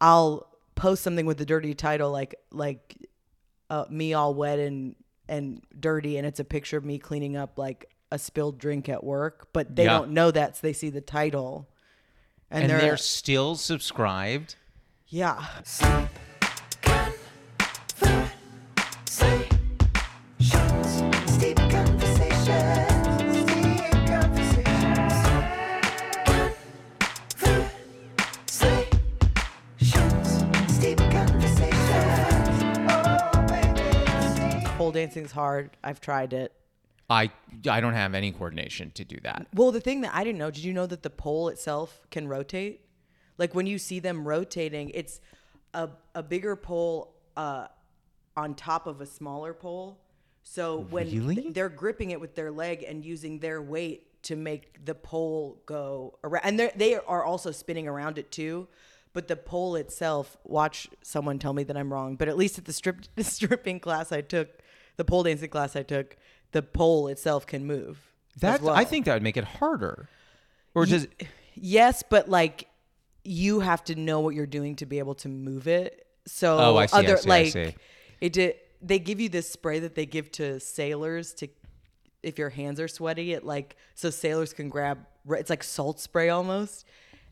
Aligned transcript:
I'll 0.00 0.46
post 0.74 1.02
something 1.02 1.26
with 1.26 1.38
the 1.38 1.46
dirty 1.46 1.74
title 1.74 2.10
like 2.12 2.34
like 2.50 2.96
uh, 3.70 3.84
me 3.90 4.14
all 4.14 4.34
wet 4.34 4.58
and 4.58 4.94
and 5.28 5.60
dirty 5.78 6.16
and 6.16 6.26
it's 6.26 6.40
a 6.40 6.44
picture 6.44 6.76
of 6.78 6.84
me 6.84 6.98
cleaning 6.98 7.36
up 7.36 7.58
like 7.58 7.90
a 8.10 8.18
spilled 8.18 8.58
drink 8.58 8.88
at 8.88 9.04
work, 9.04 9.48
but 9.52 9.76
they 9.76 9.84
Yeah. 9.84 9.98
don't 9.98 10.12
know 10.12 10.30
that 10.30 10.56
so 10.56 10.60
they 10.62 10.72
see 10.72 10.88
the 10.90 11.00
title. 11.02 11.68
And, 12.50 12.62
And 12.62 12.70
they're, 12.70 12.80
they're 12.80 12.96
still 12.96 13.54
subscribed. 13.56 14.56
yeah. 15.08 15.44
Dancing's 34.98 35.32
hard. 35.32 35.76
I've 35.84 36.00
tried 36.00 36.32
it. 36.32 36.52
I 37.10 37.30
I 37.68 37.80
don't 37.80 37.94
have 37.94 38.14
any 38.14 38.32
coordination 38.32 38.90
to 38.92 39.04
do 39.04 39.16
that. 39.22 39.46
Well, 39.54 39.70
the 39.72 39.80
thing 39.80 40.02
that 40.02 40.14
I 40.14 40.24
didn't 40.24 40.38
know, 40.38 40.50
did 40.50 40.64
you 40.64 40.72
know 40.72 40.86
that 40.86 41.02
the 41.02 41.10
pole 41.10 41.48
itself 41.48 42.00
can 42.10 42.28
rotate? 42.28 42.80
Like 43.38 43.54
when 43.54 43.66
you 43.66 43.78
see 43.78 44.00
them 44.00 44.26
rotating, 44.26 44.90
it's 44.90 45.20
a, 45.72 45.88
a 46.14 46.22
bigger 46.22 46.56
pole 46.56 47.14
uh, 47.36 47.68
on 48.36 48.54
top 48.54 48.86
of 48.86 49.00
a 49.00 49.06
smaller 49.06 49.54
pole. 49.54 50.00
So 50.42 50.78
when 50.90 51.06
Really? 51.10 51.34
th- 51.36 51.54
they're 51.54 51.68
gripping 51.68 52.10
it 52.10 52.20
with 52.20 52.34
their 52.34 52.50
leg 52.50 52.82
and 52.82 53.04
using 53.04 53.38
their 53.38 53.62
weight 53.62 54.22
to 54.24 54.34
make 54.34 54.84
the 54.84 54.94
pole 54.94 55.62
go 55.66 56.18
around, 56.24 56.42
and 56.44 56.72
they 56.76 56.96
are 56.96 57.24
also 57.24 57.52
spinning 57.52 57.86
around 57.86 58.18
it 58.18 58.30
too. 58.32 58.66
But 59.12 59.28
the 59.28 59.36
pole 59.36 59.76
itself, 59.76 60.36
watch 60.44 60.88
someone 61.02 61.38
tell 61.38 61.52
me 61.52 61.62
that 61.64 61.76
I'm 61.76 61.92
wrong. 61.92 62.16
But 62.16 62.28
at 62.28 62.36
least 62.36 62.58
at 62.58 62.64
the 62.64 62.72
strip 62.72 62.96
the 63.14 63.24
stripping 63.24 63.78
class 63.80 64.10
I 64.12 64.20
took, 64.20 64.48
the 64.98 65.04
pole 65.06 65.22
dancing 65.22 65.48
class 65.48 65.74
I 65.74 65.82
took, 65.82 66.16
the 66.52 66.60
pole 66.60 67.08
itself 67.08 67.46
can 67.46 67.64
move. 67.64 67.98
That 68.40 68.60
well. 68.60 68.74
I 68.74 68.84
think 68.84 69.06
that 69.06 69.14
would 69.14 69.22
make 69.22 69.38
it 69.38 69.44
harder. 69.44 70.10
Or 70.74 70.84
just. 70.84 71.08
Yes, 71.54 72.04
but 72.08 72.28
like 72.28 72.68
you 73.24 73.60
have 73.60 73.82
to 73.84 73.94
know 73.94 74.20
what 74.20 74.34
you're 74.34 74.46
doing 74.46 74.76
to 74.76 74.86
be 74.86 74.98
able 74.98 75.14
to 75.16 75.28
move 75.28 75.66
it. 75.66 76.06
So 76.26 76.58
Oh, 76.58 76.76
I 76.76 76.86
see, 76.86 76.96
I 76.96 76.98
other 77.00 77.16
see, 77.16 77.28
I 77.28 77.38
like 77.38 77.52
see. 77.52 77.74
it 78.20 78.32
did 78.32 78.54
they 78.80 78.98
give 78.98 79.18
you 79.18 79.28
this 79.28 79.48
spray 79.48 79.80
that 79.80 79.94
they 79.94 80.06
give 80.06 80.30
to 80.32 80.60
sailors 80.60 81.34
to 81.34 81.48
if 82.22 82.38
your 82.38 82.50
hands 82.50 82.80
are 82.80 82.88
sweaty, 82.88 83.32
it 83.32 83.44
like 83.44 83.76
so 83.94 84.10
sailors 84.10 84.52
can 84.52 84.68
grab 84.68 84.98
it's 85.30 85.50
like 85.50 85.64
salt 85.64 86.00
spray 86.00 86.28
almost. 86.28 86.84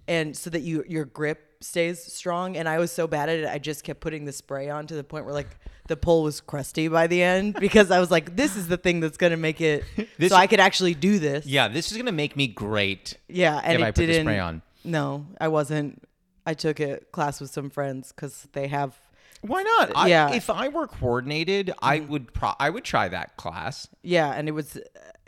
And 0.09 0.37
so 0.37 0.51
that 0.51 0.61
you 0.61 0.85
your 0.89 1.05
grip 1.05 1.43
stays 1.61 2.01
strong. 2.03 2.57
And 2.57 2.69
I 2.69 2.79
was 2.79 2.93
so 2.93 3.07
bad 3.07 3.29
at 3.29 3.39
it, 3.41 3.49
I 3.49 3.59
just 3.59 3.83
kept 3.85 4.01
putting 4.01 4.25
the 4.25 4.33
spray 4.33 4.69
on 4.71 4.87
to 4.89 4.95
the 4.95 5.03
point 5.05 5.25
where 5.25 5.35
like 5.35 5.49
the 5.89 5.97
pole 5.97 6.23
was 6.23 6.41
crusty 6.41 6.89
by 6.89 7.07
the 7.07 7.23
end 7.23 7.55
because 7.61 7.91
I 7.91 7.99
was 8.01 8.11
like, 8.11 8.37
this 8.37 8.57
is 8.57 8.69
the 8.69 8.77
thing 8.77 9.01
that's 9.01 9.17
gonna 9.17 9.37
make 9.37 9.61
it 9.61 9.84
This- 10.19 10.31
so 10.31 10.37
I 10.37 10.47
could 10.47 10.61
actually 10.61 10.95
do 10.95 11.19
this. 11.19 11.47
yeah, 11.47 11.69
this 11.69 11.91
is 11.91 11.99
gonna 11.99 12.12
make 12.12 12.37
me 12.37 12.47
great. 12.47 13.17
Yeah, 13.29 13.61
and 13.62 13.75
if 13.75 13.81
it 13.81 13.84
I 13.84 13.91
put 13.93 14.07
the 14.07 14.21
spray 14.21 14.39
on. 14.39 14.62
No, 14.84 15.27
I 15.41 15.49
wasn't. 15.49 16.03
I 16.47 16.55
took 16.55 16.79
a 16.79 16.99
class 17.11 17.41
with 17.41 17.51
some 17.51 17.71
friends 17.71 18.12
because 18.12 18.47
they 18.53 18.69
have. 18.69 18.97
Why 19.41 19.62
not? 19.65 19.93
I, 19.97 20.09
Yeah. 20.09 20.27
Mm-hmm. 20.27 20.37
If 20.37 20.51
I 20.51 20.69
were 20.69 20.87
coordinated, 20.87 21.73
I 21.83 22.01
would 22.01 22.33
pro- 22.33 22.55
I 22.61 22.71
would 22.71 22.84
try 22.84 23.09
that 23.09 23.37
class. 23.37 23.89
Yeah, 24.03 24.31
and 24.31 24.49
it 24.49 24.53
was. 24.53 24.79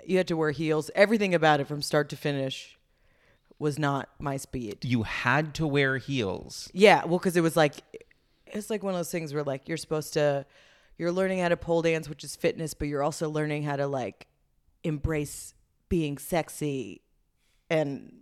You 0.07 0.17
had 0.17 0.29
to 0.29 0.37
wear 0.37 0.53
heels. 0.53 0.91
Everything 0.95 1.35
about 1.35 1.59
it 1.61 1.67
from 1.67 1.83
start 1.83 2.09
to 2.11 2.17
finish 2.17 2.78
was 3.59 3.79
not 3.79 4.09
my 4.19 4.37
speed. 4.37 4.85
You 4.85 5.03
had 5.03 5.55
to 5.55 5.67
wear 5.67 5.99
heels. 5.99 6.71
Yeah, 6.73 7.05
well, 7.05 7.19
because 7.19 7.37
it 7.37 7.41
was 7.43 7.57
like, 7.57 7.75
it's 8.47 8.71
like 8.71 8.83
one 8.83 8.95
of 8.95 8.99
those 8.99 9.11
things 9.11 9.35
where 9.35 9.43
like 9.43 9.69
you're 9.69 9.77
supposed 9.77 10.13
to, 10.15 10.47
you're 10.97 11.13
learning 11.13 11.41
how 11.41 11.49
to 11.49 11.57
pole 11.57 11.83
dance, 11.83 12.09
which 12.09 12.25
is 12.25 12.37
fitness, 12.37 12.75
but 12.75 12.89
you're 12.89 13.03
also 13.03 13.29
learning 13.29 13.65
how 13.65 13.77
to 13.77 13.87
like 13.87 14.27
embrace 14.85 15.55
being 15.89 16.19
sexy, 16.19 17.01
and 17.71 18.13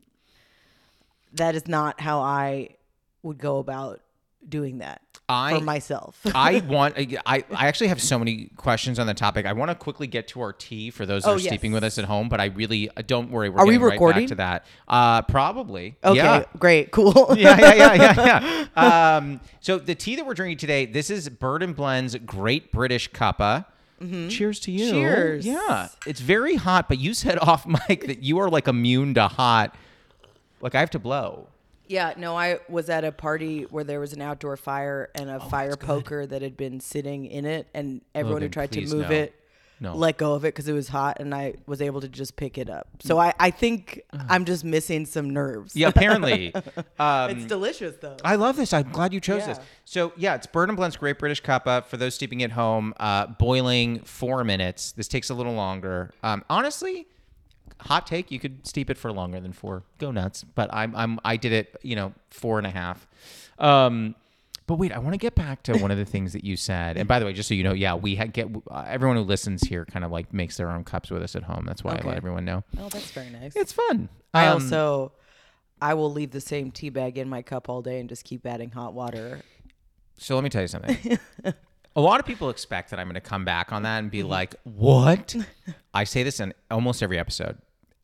that 1.33 1.55
is 1.55 1.66
not 1.66 2.00
how 2.00 2.21
I 2.21 2.77
would 3.22 3.38
go 3.38 3.59
about 3.59 4.00
doing 4.49 4.78
that 4.78 5.03
I 5.28 5.59
for 5.59 5.64
myself. 5.64 6.20
I 6.34 6.60
want. 6.69 6.94
I 6.97 7.19
I 7.26 7.66
actually 7.66 7.88
have 7.88 8.00
so 8.00 8.19
many 8.19 8.50
questions 8.56 8.98
on 8.98 9.06
the 9.06 9.14
topic. 9.14 9.44
I 9.47 9.53
want 9.54 9.70
to 9.70 9.75
quickly 9.75 10.06
get 10.06 10.28
to 10.28 10.41
our 10.41 10.53
tea 10.53 10.91
for 10.91 11.04
those 11.04 11.25
that 11.25 11.31
Oh, 11.31 11.34
are 11.34 11.38
sleeping 11.38 11.72
yes. 11.72 11.76
with 11.76 11.84
us 11.84 11.98
at 11.98 12.04
home. 12.04 12.28
But 12.28 12.41
I 12.41 12.47
really 12.47 12.88
uh, 12.97 13.03
don't 13.06 13.31
worry. 13.31 13.48
We're 13.48 13.60
Are 13.60 13.66
we 13.66 13.76
right 13.76 13.92
recording? 13.92 14.22
back 14.22 14.28
to 14.28 14.34
that. 14.37 14.66
Uh, 14.87 15.22
probably. 15.22 15.97
Okay, 16.04 16.16
Yeah. 16.16 16.44
great, 16.59 16.91
cool. 16.92 17.12
yeah, 17.37 17.59
yeah, 17.59 17.75
yeah, 17.75 17.94
yeah, 17.94 18.66
yeah. 18.76 19.16
Um, 19.16 19.41
so 19.60 19.78
the 19.78 19.94
tea 19.97 20.16
that 20.16 20.25
we're 20.26 20.34
drinking 20.34 20.59
today, 20.59 20.87
this 20.87 21.10
is 21.10 21.28
Bird 21.28 21.62
and 21.62 21.75
Blend's 21.75 22.14
Great 22.16 22.70
British 22.72 23.10
Cuppa. 23.10 23.66
Cheers 24.28 24.60
to 24.60 24.70
you. 24.70 24.84
Mm-hmm. 24.93 24.94
Cheers. 25.00 25.47
Yeah, 25.47 25.88
it's 26.06 26.20
very 26.20 26.56
hot, 26.56 26.87
but 26.87 26.98
you 26.98 27.14
said 27.14 27.38
off 27.38 27.66
mic 27.66 28.06
that 28.06 28.22
you 28.22 28.38
are 28.38 28.50
like 28.50 28.69
immune 28.69 29.14
to 29.14 29.26
hot. 29.26 29.75
Like 30.60 30.75
I 30.75 30.81
have 30.81 30.91
to 30.91 30.98
blow. 30.98 31.48
Yeah, 31.89 32.15
no, 32.17 32.37
I 32.37 32.59
was 32.69 32.89
at 32.91 33.05
a 33.05 33.13
party 33.13 33.63
where 33.65 33.85
there 33.85 34.01
was 34.01 34.13
an 34.13 34.21
outdoor 34.23 34.57
fire 34.57 35.11
and 35.15 35.31
Oh, 35.31 35.37
a 35.37 35.41
fire 35.41 35.77
poker 35.77 36.27
that 36.27 36.43
had 36.43 36.57
been 36.57 36.81
sitting 36.81 37.27
in 37.27 37.45
it, 37.47 37.69
and 37.75 38.01
everyone 38.15 38.43
who 38.43 38.47
then 38.49 38.53
tried 38.53 38.73
to 38.73 38.81
move 38.83 39.09
no. 39.11 39.17
it 39.17 39.35
No. 39.81 39.95
let 39.95 40.17
go 40.17 40.33
of 40.35 40.45
it 40.45 40.49
because 40.55 40.67
it 40.69 40.73
was 40.73 40.89
hot, 40.89 41.19
and 41.21 41.35
I 41.35 41.55
was 41.67 41.81
able 41.83 42.01
to 42.01 42.09
just 42.09 42.37
pick 42.37 42.57
it 42.59 42.69
up. 42.71 42.89
So 43.03 43.19
I, 43.19 43.35
I 43.39 43.51
think 43.51 44.03
I'm 44.29 44.45
just 44.47 44.65
missing 44.65 45.07
some 45.07 45.31
nerves. 45.31 45.77
Yeah, 45.77 45.89
apparently. 45.89 46.53
Um, 46.99 47.31
it's 47.31 47.45
delicious 47.45 47.95
though. 48.01 48.17
I 48.25 48.37
love 48.37 48.57
this. 48.57 48.73
I'm 48.73 48.91
glad 48.91 49.13
you 49.13 49.21
chose 49.21 49.45
this. 49.45 49.59
So 49.85 50.13
yeah, 50.17 50.35
it's 50.35 50.47
Bird 50.47 50.71
and 50.71 50.77
Blend's 50.77 50.97
Great 50.97 51.19
British 51.19 51.43
Cuppa 51.43 51.85
for 51.85 51.99
those 51.99 52.15
steeping 52.15 52.43
at 52.43 52.53
home. 52.53 52.95
Uh, 52.99 53.27
boiling 53.27 54.01
four 54.01 54.43
minutes. 54.45 54.93
This 54.93 55.09
takes 55.09 55.29
a 55.29 55.35
little 55.35 55.53
longer. 55.53 56.11
Um, 56.23 56.43
honestly, 56.49 57.07
hot 57.81 58.06
take: 58.06 58.31
you 58.31 58.38
could 58.38 58.66
steep 58.66 58.91
it 58.91 58.98
for 58.98 59.12
longer 59.12 59.41
than 59.41 59.53
four. 59.53 59.82
Go 59.98 60.10
nuts. 60.10 60.44
But 60.44 60.72
I'm 60.72 60.94
I'm 60.97 61.19
I 61.25 61.37
did 61.37 61.53
it. 61.53 61.76
You 61.82 61.97
know, 61.97 62.12
four 62.31 62.59
and 62.59 62.66
a 62.66 62.70
half. 62.70 63.06
Um, 63.59 64.14
but 64.66 64.75
wait, 64.76 64.91
I 64.92 64.98
want 64.98 65.12
to 65.14 65.19
get 65.19 65.37
back 65.37 65.62
to 65.64 65.76
one 65.78 65.92
of 65.92 65.97
the 65.98 66.04
things 66.04 66.32
that 66.32 66.42
you 66.42 66.56
said. 66.56 66.97
And 66.97 67.06
by 67.06 67.20
the 67.20 67.25
way, 67.25 67.32
just 67.32 67.48
so 67.48 67.54
you 67.54 67.62
know, 67.62 67.72
yeah, 67.72 67.94
we 67.94 68.16
get 68.16 68.48
uh, 68.69 68.84
everyone 68.88 69.16
who 69.16 69.22
listens 69.22 69.62
here 69.62 69.84
kind 69.84 70.04
of 70.04 70.10
like 70.10 70.34
makes 70.34 70.56
their 70.56 70.70
own 70.70 70.82
cups 70.82 71.09
with 71.10 71.22
us 71.22 71.37
at 71.37 71.44
home. 71.44 71.64
That's 71.66 71.84
why 71.84 71.92
I 71.92 72.06
let 72.06 72.16
everyone 72.16 72.44
know. 72.44 72.64
oh, 72.78 72.88
that's 72.88 73.10
very 73.12 73.31
nice. 73.31 73.54
It's 73.54 73.72
fun. 73.72 74.08
I 74.34 74.47
Um, 74.48 74.54
also, 74.54 75.12
I 75.81 75.94
will 75.94 76.10
leave 76.10 76.32
the 76.32 76.41
same 76.41 76.72
tea 76.72 76.88
bag 76.91 77.16
in 77.16 77.28
my 77.28 77.43
cup 77.43 77.69
all 77.69 77.81
day 77.81 78.00
and 78.00 78.08
just 78.08 78.25
keep 78.25 78.44
adding 78.44 78.70
hot 78.72 78.93
water. 78.93 79.41
So 80.19 80.34
let 80.34 80.43
me 80.43 80.50
tell 80.50 80.62
you 80.62 80.69
something. 80.69 81.16
a 81.97 82.00
lot 82.00 82.19
of 82.19 82.26
people 82.26 82.50
expect 82.50 82.91
that 82.91 82.98
I'm 82.98 83.06
going 83.06 83.14
to 83.14 83.20
come 83.20 83.44
back 83.44 83.72
on 83.72 83.82
that 83.84 83.98
and 83.98 84.06
Mm-hmm. 84.06 84.10
be 84.10 84.22
like, 84.25 84.56
"What?" 84.64 85.37
I 85.94 86.03
say 86.04 86.25
this 86.25 86.41
in 86.41 86.53
almost 86.72 87.03
every 87.04 87.19
episode. 87.20 87.58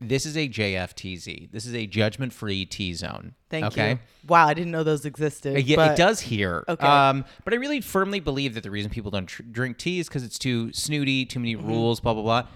This 0.08 0.26
is 0.26 0.36
a 0.36 0.48
JFTZ. 0.48 1.50
This 1.52 1.66
is 1.66 1.74
a 1.74 1.86
judgment-free 1.86 2.66
T 2.66 2.92
zone. 2.94 3.34
Thank 3.50 3.66
okay? 3.66 3.90
you. 3.92 3.98
Wow, 4.28 4.46
I 4.48 4.54
didn't 4.54 4.72
know 4.72 4.82
those 4.82 5.04
existed. 5.04 5.62
Yeah, 5.64 5.76
but 5.76 5.92
it 5.92 5.96
does 5.96 6.20
here. 6.20 6.64
Okay. 6.68 6.86
Um, 6.86 7.24
but 7.44 7.54
I 7.54 7.56
really 7.56 7.80
firmly 7.80 8.20
believe 8.20 8.54
that 8.54 8.62
the 8.62 8.70
reason 8.70 8.90
people 8.90 9.10
don't 9.10 9.26
tr- 9.26 9.42
drink 9.42 9.78
tea 9.78 9.98
is 10.00 10.08
because 10.08 10.24
it's 10.24 10.38
too 10.38 10.72
snooty, 10.72 11.24
too 11.24 11.38
Mm-hmm. 11.38 11.42
many 11.42 11.56
rules, 11.56 12.00
blah 12.00 12.14
blah 12.14 12.22
blah. 12.22 12.46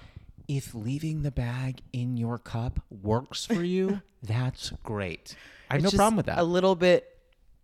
If 0.49 0.75
leaving 0.75 1.23
the 1.23 1.31
bag 1.33 1.81
in 1.93 2.17
your 2.17 2.39
cup 2.39 2.81
works 2.91 3.45
for 3.47 3.65
you, 3.65 4.01
that's 4.23 4.73
great. 4.85 5.35
I 5.71 5.75
have 5.75 5.85
It's 5.85 5.93
no 5.93 5.97
problem 5.97 6.17
with 6.17 6.27
that. 6.27 6.39
A 6.39 6.45
little 6.45 6.77
bit 6.77 7.16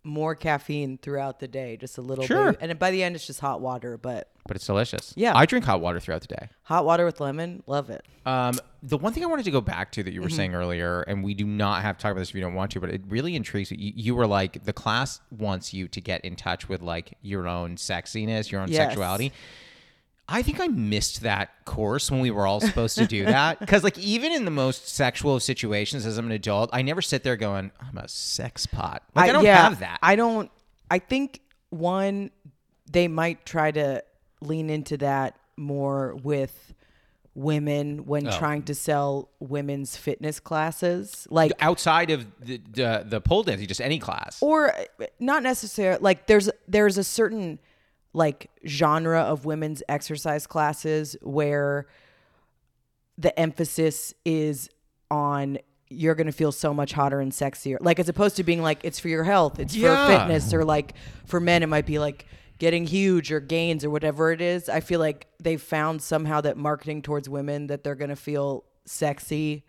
more 0.05 0.35
caffeine 0.35 0.97
throughout 0.97 1.39
the 1.39 1.47
day, 1.47 1.77
just 1.77 1.97
a 1.97 2.01
little 2.01 2.25
Sure. 2.25 2.51
bit. 2.51 2.59
And 2.61 2.77
by 2.79 2.91
the 2.91 3.01
end, 3.03 3.15
it's 3.15 3.25
just 3.25 3.39
hot 3.39 3.61
water, 3.61 3.97
but 3.97 4.29
but 4.45 4.57
it's 4.57 4.65
delicious. 4.65 5.13
Yeah. 5.15 5.31
I 5.35 5.45
drink 5.45 5.63
hot 5.63 5.79
water 5.79 6.01
throughout 6.01 6.19
the 6.21 6.27
day. 6.27 6.49
hot 6.63 6.83
water 6.85 7.05
with 7.05 7.21
lemon, 7.21 7.63
love 7.65 7.89
it. 7.89 8.05
Um, 8.25 8.59
the 8.81 8.97
one 8.97 9.13
thing 9.13 9.23
I 9.23 9.27
wanted 9.27 9.45
to 9.45 9.51
go 9.51 9.61
back 9.61 9.93
to 9.93 10.03
that 10.03 10.11
you 10.13 10.19
Mm-hmm. 10.19 10.25
were 10.25 10.29
saying 10.29 10.53
earlier, 10.55 11.01
and 11.03 11.23
we 11.23 11.33
do 11.33 11.45
not 11.45 11.81
have 11.83 11.97
to 11.97 12.01
talk 12.03 12.11
about 12.11 12.19
this 12.19 12.29
if 12.29 12.35
you 12.35 12.41
don't 12.41 12.53
want 12.53 12.71
to, 12.71 12.81
but 12.81 12.89
it 12.89 13.01
really 13.07 13.35
intrigues 13.37 13.71
you. 13.71 13.77
You, 13.79 13.93
you 13.95 14.15
were 14.15 14.27
like, 14.27 14.65
the 14.65 14.73
class 14.73 15.21
wants 15.31 15.73
you 15.73 15.87
to 15.87 16.01
get 16.01 16.25
in 16.25 16.35
touch 16.35 16.67
with 16.67 16.81
like 16.81 17.17
your 17.21 17.47
own 17.47 17.77
sexiness, 17.77 18.51
your 18.51 18.59
own 18.59 18.67
Yes. 18.69 18.87
sexuality. 18.89 19.31
I 20.27 20.41
think 20.41 20.59
I 20.61 20.67
missed 20.67 21.21
that 21.21 21.49
course 21.65 22.09
when 22.09 22.21
we 22.21 22.31
were 22.31 22.47
all 22.47 22.61
supposed 22.61 22.97
to 22.97 23.05
do 23.05 23.25
that. 23.25 23.59
Because, 23.63 23.83
like, 23.83 23.97
even 23.97 24.31
in 24.31 24.45
the 24.45 24.51
most 24.51 24.87
sexual 24.87 25.35
of 25.35 25.43
situations 25.43 26.05
as 26.05 26.17
I'm 26.17 26.25
an 26.27 26.31
adult, 26.31 26.69
I 26.73 26.81
never 26.81 27.01
sit 27.01 27.23
there 27.23 27.35
going, 27.35 27.71
I'm 27.79 27.97
a 27.97 28.07
sex 28.07 28.65
pot. 28.65 29.03
Like, 29.15 29.29
I, 29.29 29.33
don't 29.33 29.43
yeah, 29.43 29.61
have 29.63 29.79
that. 29.79 29.99
I 30.01 30.15
don't. 30.15 30.49
I 30.89 30.99
think 30.99 31.41
one, 31.69 32.31
they 32.89 33.07
might 33.07 33.45
try 33.45 33.71
to 33.71 34.03
lean 34.41 34.69
into 34.69 34.97
that 34.97 35.35
more 35.57 36.15
with 36.23 36.73
women 37.35 38.05
when 38.05 38.27
Oh. 38.27 38.37
trying 38.37 38.63
to 38.63 38.75
sell 38.75 39.29
women's 39.39 39.97
fitness 39.97 40.39
classes, 40.39 41.27
like 41.31 41.51
Outside 41.59 42.11
of 42.11 42.27
the, 42.39 42.61
the, 42.71 43.03
the 43.07 43.21
pole 43.21 43.43
dancing, 43.43 43.67
just 43.67 43.81
any 43.81 43.97
class. 43.99 44.37
or 44.41 44.73
uh, 44.75 44.83
not 45.19 45.41
necessarily 45.43 45.99
like 46.01 46.27
there's 46.27 46.49
there's 46.67 46.97
a 46.97 47.03
certain 47.03 47.57
like 48.13 48.49
genre 48.65 49.21
of 49.21 49.45
women's 49.45 49.81
exercise 49.89 50.45
classes 50.47 51.15
where 51.21 51.87
the 53.17 53.37
emphasis 53.39 54.13
is 54.25 54.69
on 55.11 55.57
you're 55.89 56.15
gonna 56.15 56.31
feel 56.31 56.51
so 56.51 56.73
much 56.73 56.91
hotter 56.93 57.19
and 57.19 57.31
sexier. 57.31 57.77
Like 57.79 57.99
as 57.99 58.09
opposed 58.09 58.35
to 58.37 58.43
being 58.43 58.61
like 58.63 58.79
it's 58.83 58.99
for 58.99 59.09
your 59.09 59.23
health, 59.23 59.59
it's 59.59 59.75
Yeah. 59.75 60.07
for 60.07 60.17
fitness, 60.17 60.53
or 60.53 60.63
like 60.65 60.93
for 61.25 61.39
men 61.39 61.61
it 61.61 61.67
might 61.69 61.85
be 61.85 61.99
like 61.99 62.25
getting 62.57 62.85
huge 62.87 63.31
or 63.31 63.39
gains 63.39 63.83
or 63.83 63.89
whatever 63.91 64.31
it 64.31 64.41
is. 64.41 64.69
I 64.69 64.79
feel 64.79 64.99
like 64.99 65.27
they 65.39 65.57
found 65.57 66.01
somehow 66.01 66.41
that 66.41 66.57
marketing 66.57 67.01
towards 67.03 67.29
women 67.29 67.67
that 67.67 67.83
they're 67.83 67.93
gonna 67.95 68.15
feel 68.15 68.63
sexy 68.85 69.63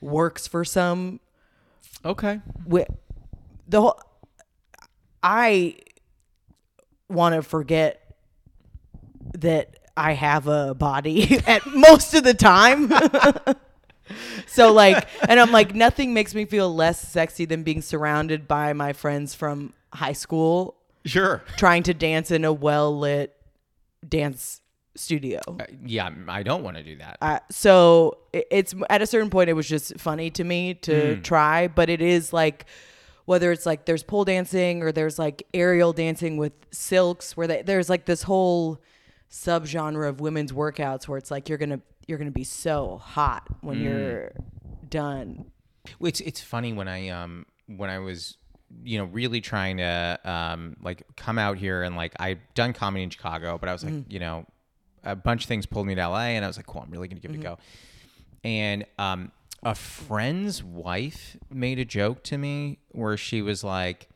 works 0.00 0.46
for 0.48 0.64
some 0.64 1.20
Okay. 2.04 2.40
wi- 2.64 2.86
the 3.68 3.80
whole 3.80 4.00
I 5.22 5.76
want 7.08 7.34
to 7.34 7.42
forget 7.42 8.00
that 9.34 9.76
I 9.96 10.12
have 10.12 10.46
a 10.46 10.74
body 10.74 11.38
at 11.46 11.66
most 11.66 12.14
of 12.14 12.24
the 12.24 12.34
time. 12.34 12.92
so 14.46 14.72
like 14.72 15.06
and 15.28 15.40
I'm 15.40 15.50
like 15.52 15.74
nothing 15.74 16.12
makes 16.14 16.34
me 16.34 16.44
feel 16.44 16.72
less 16.74 17.00
sexy 17.00 17.44
than 17.46 17.62
being 17.62 17.80
surrounded 17.82 18.46
by 18.46 18.72
my 18.74 18.92
friends 18.92 19.34
from 19.34 19.72
high 19.92 20.12
school 20.12 20.76
Sure. 21.06 21.42
trying 21.58 21.82
to 21.84 21.94
dance 21.94 22.30
in 22.30 22.44
a 22.46 22.52
well-lit 22.52 23.36
dance 24.08 24.62
studio. 24.94 25.40
Yeah, 25.84 26.08
I 26.28 26.42
don't 26.42 26.62
want 26.62 26.76
to 26.78 26.82
do 26.82 26.96
that. 26.96 27.18
Uh, 27.20 27.40
so 27.50 28.18
it- 28.32 28.46
it's 28.50 28.74
at 28.88 29.02
a 29.02 29.06
certain 29.06 29.28
point 29.28 29.50
it 29.50 29.54
was 29.54 29.68
just 29.68 29.98
funny 29.98 30.30
to 30.30 30.44
me 30.44 30.74
to 30.74 31.16
try 31.20 31.68
but 31.68 31.88
it 31.90 32.00
is 32.00 32.32
like 32.32 32.64
whether 33.26 33.50
it's 33.52 33.66
like 33.66 33.86
there's 33.86 34.02
pole 34.02 34.24
dancing 34.24 34.82
or 34.82 34.92
there's 34.92 35.18
like 35.18 35.46
aerial 35.54 35.92
dancing 35.92 36.36
with 36.36 36.52
silks 36.70 37.36
where 37.36 37.46
they, 37.46 37.62
there's 37.62 37.88
like 37.88 38.04
this 38.04 38.22
whole 38.22 38.80
subgenre 39.30 40.08
of 40.08 40.20
women's 40.20 40.52
workouts 40.52 41.08
where 41.08 41.18
it's 41.18 41.30
like 41.30 41.48
you're 41.48 41.58
gonna 41.58 41.80
you're 42.06 42.18
gonna 42.18 42.30
be 42.30 42.44
so 42.44 42.98
hot 42.98 43.46
when 43.62 43.80
you're 43.80 44.32
done. 44.88 45.46
It's 46.00 46.20
it's 46.20 46.40
funny 46.40 46.72
when 46.72 46.88
I 46.88 47.08
um 47.08 47.46
when 47.66 47.90
I 47.90 47.98
was 47.98 48.36
you 48.82 48.98
know 48.98 49.04
really 49.04 49.40
trying 49.40 49.78
to 49.78 50.20
um 50.24 50.76
like 50.82 51.02
come 51.16 51.38
out 51.38 51.56
here 51.58 51.82
and 51.82 51.96
like 51.96 52.12
I've 52.20 52.38
done 52.54 52.72
comedy 52.72 53.02
in 53.04 53.10
Chicago, 53.10 53.58
but 53.58 53.68
I 53.68 53.72
was 53.72 53.84
like 53.84 54.04
you 54.08 54.18
know 54.20 54.46
a 55.02 55.16
bunch 55.16 55.44
of 55.44 55.48
things 55.48 55.66
pulled 55.66 55.86
me 55.86 55.94
to 55.94 56.08
LA, 56.08 56.28
and 56.28 56.44
I 56.44 56.48
was 56.48 56.56
like, 56.56 56.66
cool, 56.66 56.82
I'm 56.82 56.90
really 56.90 57.08
gonna 57.08 57.20
give 57.20 57.30
it 57.30 57.38
a 57.38 57.42
go. 57.42 57.58
And 58.44 58.84
um 58.98 59.32
a 59.64 59.74
friend's 59.74 60.62
wife 60.62 61.36
made 61.50 61.78
a 61.78 61.84
joke 61.84 62.22
to 62.24 62.38
me 62.38 62.78
where 62.90 63.16
she 63.16 63.42
was 63.42 63.64
like. 63.64 64.08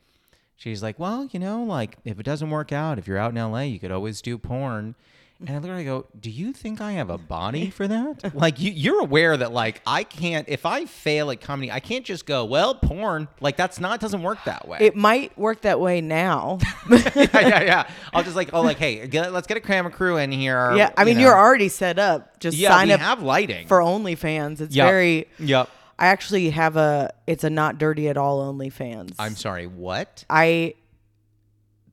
She's 0.55 0.83
like, 0.83 0.99
well, 0.99 1.29
you 1.31 1.39
know, 1.39 1.63
like 1.63 1.97
if 2.03 2.19
it 2.19 2.23
doesn't 2.23 2.49
work 2.49 2.73
out, 2.73 2.99
if 2.99 3.07
you're 3.07 3.17
out 3.17 3.31
in 3.31 3.41
LA, 3.41 3.61
you 3.61 3.79
could 3.79 3.91
always 3.91 4.21
do 4.21 4.37
porn. 4.37 4.93
And 5.41 5.51
I 5.51 5.57
literally 5.59 5.85
go, 5.85 6.05
do 6.19 6.29
you 6.29 6.51
think 6.51 6.81
I 6.81 6.91
have 6.93 7.09
a 7.09 7.17
body 7.17 7.69
for 7.71 7.87
that? 7.87 8.35
like 8.35 8.59
you, 8.59 8.71
you're 8.71 8.99
aware 8.99 9.37
that 9.37 9.53
like 9.53 9.81
I 9.87 10.03
can't, 10.03 10.49
if 10.49 10.65
I 10.65 10.83
fail 10.85 11.31
at 11.31 11.39
comedy, 11.39 11.71
I 11.71 11.79
can't 11.79 12.03
just 12.05 12.25
go, 12.25 12.43
well, 12.43 12.75
porn. 12.75 13.29
Like 13.39 13.55
that's 13.55 13.79
not, 13.79 14.01
doesn't 14.01 14.21
work 14.21 14.39
that 14.45 14.67
way. 14.67 14.79
it 14.81 14.97
might 14.97 15.37
work 15.37 15.61
that 15.61 15.79
way 15.79 16.01
now 16.01 16.59
yeah, 16.89 17.01
yeah, 17.15 17.61
yeah. 17.63 17.89
I'll 18.13 18.23
just 18.23 18.35
like, 18.35 18.49
oh, 18.53 18.61
like, 18.61 18.77
hey, 18.77 19.07
get, 19.07 19.31
let's 19.31 19.47
get 19.47 19.55
a 19.55 19.61
camera 19.61 19.91
crew 19.93 20.17
in 20.17 20.31
here. 20.31 20.75
yeah 20.75 20.91
i 20.97 21.01
you 21.03 21.05
mean 21.05 21.15
know. 21.17 21.21
you're 21.23 21.37
already 21.37 21.69
set 21.69 21.97
up 21.99 22.37
just 22.41 22.57
yeah, 22.57 22.69
sign 22.71 22.87
we 22.87 22.93
up 22.93 22.99
have 22.99 23.21
lighting 23.23 23.65
for 23.67 23.79
onlyfans 23.79 24.59
it's 24.59 24.75
Yep. 24.75 24.87
very 24.87 25.27
Yep. 25.39 25.69
i 25.97 26.07
actually 26.07 26.49
have 26.49 26.75
a 26.75 27.13
it's 27.27 27.45
a 27.45 27.49
not 27.49 27.77
dirty 27.77 28.09
at 28.09 28.17
all 28.17 28.51
onlyfans 28.53 29.15
I'm 29.17 29.35
sorry. 29.37 29.67
What? 29.67 30.25
I 30.29 30.73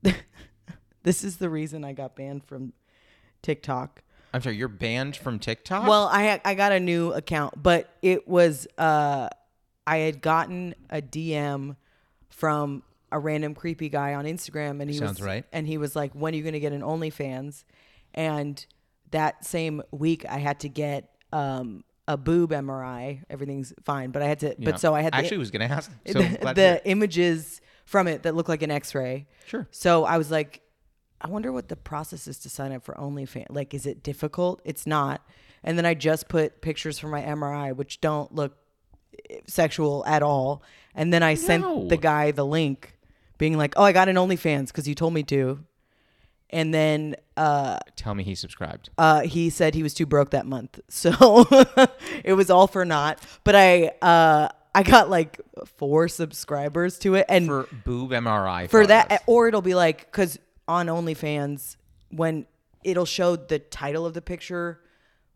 this 1.03 1.23
is 1.23 1.37
the 1.37 1.49
reason 1.49 1.83
I 1.85 1.93
got 1.93 2.15
banned 2.15 2.43
from 2.45 2.73
TikTok. 3.47 4.03
I'm 4.33 4.41
sorry. 4.41 4.57
You're 4.57 4.67
banned 4.67 5.15
from 5.15 5.39
TikTok. 5.39 5.87
Well, 5.87 6.09
I 6.11 6.41
I 6.43 6.53
got 6.53 6.73
a 6.73 6.79
new 6.81 7.13
account, 7.13 7.63
but 7.63 7.89
it 8.01 8.27
was 8.27 8.67
uh 8.77 9.29
I 9.87 9.97
had 9.99 10.21
gotten 10.21 10.75
a 10.89 11.01
DM 11.01 11.77
from 12.29 12.83
a 13.09 13.17
random 13.19 13.55
creepy 13.55 13.87
guy 13.87 14.15
on 14.15 14.25
Instagram 14.25 14.81
and 14.81 14.89
he 14.89 14.97
Sounds 14.97 15.19
was 15.19 15.25
right. 15.25 15.45
and 15.53 15.65
he 15.65 15.77
was 15.77 15.95
like 15.95 16.11
when 16.13 16.33
are 16.33 16.37
you 16.37 16.43
going 16.43 16.53
to 16.53 16.59
get 16.59 16.73
an 16.73 16.81
OnlyFans? 16.81 17.63
And 18.13 18.63
that 19.11 19.45
same 19.45 19.81
week 19.91 20.25
I 20.27 20.39
had 20.39 20.59
to 20.59 20.69
get 20.69 21.09
um 21.31 21.85
a 22.09 22.17
boob 22.17 22.51
MRI. 22.51 23.23
Everything's 23.29 23.73
fine, 23.85 24.11
but 24.11 24.21
I 24.21 24.27
had 24.27 24.39
to 24.41 24.47
Yeah. 24.59 24.71
but 24.71 24.79
so 24.81 24.93
I 24.93 25.01
had 25.01 25.13
the, 25.13 25.17
actually 25.17 25.37
was 25.37 25.51
gonna 25.51 25.65
ask. 25.65 25.89
So 26.05 26.19
the, 26.21 26.37
glad 26.37 26.55
to 26.55 26.61
hear. 26.61 26.73
the 26.73 26.89
images 26.89 27.61
from 27.85 28.07
it 28.07 28.23
that 28.23 28.35
look 28.35 28.49
like 28.49 28.61
an 28.61 28.71
X-ray. 28.71 29.25
Sure. 29.45 29.65
So 29.71 30.03
I 30.03 30.17
was 30.17 30.29
like, 30.29 30.61
I 31.21 31.27
wonder 31.27 31.51
what 31.51 31.67
the 31.67 31.75
process 31.75 32.27
is 32.27 32.37
to 32.39 32.49
sign 32.49 32.71
up 32.71 32.83
for 32.83 32.93
OnlyFans. 32.95 33.47
Like, 33.49 33.73
is 33.73 33.85
it 33.85 34.03
difficult? 34.03 34.61
It's 34.63 34.85
not. 34.85 35.25
And 35.63 35.77
then 35.77 35.85
I 35.85 35.93
just 35.95 36.29
put 36.29 36.61
pictures 36.61 36.99
from 36.99 37.09
my 37.11 37.21
MRI, 37.21 37.75
which 37.75 37.99
don't 38.01 38.33
look 38.33 38.55
eh, 39.29 39.39
sexual 39.47 40.05
at 40.05 40.21
all. 40.21 40.61
And 40.93 41.11
then 41.11 41.23
I 41.23 41.33
No. 41.33 41.39
sent 41.39 41.89
the 41.89 41.97
guy 41.97 42.31
the 42.31 42.45
link, 42.45 42.97
being 43.37 43.57
like, 43.57 43.73
"Oh, 43.77 43.83
I 43.83 43.91
got 43.91 44.09
an 44.09 44.15
OnlyFans 44.15 44.67
because 44.67 44.87
you 44.87 44.95
told 44.95 45.13
me 45.13 45.23
to." 45.23 45.59
And 46.49 46.73
then 46.73 47.15
uh, 47.35 47.77
Tell 47.97 48.15
me 48.15 48.23
he 48.23 48.33
subscribed. 48.35 48.89
uh, 48.97 49.21
he 49.21 49.49
said 49.49 49.75
he 49.75 49.83
was 49.83 49.93
too 49.93 50.05
broke 50.05 50.29
that 50.29 50.45
month, 50.45 50.79
so 50.87 51.45
it 52.23 52.33
was 52.33 52.49
all 52.49 52.67
for 52.67 52.85
naught. 52.85 53.19
But 53.43 53.55
I 53.55 53.87
uh, 54.01 54.49
I 54.73 54.83
got 54.83 55.09
like 55.09 55.41
four 55.77 56.07
subscribers 56.07 56.97
to 56.99 57.15
it, 57.15 57.25
and 57.27 57.47
for 57.47 57.67
boob 57.83 58.11
MRI 58.11 58.69
for 58.69 58.85
that 58.87 59.23
or 59.27 59.47
it'll 59.47 59.61
be 59.61 59.75
like 59.75 60.05
because 60.11 60.39
on 60.67 60.87
onlyfans 60.87 61.75
when 62.09 62.45
it'll 62.83 63.05
show 63.05 63.35
the 63.35 63.59
title 63.59 64.05
of 64.05 64.13
the 64.13 64.21
picture 64.21 64.81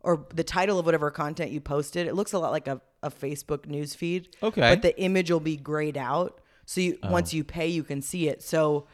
or 0.00 0.26
the 0.34 0.44
title 0.44 0.78
of 0.78 0.86
whatever 0.86 1.10
content 1.10 1.50
you 1.50 1.60
posted 1.60 2.06
it 2.06 2.14
looks 2.14 2.32
a 2.32 2.38
lot 2.38 2.50
like 2.52 2.68
a, 2.68 2.80
a 3.02 3.10
facebook 3.10 3.66
news 3.66 3.94
feed 3.94 4.28
Okay. 4.42 4.60
but 4.60 4.82
the 4.82 4.98
image 5.00 5.30
will 5.30 5.40
be 5.40 5.56
grayed 5.56 5.96
out 5.96 6.40
so 6.66 6.80
you 6.80 6.98
once 7.04 7.32
you 7.34 7.44
pay 7.44 7.66
you 7.68 7.82
can 7.82 8.00
see 8.02 8.28
it 8.28 8.42
so 8.42 8.86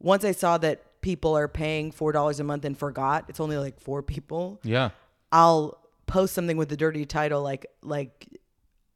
once 0.00 0.24
i 0.24 0.32
saw 0.32 0.58
that 0.58 1.00
people 1.00 1.36
are 1.36 1.48
paying 1.48 1.90
four 1.92 2.12
dollars 2.12 2.40
a 2.40 2.44
month 2.44 2.64
and 2.64 2.76
forgot 2.78 3.24
it's 3.28 3.40
only 3.40 3.56
like 3.58 3.78
four 3.80 4.02
people 4.02 4.58
Yeah. 4.62 4.90
I'll 5.32 5.78
post 6.06 6.34
something 6.34 6.56
with 6.56 6.68
the 6.68 6.76
dirty 6.76 7.04
title 7.06 7.42
like 7.42 7.66
like 7.82 8.28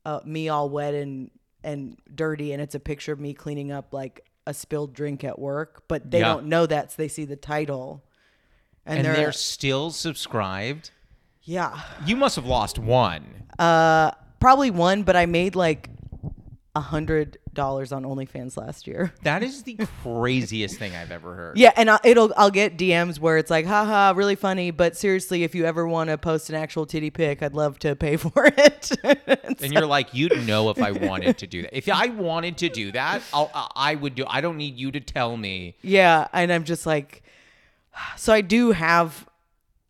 uh, 0.05 0.21
me 0.25 0.49
all 0.49 0.69
wet 0.71 0.95
and 0.95 1.31
and 1.65 1.97
dirty 2.15 2.53
and 2.53 2.63
it's 2.63 2.75
a 2.75 2.81
picture 2.81 3.13
of 3.13 3.19
me 3.21 3.35
cleaning 3.35 3.73
up 3.73 3.93
like 3.93 4.25
a 4.49 4.55
spilled 4.55 4.95
drink 4.95 5.23
at 5.25 5.39
work 5.39 5.83
but 5.89 6.11
they 6.11 6.21
Yeah. 6.21 6.29
don't 6.33 6.47
know 6.47 6.65
that 6.67 6.91
so 6.91 6.97
they 6.97 7.09
see 7.09 7.25
the 7.27 7.37
title 7.37 8.03
and, 8.87 8.99
And 8.99 9.07
they're, 9.07 9.17
they're 9.17 9.33
still 9.33 9.91
subscribed. 9.91 10.91
yeah 11.43 11.81
You 12.07 12.17
must 12.17 12.37
have 12.37 12.47
lost 12.47 12.79
one. 12.79 13.25
uh 13.59 14.13
probably 14.41 14.71
one 14.71 15.03
but 15.03 15.17
I 15.17 15.27
made 15.27 15.55
like 15.55 15.91
hundred 16.77 17.39
dollars 17.53 17.91
on 17.91 18.05
OnlyFans 18.05 18.57
last 18.57 18.87
year 18.87 19.13
That 19.25 19.43
is 19.43 19.65
the 19.65 19.77
craziest 20.05 20.79
thing 20.79 20.95
I've 20.95 21.11
ever 21.11 21.35
heard. 21.35 21.59
yeah 21.59 21.73
and 21.77 21.91
I, 21.91 21.99
it'll 22.05 22.33
I'll 22.37 22.53
get 22.53 22.79
DMs 22.79 23.19
where 23.19 23.37
it's 23.37 23.51
like 23.51 23.67
haha 23.67 24.13
really 24.17 24.37
funny 24.37 24.71
but 24.71 24.97
seriously 24.97 25.43
if 25.43 25.57
you 25.57 25.65
ever 25.65 25.89
want 25.89 26.11
to 26.11 26.17
post 26.19 26.51
an 26.51 26.55
actual 26.55 26.87
titty 26.87 27.11
pic 27.11 27.43
I'd 27.43 27.55
love 27.55 27.81
to 27.81 27.97
pay 27.97 28.17
for 28.25 28.47
it 28.47 28.93
And 29.61 29.73
you're 29.73 29.87
like, 29.87 30.15
you'd 30.15 30.47
know 30.47 30.71
if 30.71 30.81
I 30.81 30.93
wanted 30.93 31.39
to 31.39 31.47
do 31.49 31.63
that. 31.63 31.77
If 31.77 31.89
I 31.89 32.07
wanted 32.09 32.59
to 32.59 32.69
do 32.69 32.93
that, 32.93 33.23
I'll, 33.33 33.51
I 33.53 33.69
I 33.75 33.95
would 33.97 34.15
do. 34.15 34.25
I 34.29 34.41
don't 34.41 34.57
need 34.57 34.77
you 34.77 34.93
to 34.93 35.01
tell 35.01 35.37
me. 35.37 35.75
Yeah, 35.83 36.29
and 36.33 36.53
I'm 36.53 36.63
just 36.63 36.87
like, 36.87 37.25
so 38.17 38.33
I 38.33 38.41
do 38.41 38.71
have 38.71 39.29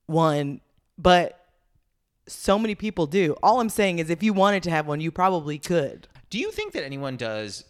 one, 0.07 0.63
but 0.97 1.45
so 2.27 2.59
many 2.59 2.75
people 2.75 3.07
do. 3.07 3.37
All 3.43 3.61
I'm 3.61 3.69
saying 3.69 3.99
is, 3.99 4.09
if 4.09 4.23
you 4.23 4.33
wanted 4.33 4.63
to 4.63 4.71
have 4.71 4.87
one, 4.87 5.01
you 5.03 5.11
probably 5.11 5.59
could. 5.59 6.09
Do 6.31 6.39
you 6.39 6.51
think 6.51 6.73
that 6.75 6.85
anyone 6.85 7.17
does? 7.17 7.65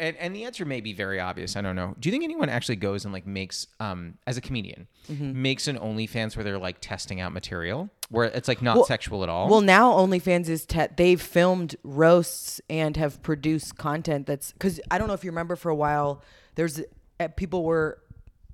And, 0.00 0.16
and 0.18 0.34
the 0.34 0.44
answer 0.44 0.64
may 0.64 0.80
be 0.80 0.92
very 0.92 1.18
obvious. 1.18 1.56
I 1.56 1.60
don't 1.60 1.74
know. 1.74 1.96
Do 1.98 2.08
you 2.08 2.12
think 2.12 2.22
anyone 2.22 2.48
actually 2.48 2.76
goes 2.76 3.04
and 3.04 3.12
like 3.12 3.26
makes, 3.26 3.66
um, 3.80 4.14
as 4.28 4.36
a 4.36 4.40
comedian, 4.40 4.86
Mm-hmm. 5.10 5.40
makes 5.42 5.66
an 5.68 5.78
OnlyFans 5.78 6.36
where 6.36 6.44
they're 6.44 6.58
like 6.58 6.76
testing 6.82 7.18
out 7.20 7.32
material, 7.32 7.88
where 8.10 8.26
it's 8.26 8.46
like 8.46 8.60
not 8.62 8.76
Well- 8.76 8.84
sexual 8.84 9.22
at 9.24 9.28
all? 9.30 9.48
Well, 9.48 9.62
now 9.62 9.90
OnlyFans 9.92 10.48
is 10.50 10.66
te- 10.66 10.86
they've 10.96 11.20
filmed 11.20 11.74
roasts 11.82 12.60
and 12.70 12.96
have 12.98 13.20
produced 13.22 13.76
content 13.78 14.26
that's 14.26 14.52
because 14.52 14.80
I 14.90 14.98
don't 14.98 15.08
know 15.08 15.14
if 15.14 15.24
you 15.24 15.30
remember 15.30 15.56
for 15.56 15.70
a 15.70 15.74
while 15.74 16.22
there's 16.56 16.80
uh, 17.18 17.28
people 17.36 17.64
were 17.64 17.98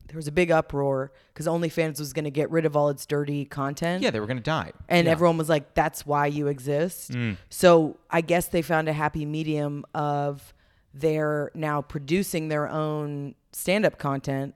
there 0.08 0.16
was 0.16 0.28
a 0.28 0.32
big 0.32 0.50
uproar 0.50 1.12
because 1.32 1.46
OnlyFans 1.46 1.98
was 1.98 2.12
going 2.12 2.24
to 2.26 2.30
get 2.30 2.50
rid 2.50 2.64
of 2.66 2.76
all 2.76 2.88
its 2.90 3.06
dirty 3.06 3.44
content. 3.44 4.02
yeah, 4.02 4.10
they 4.10 4.20
were 4.20 4.26
gonna 4.26 4.40
die. 4.40 4.72
and 4.88 5.06
Yeah. 5.06 5.12
everyone 5.12 5.36
was 5.38 5.48
like 5.48 5.74
that's 5.74 6.04
why 6.06 6.26
you 6.26 6.46
exist 6.48 7.12
so 7.50 7.96
i 8.10 8.20
guess 8.20 8.48
they 8.48 8.62
found 8.62 8.88
a 8.88 8.92
happy 8.92 9.24
medium 9.24 9.84
of 9.94 10.52
they're 10.92 11.50
now 11.54 11.80
producing 11.82 12.48
their 12.48 12.68
own 12.68 13.34
stand-up 13.52 13.98
content 13.98 14.54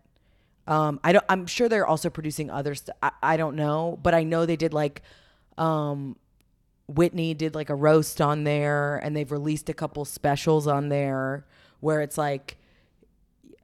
um, 0.67 1.01
I 1.03 1.13
don't. 1.13 1.25
I'm 1.31 1.47
sure 1.47 1.67
they're 1.71 1.87
also 1.87 2.11
producing 2.11 2.51
other 2.51 2.75
stuff. 2.75 2.95
I, 3.03 3.11
I 3.23 3.37
don't 3.39 3.57
know, 3.57 3.99
but 4.03 4.13
I 4.15 4.23
know 4.23 4.45
they 4.45 4.55
did 4.57 4.75
like, 4.75 5.01
um, 5.57 6.17
Whitney 6.89 7.33
did 7.33 7.55
like 7.55 7.71
a 7.71 7.75
roast 7.75 8.21
on 8.21 8.45
there, 8.45 8.99
and 8.99 9.17
they've 9.17 9.33
released 9.33 9.71
a 9.71 9.73
couple 9.73 10.05
specials 10.05 10.67
on 10.67 10.91
there 10.91 11.47
where 11.81 12.03
it's 12.03 12.19
like, 12.19 12.59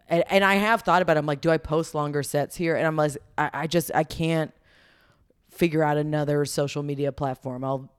and, 0.09 0.25
and 0.31 0.45
I 0.45 0.55
have 0.57 0.83
thought 0.83 1.03
about. 1.03 1.17
It, 1.17 1.21
I'm 1.21 1.27
like, 1.27 1.41
do 1.41 1.51
I 1.51 1.59
post 1.59 1.95
longer 1.95 2.23
sets 2.23 2.57
here? 2.57 2.77
And 2.77 2.87
I'm 2.87 2.97
like, 2.97 3.13
I, 3.39 3.51
I 3.53 3.67
just 3.67 3.91
I 3.95 4.05
can't 4.05 4.53
figure 5.51 5.83
out 5.83 5.97
another 5.97 6.45
social 6.45 6.83
media 6.83 7.13
platform. 7.13 7.65
I'll 7.65 7.91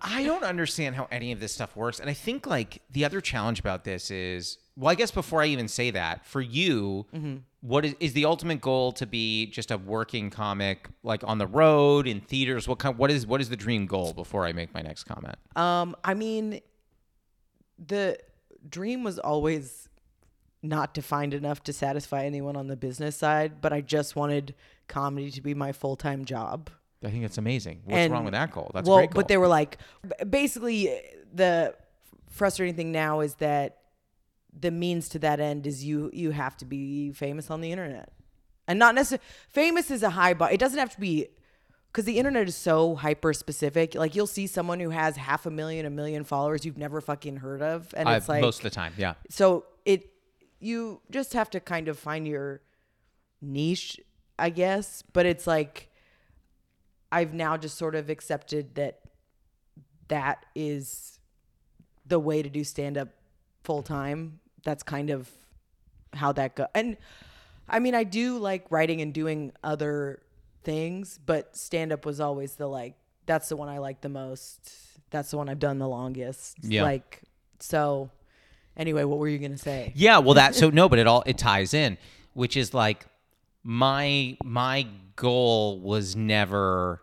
I 0.00 0.22
don't 0.24 0.44
understand 0.44 0.94
how 0.94 1.08
any 1.10 1.32
of 1.32 1.40
this 1.40 1.52
stuff 1.52 1.74
works. 1.74 1.98
And 1.98 2.08
I 2.08 2.12
think 2.14 2.46
like 2.46 2.82
the 2.90 3.04
other 3.04 3.20
challenge 3.20 3.58
about 3.58 3.82
this 3.82 4.10
is, 4.12 4.58
well, 4.76 4.90
I 4.90 4.94
guess 4.94 5.10
before 5.10 5.42
I 5.42 5.46
even 5.46 5.66
say 5.66 5.90
that, 5.90 6.24
for 6.24 6.40
you, 6.40 7.06
what 7.60 7.84
is 7.84 7.96
is 7.98 8.12
the 8.12 8.24
ultimate 8.24 8.60
goal 8.60 8.92
to 8.92 9.06
be 9.06 9.46
just 9.46 9.72
a 9.72 9.78
working 9.78 10.30
comic, 10.30 10.88
like 11.02 11.24
on 11.24 11.38
the 11.38 11.48
road 11.48 12.06
in 12.06 12.20
theaters? 12.20 12.68
What 12.68 12.78
kind? 12.78 12.96
What 12.96 13.10
is 13.10 13.26
what 13.26 13.40
is 13.40 13.48
the 13.48 13.56
dream 13.56 13.86
goal? 13.86 14.12
Before 14.12 14.46
I 14.46 14.52
make 14.52 14.72
my 14.72 14.82
next 14.82 15.04
comment, 15.04 15.34
Um, 15.56 15.96
I 16.04 16.14
mean, 16.14 16.60
the 17.84 18.18
dream 18.68 19.02
was 19.02 19.18
always 19.18 19.87
not 20.62 20.92
defined 20.94 21.34
enough 21.34 21.62
to 21.64 21.72
satisfy 21.72 22.24
anyone 22.24 22.56
on 22.56 22.66
the 22.66 22.76
business 22.76 23.16
side, 23.16 23.60
but 23.60 23.72
I 23.72 23.80
just 23.80 24.16
wanted 24.16 24.54
comedy 24.88 25.30
to 25.30 25.40
be 25.40 25.54
my 25.54 25.72
full 25.72 25.96
time 25.96 26.24
job. 26.24 26.70
I 27.04 27.10
think 27.10 27.24
it's 27.24 27.38
amazing. 27.38 27.82
What's 27.84 27.96
And- 27.96 28.12
wrong 28.12 28.24
with 28.24 28.32
that 28.32 28.50
goal? 28.50 28.70
That's 28.74 28.88
well, 28.88 28.98
goal. 28.98 29.08
but 29.14 29.28
they 29.28 29.36
were 29.36 29.46
like, 29.46 29.78
basically, 30.28 31.00
the 31.32 31.74
frustrating 32.28 32.74
thing 32.74 32.90
now 32.92 33.20
is 33.20 33.36
that 33.36 33.78
the 34.58 34.70
means 34.70 35.08
to 35.10 35.18
that 35.20 35.38
end 35.40 35.66
is 35.66 35.84
you 35.84 36.10
you 36.12 36.30
have 36.32 36.56
to 36.56 36.64
be 36.64 37.12
famous 37.12 37.50
on 37.50 37.60
the 37.60 37.70
internet, 37.70 38.10
and 38.66 38.78
not 38.78 38.94
necessarily 38.94 39.22
famous 39.48 39.90
is 39.90 40.02
a 40.02 40.10
high 40.10 40.34
bar. 40.34 40.50
It 40.50 40.58
doesn't 40.58 40.78
have 40.78 40.90
to 40.94 41.00
be 41.00 41.28
because 41.92 42.04
the 42.04 42.18
internet 42.18 42.48
is 42.48 42.56
so 42.56 42.96
hyper 42.96 43.32
specific. 43.32 43.94
Like 43.94 44.16
you'll 44.16 44.26
see 44.26 44.46
someone 44.48 44.80
who 44.80 44.90
has 44.90 45.16
half 45.16 45.46
a 45.46 45.50
million, 45.50 45.86
a 45.86 45.90
million 45.90 46.24
followers 46.24 46.64
you've 46.64 46.78
never 46.78 47.00
fucking 47.00 47.36
heard 47.36 47.62
of, 47.62 47.94
and 47.96 48.08
I- 48.08 48.16
it's 48.16 48.28
like 48.28 48.40
most 48.40 48.58
of 48.58 48.62
the 48.64 48.70
time, 48.70 48.92
yeah. 48.96 49.14
so 49.30 49.66
it 49.84 50.10
you 50.60 51.00
just 51.10 51.32
have 51.32 51.50
to 51.50 51.60
kind 51.60 51.88
of 51.88 51.98
find 51.98 52.26
your 52.26 52.60
niche, 53.40 54.00
I 54.38 54.50
guess. 54.50 55.02
But 55.12 55.26
it's 55.26 55.46
like 55.46 55.90
I've 57.10 57.32
now 57.34 57.56
just 57.56 57.76
sort 57.78 57.94
of 57.94 58.10
accepted 58.10 58.74
that 58.74 59.00
that 60.08 60.44
is 60.54 61.18
the 62.06 62.18
way 62.18 62.42
to 62.42 62.48
do 62.48 62.64
stand 62.64 62.96
up 62.98 63.08
full 63.62 63.82
time. 63.82 64.40
That's 64.64 64.82
kind 64.82 65.10
of 65.10 65.30
how 66.14 66.32
that 66.32 66.56
go. 66.56 66.66
And 66.74 66.96
I 67.68 67.78
mean, 67.78 67.94
I 67.94 68.04
do 68.04 68.38
like 68.38 68.66
writing 68.70 69.00
and 69.00 69.12
doing 69.12 69.52
other 69.62 70.22
things, 70.64 71.18
but 71.24 71.56
stand 71.56 71.92
up 71.92 72.04
was 72.04 72.20
always 72.20 72.54
the 72.54 72.66
like 72.66 72.94
that's 73.26 73.50
the 73.50 73.56
one 73.56 73.68
I 73.68 73.78
like 73.78 74.00
the 74.00 74.08
most. 74.08 74.70
That's 75.10 75.30
the 75.30 75.36
one 75.36 75.48
I've 75.48 75.58
done 75.58 75.78
the 75.78 75.88
longest. 75.88 76.56
Yeah. 76.62 76.82
Like 76.82 77.22
so 77.60 78.10
anyway, 78.78 79.04
what 79.04 79.18
were 79.18 79.28
you 79.28 79.38
going 79.38 79.52
to 79.52 79.58
say? 79.58 79.92
Yeah, 79.94 80.18
well 80.18 80.34
that 80.34 80.54
so 80.54 80.70
no, 80.80 80.88
but 80.88 80.98
it 80.98 81.06
all 81.06 81.22
it 81.26 81.36
ties 81.36 81.74
in, 81.74 81.98
which 82.32 82.56
is 82.56 82.72
like 82.72 83.06
my 83.62 84.36
my 84.42 84.86
goal 85.16 85.80
was 85.80 86.16
never 86.16 87.02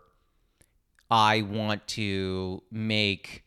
I 1.10 1.42
want 1.42 1.86
to 1.88 2.62
make 2.70 3.44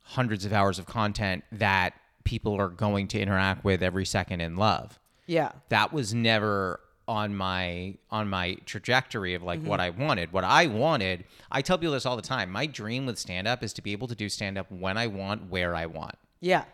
hundreds 0.00 0.44
of 0.44 0.52
hours 0.52 0.78
of 0.78 0.86
content 0.86 1.44
that 1.52 1.94
people 2.24 2.54
are 2.58 2.68
going 2.68 3.08
to 3.08 3.20
interact 3.20 3.64
with 3.64 3.82
every 3.82 4.06
second 4.06 4.40
and 4.40 4.58
love. 4.58 4.98
Yeah. 5.26 5.52
That 5.68 5.92
was 5.92 6.14
never 6.14 6.80
on 7.06 7.34
my 7.36 7.94
on 8.10 8.30
my 8.30 8.54
trajectory 8.64 9.34
of 9.34 9.42
like 9.42 9.60
what 9.62 9.80
mm-hmm. 9.80 10.00
I 10.00 10.06
wanted. 10.06 10.32
What 10.32 10.44
I 10.44 10.66
wanted, 10.66 11.24
I 11.50 11.60
tell 11.60 11.76
people 11.76 11.92
this 11.92 12.06
all 12.06 12.16
the 12.16 12.22
time. 12.22 12.50
My 12.50 12.66
dream 12.66 13.06
with 13.06 13.18
stand 13.18 13.46
up 13.46 13.62
is 13.62 13.72
to 13.74 13.82
be 13.82 13.92
able 13.92 14.08
to 14.08 14.14
do 14.14 14.28
stand 14.28 14.56
up 14.56 14.70
when 14.70 14.96
I 14.96 15.06
want, 15.06 15.50
where 15.50 15.74
I 15.74 15.86
want. 15.86 16.14
Yeah. 16.40 16.64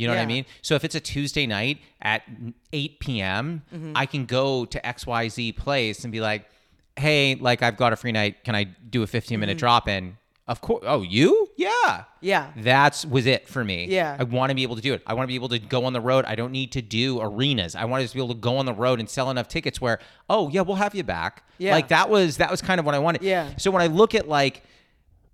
You 0.00 0.06
know 0.08 0.14
what 0.14 0.20
I 0.22 0.26
mean? 0.26 0.46
So 0.62 0.74
if 0.74 0.84
it's 0.84 0.94
a 0.94 1.00
Tuesday 1.00 1.46
night 1.46 1.78
at 2.00 2.22
8 2.72 3.00
p.m., 3.00 3.62
Mm-hmm. 3.74 3.92
I 3.94 4.06
can 4.06 4.24
go 4.26 4.64
to 4.64 4.80
XYZ 4.80 5.56
place 5.56 6.04
and 6.04 6.12
be 6.12 6.20
like, 6.20 6.46
hey, 6.96 7.34
like 7.36 7.62
I've 7.62 7.76
got 7.76 7.92
a 7.92 7.96
free 7.96 8.12
night. 8.12 8.44
Can 8.44 8.54
I 8.54 8.64
do 8.64 9.02
a 9.02 9.06
15 9.06 9.38
minute 9.38 9.52
Mm-hmm. 9.52 9.58
drop 9.58 9.88
in? 9.88 10.16
Of 10.48 10.60
course. 10.60 10.82
Oh, 10.84 11.02
you? 11.02 11.48
Yeah. 11.56 12.04
Yeah. 12.20 12.50
That's 12.56 13.06
was 13.06 13.26
it 13.26 13.46
for 13.46 13.62
me. 13.64 13.86
Yeah. 13.86 14.16
I 14.18 14.24
want 14.24 14.50
to 14.50 14.56
be 14.56 14.64
able 14.64 14.74
to 14.74 14.82
do 14.82 14.94
it. 14.94 15.02
I 15.06 15.14
want 15.14 15.24
to 15.24 15.28
be 15.28 15.36
able 15.36 15.48
to 15.50 15.60
go 15.60 15.84
on 15.84 15.92
the 15.92 16.00
road. 16.00 16.24
I 16.24 16.34
don't 16.34 16.50
need 16.50 16.72
to 16.72 16.82
do 16.82 17.20
arenas. 17.20 17.76
I 17.76 17.84
want 17.84 18.00
to 18.00 18.04
just 18.04 18.14
be 18.14 18.20
able 18.20 18.34
to 18.34 18.40
go 18.40 18.56
on 18.56 18.66
the 18.66 18.74
road 18.74 18.98
and 18.98 19.08
sell 19.08 19.30
enough 19.30 19.46
tickets 19.46 19.80
where, 19.80 20.00
oh 20.28 20.48
yeah, 20.48 20.62
we'll 20.62 20.74
have 20.76 20.92
you 20.94 21.04
back. 21.04 21.44
Yeah. 21.58 21.72
Like 21.72 21.88
that 21.88 22.10
was 22.10 22.38
that 22.38 22.50
was 22.50 22.60
kind 22.60 22.80
of 22.80 22.86
what 22.86 22.96
I 22.96 22.98
wanted. 22.98 23.22
Yeah. 23.22 23.50
So 23.58 23.70
when 23.70 23.80
I 23.82 23.86
look 23.86 24.12
at 24.16 24.26
like 24.28 24.64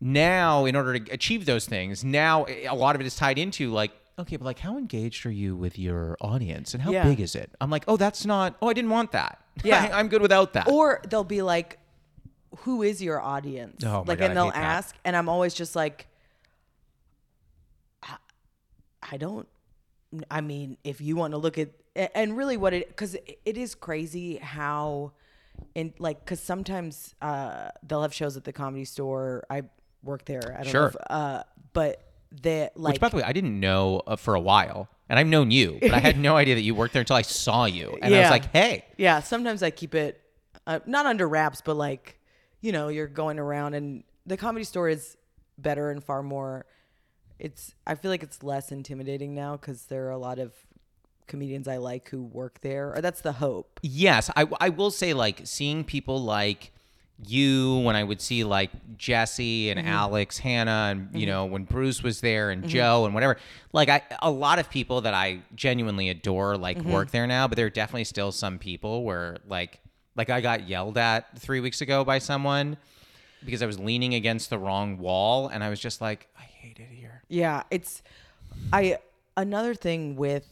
now 0.00 0.66
in 0.66 0.76
order 0.76 0.98
to 0.98 1.12
achieve 1.12 1.46
those 1.46 1.64
things 1.64 2.04
now 2.04 2.44
a 2.46 2.74
lot 2.74 2.94
of 2.94 3.00
it 3.00 3.06
is 3.06 3.16
tied 3.16 3.38
into 3.38 3.70
like 3.72 3.90
okay 4.18 4.36
but 4.36 4.44
like 4.44 4.58
how 4.58 4.76
engaged 4.78 5.26
are 5.26 5.30
you 5.30 5.54
with 5.56 5.78
your 5.78 6.16
audience 6.20 6.72
and 6.74 6.82
how 6.82 6.90
Yeah. 6.90 7.04
big 7.04 7.20
is 7.20 7.34
it 7.34 7.50
i'm 7.60 7.70
like 7.70 7.84
oh 7.88 7.96
that's 7.96 8.24
not 8.24 8.56
oh 8.62 8.68
i 8.68 8.72
didn't 8.72 8.90
want 8.90 9.12
that 9.12 9.40
Yeah. 9.64 9.90
I, 9.92 10.00
am 10.00 10.08
good 10.08 10.22
without 10.22 10.52
that 10.54 10.68
Or 10.68 11.00
they'll 11.08 11.24
be 11.24 11.40
like, 11.42 11.78
"Who 12.58 12.82
is 12.82 13.02
your 13.02 13.20
audience?" 13.20 13.82
Oh 13.84 14.04
my 14.04 14.12
like, 14.12 14.18
God, 14.18 14.24
I 14.24 14.26
and 14.28 14.36
they'll 14.36 14.44
hate 14.46 14.54
that. 14.54 14.62
ask, 14.78 14.96
and 15.04 15.16
I'm 15.16 15.28
always 15.30 15.54
just 15.54 15.74
like, 15.74 16.06
I, 18.02 18.16
I 19.12 19.16
don't. 19.16 19.48
I 20.30 20.40
mean, 20.42 20.76
if 20.84 21.00
you 21.00 21.16
want 21.16 21.32
to 21.32 21.38
look 21.38 21.56
at, 21.58 21.70
and 22.14 22.36
really, 22.36 22.56
what 22.58 22.74
it 22.74 22.88
because 22.88 23.14
it 23.14 23.56
is 23.56 23.74
crazy 23.74 24.36
how, 24.36 25.12
in 25.74 25.94
like, 25.98 26.20
because 26.24 26.40
sometimes 26.40 27.14
uh, 27.22 27.70
they'll 27.82 28.02
have 28.02 28.14
shows 28.14 28.36
at 28.36 28.44
the 28.44 28.52
comedy 28.52 28.84
store. 28.84 29.44
I 29.50 29.62
work 30.02 30.24
there. 30.26 30.54
I 30.58 30.62
don't 30.62 30.70
Sure. 30.72 30.80
know. 30.82 30.86
If, 30.88 30.96
uh, 31.08 31.42
but 31.72 32.05
they 32.42 32.68
like 32.74 32.94
which 32.94 33.00
by 33.00 33.08
the 33.08 33.16
way 33.16 33.22
i 33.22 33.32
didn't 33.32 33.58
know 33.58 34.02
uh, 34.06 34.16
for 34.16 34.34
a 34.34 34.40
while 34.40 34.88
and 35.08 35.18
i've 35.18 35.26
known 35.26 35.50
you 35.50 35.78
but 35.80 35.92
i 35.92 35.98
had 35.98 36.18
no 36.18 36.36
idea 36.42 36.54
that 36.54 36.62
you 36.62 36.74
worked 36.74 36.92
there 36.92 37.00
until 37.00 37.16
i 37.16 37.22
saw 37.22 37.64
you 37.64 37.96
and 38.02 38.14
i 38.14 38.20
was 38.20 38.30
like 38.30 38.52
hey 38.52 38.84
Yeah, 38.98 39.20
sometimes 39.20 39.62
I 39.62 39.70
keep 39.70 39.94
it 39.94 40.20
uh, 40.66 40.80
not 40.86 41.06
under 41.06 41.28
wraps, 41.28 41.62
but 41.64 41.76
like, 41.76 42.18
you 42.60 42.72
know, 42.72 42.88
you're 42.88 43.06
going 43.06 43.38
around 43.38 43.74
and 43.74 44.02
the 44.24 44.36
comedy 44.36 44.64
store 44.64 44.88
is 44.88 45.16
better 45.58 45.90
and 45.90 46.02
far 46.02 46.22
more. 46.22 46.66
It's 47.38 47.74
I 47.86 47.94
feel 47.94 48.10
like 48.10 48.22
it's 48.22 48.42
less 48.42 48.72
intimidating 48.72 49.34
now 49.34 49.56
because 49.56 49.84
there 49.86 50.06
are 50.06 50.10
a 50.10 50.18
lot 50.18 50.38
of 50.38 50.52
comedians 51.26 51.68
I 51.68 51.76
like 51.76 52.08
who 52.08 52.22
work 52.22 52.60
there, 52.62 52.94
or 52.94 53.00
that's 53.00 53.20
the 53.20 53.32
hope. 53.32 53.78
Yes, 53.82 54.30
I, 54.34 54.46
I 54.60 54.70
will 54.70 54.90
say 54.90 55.12
like 55.12 55.42
seeing 55.44 55.84
people 55.84 56.22
like 56.22 56.72
you 57.24 57.78
when 57.78 57.96
I 57.96 58.04
would 58.04 58.20
see 58.20 58.44
like 58.44 58.70
Jesse 58.96 59.70
and 59.70 59.80
mm-hmm. 59.80 59.88
Alex, 59.88 60.38
Hannah, 60.38 60.88
and 60.90 61.08
you 61.12 61.20
mm-hmm. 61.20 61.30
know 61.30 61.44
when 61.46 61.64
Bruce 61.64 62.02
was 62.02 62.20
there 62.20 62.50
and 62.50 62.62
mm-hmm. 62.62 62.70
Joe 62.70 63.04
and 63.06 63.14
whatever. 63.14 63.38
Like 63.72 63.88
I, 63.88 64.02
a 64.20 64.30
lot 64.30 64.58
of 64.58 64.68
people 64.68 65.02
that 65.02 65.14
I 65.14 65.40
genuinely 65.54 66.08
adore 66.08 66.56
like 66.56 66.78
work 66.82 67.10
there 67.10 67.26
now, 67.26 67.48
but 67.48 67.56
there 67.56 67.66
are 67.66 67.70
definitely 67.70 68.04
still 68.04 68.32
some 68.32 68.58
people 68.58 69.04
where 69.04 69.38
like 69.48 69.80
like 70.14 70.30
I 70.30 70.40
got 70.40 70.68
yelled 70.68 70.98
at 70.98 71.38
three 71.38 71.60
weeks 71.60 71.80
ago 71.80 72.04
by 72.04 72.18
someone 72.18 72.76
because 73.44 73.62
I 73.62 73.66
was 73.66 73.78
leaning 73.78 74.14
against 74.14 74.50
the 74.50 74.58
wrong 74.58 74.98
wall, 74.98 75.48
and 75.48 75.62
I 75.62 75.70
was 75.70 75.80
just 75.80 76.00
like, 76.00 76.26
I 76.38 76.42
hate 76.42 76.78
it 76.78 76.88
here. 76.90 77.22
Yeah, 77.28 77.62
it's 77.70 78.02
I 78.72 78.98
another 79.36 79.74
thing 79.74 80.16
with 80.16 80.46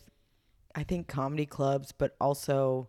I 0.75 0.83
think 0.83 1.09
comedy 1.09 1.47
clubs, 1.47 1.93
but 1.93 2.17
also 2.21 2.89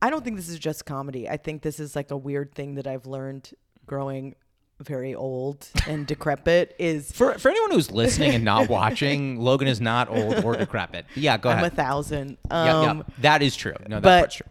I 0.00 0.10
don't 0.10 0.24
think 0.24 0.36
this 0.36 0.48
is 0.48 0.58
just 0.58 0.84
comedy. 0.86 1.28
I 1.28 1.36
think 1.36 1.62
this 1.62 1.80
is 1.80 1.96
like 1.96 2.10
a 2.10 2.16
weird 2.16 2.54
thing 2.54 2.74
that 2.76 2.86
I've 2.86 3.06
learned 3.06 3.50
growing 3.86 4.34
very 4.80 5.12
old 5.14 5.68
and 5.88 6.06
decrepit 6.06 6.76
is 6.78 7.10
For 7.14 7.36
for 7.38 7.48
anyone 7.50 7.72
who's 7.72 7.90
listening 7.90 8.34
and 8.34 8.44
not 8.44 8.68
watching, 8.68 9.36
Logan 9.40 9.66
is 9.66 9.80
not 9.80 10.08
old 10.08 10.44
or 10.44 10.54
decrepit. 10.56 11.04
Yeah, 11.16 11.36
go 11.36 11.48
I'm 11.48 11.56
a 11.58 11.60
ahead. 11.62 11.74
thousand. 11.74 12.38
Yeah, 12.50 12.64
yeah, 12.82 12.90
Um, 12.90 13.04
that 13.18 13.42
is 13.42 13.56
true. 13.56 13.74
No, 13.88 13.96
that 13.98 14.02
but 14.22 14.30
true. 14.30 14.46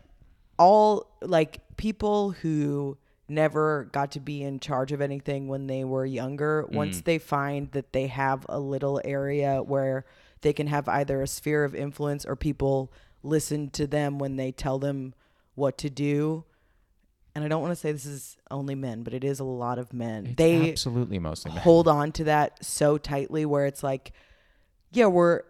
all 0.58 1.08
like 1.22 1.60
people 1.78 2.32
who 2.32 2.98
never 3.30 3.86
got 3.92 4.12
to 4.12 4.20
be 4.20 4.42
in 4.44 4.60
charge 4.60 4.92
of 4.92 5.00
anything 5.02 5.48
when 5.48 5.68
they 5.68 5.84
were 5.84 6.06
younger 6.06 6.66
Mm. 6.70 6.76
once 6.76 7.02
they 7.02 7.18
find 7.20 7.72
that 7.72 7.94
they 7.94 8.08
have 8.08 8.46
a 8.50 8.60
little 8.60 9.00
area 9.06 9.62
where 9.64 10.06
they 10.42 10.54
can 10.54 10.68
have 10.68 10.88
either 10.90 11.22
a 11.22 11.28
sphere 11.28 11.64
of 11.64 11.74
influence 11.76 12.26
or 12.26 12.36
people 12.36 12.92
listen 13.24 13.70
to 13.72 13.86
them 13.88 14.18
when 14.20 14.36
they 14.38 14.52
tell 14.52 14.80
them 14.80 15.14
what 15.58 15.78
to 15.80 15.90
do. 15.90 16.46
And 17.36 17.44
i 17.46 17.48
don't 17.48 17.62
want 17.62 17.72
to 17.72 17.76
say 17.76 17.92
this 17.92 18.08
is 18.08 18.36
only 18.50 18.74
men 18.74 19.04
but 19.04 19.14
it 19.14 19.24
is 19.24 19.40
a 19.40 19.44
lot 19.44 19.78
of 19.78 19.94
men. 19.94 20.34
They 20.38 20.72
absolutely 20.72 21.20
mostly 21.20 21.52
men. 21.52 21.62
hold 21.62 21.88
on 21.88 22.12
to 22.14 22.24
that 22.26 22.66
so 22.66 22.98
tightly 22.98 23.46
where 23.46 23.66
it's 23.68 23.84
like 23.84 24.12
yeah 24.92 25.06
we're 25.08 25.44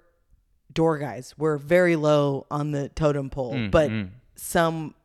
door 0.73 0.97
guys. 0.97 1.33
We're 1.37 1.57
very 1.57 1.95
low 1.95 2.45
on 2.51 2.71
the 2.71 2.89
totem 2.89 3.29
pole 3.29 3.53
Mm, 3.53 3.71
but 3.71 3.91
some 4.35 4.95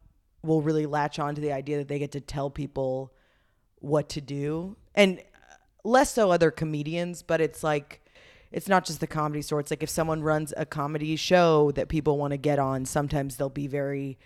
will 0.43 0.61
really 0.61 0.87
latch 0.87 1.19
on 1.21 1.37
to 1.37 1.41
the 1.41 1.53
idea 1.53 1.79
that 1.79 1.87
they 1.89 2.01
get 2.01 2.13
to 2.13 2.21
tell 2.21 2.51
people 2.51 3.13
what 3.79 4.09
to 4.11 4.21
do. 4.21 4.77
And 4.95 5.23
less 5.85 6.13
so 6.15 6.31
other 6.33 6.51
comedians 6.51 7.23
but 7.23 7.41
it's 7.41 7.63
like 7.63 8.01
it's 8.51 8.69
not 8.69 8.85
just 8.85 9.01
the 9.01 9.07
comedy 9.07 9.41
store. 9.43 9.61
It's 9.61 9.71
like 9.71 9.83
if 9.83 9.89
someone 9.89 10.21
runs 10.23 10.53
a 10.57 10.67
comedy 10.67 11.17
show 11.17 11.71
that 11.73 11.89
people 11.89 12.19
want 12.19 12.33
to 12.33 12.37
get 12.39 12.59
on 12.59 12.85
sometimes 12.87 13.37
they'll 13.37 13.49
be 13.49 13.69
very 13.69 14.19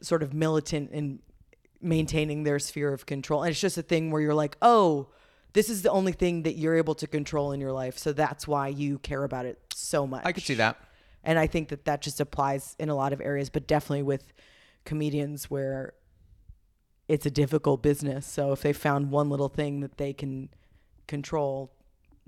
sort 0.00 0.22
of 0.22 0.34
militant 0.34 0.90
in 0.90 1.20
maintaining 1.80 2.42
their 2.42 2.58
sphere 2.58 2.92
of 2.92 3.06
control. 3.06 3.42
And 3.42 3.50
it's 3.50 3.60
just 3.60 3.78
a 3.78 3.82
thing 3.82 4.10
where 4.10 4.20
you're 4.22 4.34
like, 4.34 4.56
oh, 4.62 5.08
this 5.52 5.70
is 5.70 5.82
the 5.82 5.90
only 5.90 6.12
thing 6.12 6.42
that 6.42 6.56
you're 6.56 6.76
able 6.76 6.94
to 6.96 7.06
control 7.06 7.52
in 7.52 7.60
your 7.60 7.72
life. 7.72 7.96
So 7.98 8.12
that's 8.12 8.46
why 8.46 8.68
you 8.68 8.98
care 8.98 9.24
about 9.24 9.46
it 9.46 9.58
so 9.74 10.06
much. 10.06 10.22
I 10.24 10.32
could 10.32 10.42
see 10.42 10.54
that. 10.54 10.78
And 11.24 11.38
I 11.38 11.46
think 11.46 11.68
that 11.70 11.86
that 11.86 12.02
just 12.02 12.20
applies 12.20 12.76
in 12.78 12.88
a 12.88 12.94
lot 12.94 13.12
of 13.12 13.20
areas, 13.20 13.50
but 13.50 13.66
definitely 13.66 14.02
with 14.02 14.32
comedians 14.84 15.50
where 15.50 15.94
it's 17.08 17.26
a 17.26 17.30
difficult 17.30 17.82
business. 17.82 18.26
So 18.26 18.52
if 18.52 18.62
they 18.62 18.72
found 18.72 19.10
one 19.10 19.28
little 19.30 19.48
thing 19.48 19.80
that 19.80 19.96
they 19.96 20.12
can 20.12 20.50
control, 21.06 21.72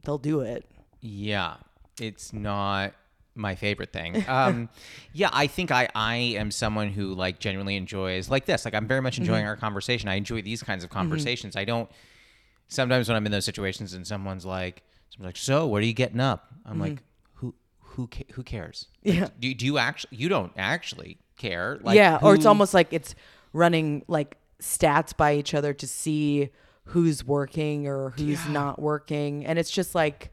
they'll 0.04 0.18
do 0.18 0.40
it. 0.40 0.64
Yeah, 1.00 1.56
it's 2.00 2.32
not 2.32 2.94
my 3.38 3.54
favorite 3.54 3.92
thing. 3.92 4.24
Um, 4.28 4.68
yeah, 5.12 5.30
I 5.32 5.46
think 5.46 5.70
I 5.70 5.88
I 5.94 6.16
am 6.16 6.50
someone 6.50 6.90
who 6.90 7.14
like 7.14 7.38
genuinely 7.38 7.76
enjoys 7.76 8.28
like 8.28 8.44
this. 8.44 8.64
Like 8.64 8.74
I'm 8.74 8.86
very 8.86 9.00
much 9.00 9.18
enjoying 9.18 9.42
mm-hmm. 9.42 9.48
our 9.48 9.56
conversation. 9.56 10.08
I 10.08 10.14
enjoy 10.14 10.42
these 10.42 10.62
kinds 10.62 10.84
of 10.84 10.90
mm-hmm. 10.90 10.98
conversations. 10.98 11.56
I 11.56 11.64
don't. 11.64 11.90
Sometimes 12.66 13.08
when 13.08 13.16
I'm 13.16 13.24
in 13.24 13.32
those 13.32 13.46
situations 13.46 13.94
and 13.94 14.06
someone's 14.06 14.44
like, 14.44 14.82
someone's 15.10 15.28
like, 15.28 15.36
"So, 15.36 15.66
what 15.66 15.82
are 15.82 15.86
you 15.86 15.94
getting 15.94 16.20
up?" 16.20 16.52
I'm 16.66 16.72
mm-hmm. 16.72 16.80
like, 16.80 17.02
"Who 17.34 17.54
who 17.80 18.08
ca- 18.08 18.26
who 18.32 18.42
cares?" 18.42 18.86
Like, 19.04 19.14
Yeah. 19.14 19.28
Do 19.38 19.54
do 19.54 19.64
you 19.64 19.78
actually? 19.78 20.18
You 20.18 20.28
don't 20.28 20.52
actually 20.56 21.18
care. 21.38 21.78
Like, 21.80 21.96
yeah, 21.96 22.18
or 22.20 22.34
it's 22.34 22.46
almost 22.46 22.74
like 22.74 22.92
it's 22.92 23.14
running 23.52 24.04
like 24.08 24.36
stats 24.60 25.16
by 25.16 25.36
each 25.36 25.54
other 25.54 25.72
to 25.72 25.86
see 25.86 26.50
who's 26.84 27.24
working 27.24 27.86
or 27.86 28.10
who's 28.10 28.46
not 28.48 28.80
working, 28.80 29.46
and 29.46 29.58
it's 29.58 29.70
just 29.70 29.94
like, 29.94 30.32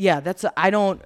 yeah, 0.00 0.20
that's 0.20 0.44
I 0.56 0.70
don't 0.70 1.00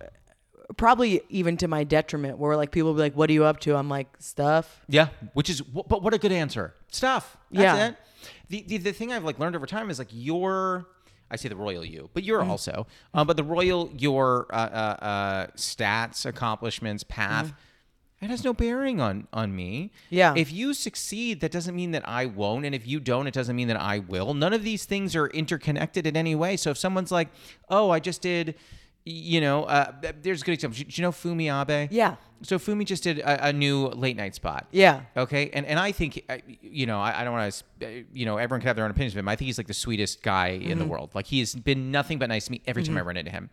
probably 0.76 1.20
even 1.28 1.56
to 1.58 1.68
my 1.68 1.84
detriment 1.84 2.38
where 2.38 2.56
like 2.56 2.70
people 2.70 2.94
be 2.94 3.00
like, 3.00 3.14
"What 3.14 3.28
are 3.30 3.32
you 3.32 3.44
up 3.44 3.60
to?" 3.60 3.76
I'm 3.76 3.88
like, 3.88 4.08
"Stuff." 4.18 4.80
Yeah, 4.88 5.08
which 5.34 5.50
is 5.50 5.60
wh- 5.74 5.86
but 5.88 6.02
what 6.02 6.14
a 6.14 6.18
good 6.18 6.32
answer. 6.32 6.74
Stuff. 6.90 7.36
That's 7.50 7.78
Yeah. 7.78 7.86
it. 7.88 7.96
The, 8.48 8.62
the 8.68 8.76
the 8.78 8.92
thing 8.92 9.12
I've 9.12 9.24
like 9.24 9.38
learned 9.38 9.56
over 9.56 9.66
time 9.66 9.90
is 9.90 9.98
like 9.98 10.08
your 10.10 10.86
I 11.30 11.36
say 11.36 11.48
the 11.48 11.56
royal 11.56 11.84
you, 11.84 12.10
but 12.14 12.22
you're 12.22 12.42
also. 12.42 12.86
Uh, 13.12 13.24
but 13.24 13.36
the 13.36 13.44
royal 13.44 13.90
your 13.98 14.46
uh, 14.52 14.56
uh, 14.56 15.04
uh, 15.04 15.46
stats, 15.56 16.24
accomplishments, 16.26 17.02
path. 17.02 17.52
It 18.20 18.30
has 18.30 18.42
no 18.44 18.54
bearing 18.54 19.00
on 19.02 19.26
on 19.32 19.54
me. 19.54 19.90
Yeah. 20.08 20.32
If 20.36 20.50
you 20.52 20.72
succeed, 20.72 21.40
that 21.40 21.50
doesn't 21.52 21.74
mean 21.74 21.90
that 21.90 22.08
I 22.08 22.24
won't, 22.26 22.64
and 22.64 22.74
if 22.74 22.86
you 22.86 23.00
don't, 23.00 23.26
it 23.26 23.34
doesn't 23.34 23.54
mean 23.56 23.68
that 23.68 23.80
I 23.80 23.98
will. 23.98 24.32
None 24.32 24.54
of 24.54 24.62
these 24.64 24.84
things 24.86 25.14
are 25.16 25.26
interconnected 25.26 26.06
in 26.06 26.16
any 26.16 26.34
way. 26.34 26.56
So 26.56 26.70
if 26.70 26.78
someone's 26.78 27.12
like, 27.12 27.28
"Oh, 27.68 27.90
I 27.90 27.98
just 28.00 28.22
did," 28.22 28.54
you 29.04 29.40
know, 29.40 29.64
uh, 29.64 29.92
there's 30.22 30.42
a 30.42 30.44
good 30.44 30.52
example. 30.52 30.78
Do 30.78 30.84
you 30.88 31.02
know 31.02 31.10
Fumi 31.12 31.48
Abe? 31.52 31.90
Yeah. 31.92 32.16
So 32.42 32.58
Fumi 32.58 32.84
just 32.86 33.02
did 33.02 33.18
a, 33.20 33.48
a 33.48 33.52
new 33.52 33.86
late 33.88 34.16
night 34.16 34.34
spot. 34.34 34.66
Yeah. 34.70 35.02
Okay. 35.16 35.50
And 35.50 35.66
and 35.66 35.78
I 35.78 35.92
think, 35.92 36.24
uh, 36.28 36.38
you 36.62 36.86
know, 36.86 37.00
I, 37.00 37.20
I 37.20 37.24
don't 37.24 37.32
want 37.34 37.62
to, 37.80 38.04
you 38.12 38.24
know, 38.26 38.36
everyone 38.38 38.60
can 38.60 38.66
have 38.68 38.76
their 38.76 38.84
own 38.84 38.90
opinions 38.90 39.14
of 39.14 39.18
him. 39.18 39.28
I 39.28 39.36
think 39.36 39.46
he's 39.46 39.58
like 39.58 39.66
the 39.66 39.74
sweetest 39.74 40.22
guy 40.22 40.48
in 40.48 40.62
Mm-hmm. 40.62 40.78
the 40.78 40.84
world. 40.86 41.10
Like 41.14 41.26
he 41.26 41.40
has 41.40 41.54
been 41.54 41.90
nothing 41.90 42.18
but 42.18 42.28
nice 42.28 42.46
to 42.46 42.52
me 42.52 42.62
every 42.66 42.82
time 42.82 42.96
I 42.96 43.02
run 43.02 43.16
into 43.16 43.30
him. 43.30 43.50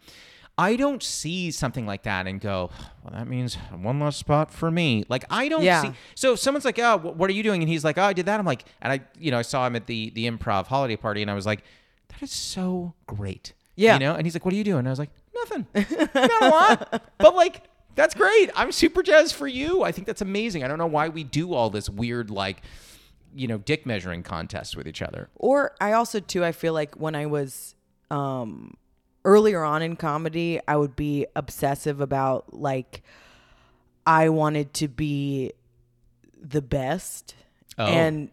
I 0.58 0.76
don't 0.76 1.02
see 1.02 1.50
something 1.52 1.86
like 1.88 2.04
that 2.04 2.28
and 2.28 2.40
go, 2.40 2.70
well, 3.04 3.14
that 3.14 3.28
means 3.28 3.56
one 3.74 4.00
less 4.02 4.18
spot 4.18 4.52
for 4.52 4.70
me. 4.70 5.06
Like 5.10 5.24
I 5.30 5.48
don't 5.50 5.64
Yeah. 5.64 5.82
see. 5.82 5.92
So 6.16 6.34
if 6.34 6.40
someone's 6.40 6.66
like, 6.66 6.78
oh, 6.80 6.98
what 6.98 7.30
are 7.30 7.34
you 7.34 7.44
doing? 7.44 7.62
And 7.62 7.70
he's 7.70 7.84
like, 7.86 7.98
oh, 7.98 8.04
I 8.04 8.14
did 8.14 8.26
that. 8.26 8.40
I'm 8.40 8.46
like, 8.46 8.66
and 8.82 8.92
I, 8.94 9.00
you 9.18 9.32
know, 9.32 9.40
I 9.40 9.44
saw 9.44 9.66
him 9.68 9.76
at 9.76 9.86
the 9.88 10.12
the 10.12 10.30
improv 10.30 10.68
holiday 10.68 10.98
party, 10.98 11.22
and 11.22 11.32
I 11.32 11.34
was 11.34 11.46
like, 11.46 11.64
that 12.10 12.22
is 12.22 12.32
so 12.32 12.94
great. 13.08 13.54
Yeah. 13.76 13.94
You 13.94 14.00
know. 14.00 14.14
And 14.16 14.26
he's 14.26 14.36
like, 14.36 14.44
what 14.46 14.54
are 14.54 14.58
you 14.58 14.66
doing? 14.66 14.80
And 14.80 14.88
I 14.90 14.92
was 14.92 15.00
like, 15.00 15.12
nothing. 15.44 15.68
Not 16.14 16.42
a 16.42 16.50
lot, 16.50 17.04
but 17.18 17.36
like. 17.36 17.64
That's 17.94 18.16
great. 18.16 18.50
I'm 18.56 18.72
super 18.72 19.04
jazzed 19.04 19.36
for 19.36 19.48
you. 19.48 19.84
I 19.84 19.92
think 19.92 20.08
that's 20.08 20.22
amazing. 20.22 20.64
I 20.64 20.70
don't 20.70 20.78
know 20.78 20.88
why 20.88 21.10
we 21.10 21.26
do 21.26 21.54
all 21.54 21.70
this 21.70 21.90
weird, 21.90 22.32
like, 22.32 22.62
you 23.36 23.50
know, 23.50 23.58
dick 23.58 23.86
measuring 23.86 24.24
contest 24.24 24.78
with 24.78 24.88
each 24.88 25.02
other. 25.02 25.28
Or 25.36 25.76
I 25.82 25.92
also 25.92 26.22
too 26.22 26.46
I 26.46 26.54
feel 26.54 26.72
like 26.72 26.96
when 26.96 27.16
I 27.16 27.26
was 27.26 27.76
um 28.10 28.78
earlier 29.26 29.62
on 29.62 29.82
in 29.82 29.98
comedy, 29.98 30.62
I 30.70 30.78
would 30.78 30.96
be 30.96 31.28
obsessive 31.36 32.00
about 32.00 32.54
like 32.54 33.04
I 34.06 34.30
wanted 34.30 34.74
to 34.76 34.88
be 34.88 35.52
the 36.42 36.62
best. 36.62 37.36
Oh. 37.78 37.88
And 37.88 38.30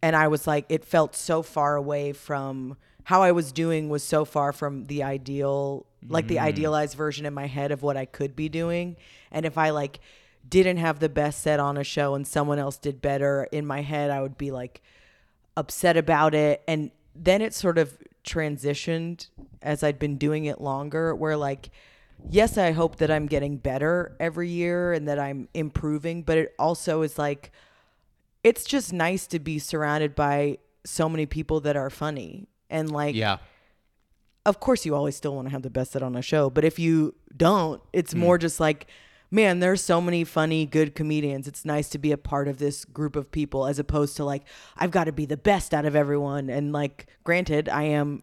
and 0.00 0.14
I 0.14 0.28
was 0.28 0.46
like 0.46 0.64
it 0.68 0.84
felt 0.84 1.16
so 1.16 1.42
far 1.42 1.74
away 1.74 2.12
from 2.12 2.76
how 3.04 3.22
I 3.22 3.32
was 3.32 3.52
doing 3.52 3.88
was 3.88 4.02
so 4.02 4.24
far 4.24 4.52
from 4.52 4.84
the 4.84 5.02
ideal 5.02 5.86
like 6.08 6.26
the 6.26 6.36
mm. 6.36 6.42
idealized 6.42 6.96
version 6.96 7.26
in 7.26 7.34
my 7.34 7.46
head 7.46 7.70
of 7.70 7.82
what 7.82 7.96
I 7.96 8.06
could 8.06 8.34
be 8.34 8.48
doing. 8.48 8.96
And 9.30 9.46
if 9.46 9.56
I 9.56 9.70
like 9.70 10.00
didn't 10.48 10.78
have 10.78 10.98
the 10.98 11.08
best 11.08 11.42
set 11.42 11.60
on 11.60 11.76
a 11.76 11.84
show 11.84 12.14
and 12.14 12.26
someone 12.26 12.58
else 12.58 12.76
did 12.76 13.00
better 13.00 13.48
in 13.52 13.66
my 13.66 13.82
head, 13.82 14.10
I 14.10 14.20
would 14.20 14.36
be 14.36 14.50
like 14.50 14.82
upset 15.56 15.96
about 15.96 16.34
it. 16.34 16.62
And 16.66 16.90
then 17.14 17.42
it 17.42 17.54
sort 17.54 17.78
of 17.78 17.96
transitioned 18.24 19.28
as 19.60 19.82
I'd 19.82 19.98
been 19.98 20.16
doing 20.16 20.44
it 20.44 20.60
longer 20.60 21.14
where 21.14 21.36
like 21.36 21.70
yes 22.28 22.56
I 22.56 22.70
hope 22.70 22.96
that 22.96 23.10
I'm 23.10 23.26
getting 23.26 23.56
better 23.56 24.16
every 24.20 24.48
year 24.48 24.92
and 24.92 25.08
that 25.08 25.18
I'm 25.18 25.48
improving 25.54 26.22
but 26.22 26.38
it 26.38 26.54
also 26.56 27.02
is 27.02 27.18
like 27.18 27.50
it's 28.44 28.64
just 28.64 28.92
nice 28.92 29.26
to 29.28 29.40
be 29.40 29.58
surrounded 29.58 30.14
by 30.14 30.58
so 30.84 31.08
many 31.08 31.26
people 31.26 31.60
that 31.60 31.76
are 31.76 31.90
funny 31.90 32.46
and 32.72 32.90
like 32.90 33.14
Yeah. 33.14 33.38
of 34.44 34.58
course 34.58 34.84
you 34.84 34.94
always 34.94 35.16
still 35.16 35.34
want 35.34 35.46
to 35.46 35.52
have 35.52 35.62
the 35.62 35.70
best 35.70 35.92
set 35.92 36.02
on 36.02 36.16
a 36.16 36.22
show 36.22 36.50
but 36.50 36.64
if 36.64 36.78
you 36.78 37.14
don't 37.36 37.80
it's 37.92 38.14
more 38.14 38.38
mm. 38.38 38.40
just 38.40 38.58
like 38.58 38.86
man 39.30 39.60
there's 39.60 39.82
so 39.82 40.00
many 40.00 40.24
funny 40.24 40.66
good 40.66 40.94
comedians. 40.94 41.48
It's 41.48 41.64
nice 41.64 41.88
to 41.90 41.98
be 41.98 42.12
a 42.12 42.18
part 42.18 42.48
of 42.48 42.58
this 42.58 42.84
group 42.84 43.16
of 43.16 43.30
people 43.30 43.66
as 43.66 43.78
opposed 43.78 44.16
to 44.16 44.24
like 44.24 44.42
i've 44.76 44.90
got 44.90 45.04
to 45.04 45.12
be 45.12 45.26
the 45.26 45.36
best 45.36 45.72
out 45.72 45.84
of 45.84 45.96
everyone. 45.96 46.50
And 46.50 46.72
like 46.72 47.06
granted 47.24 47.68
i 47.68 47.84
am 47.84 48.22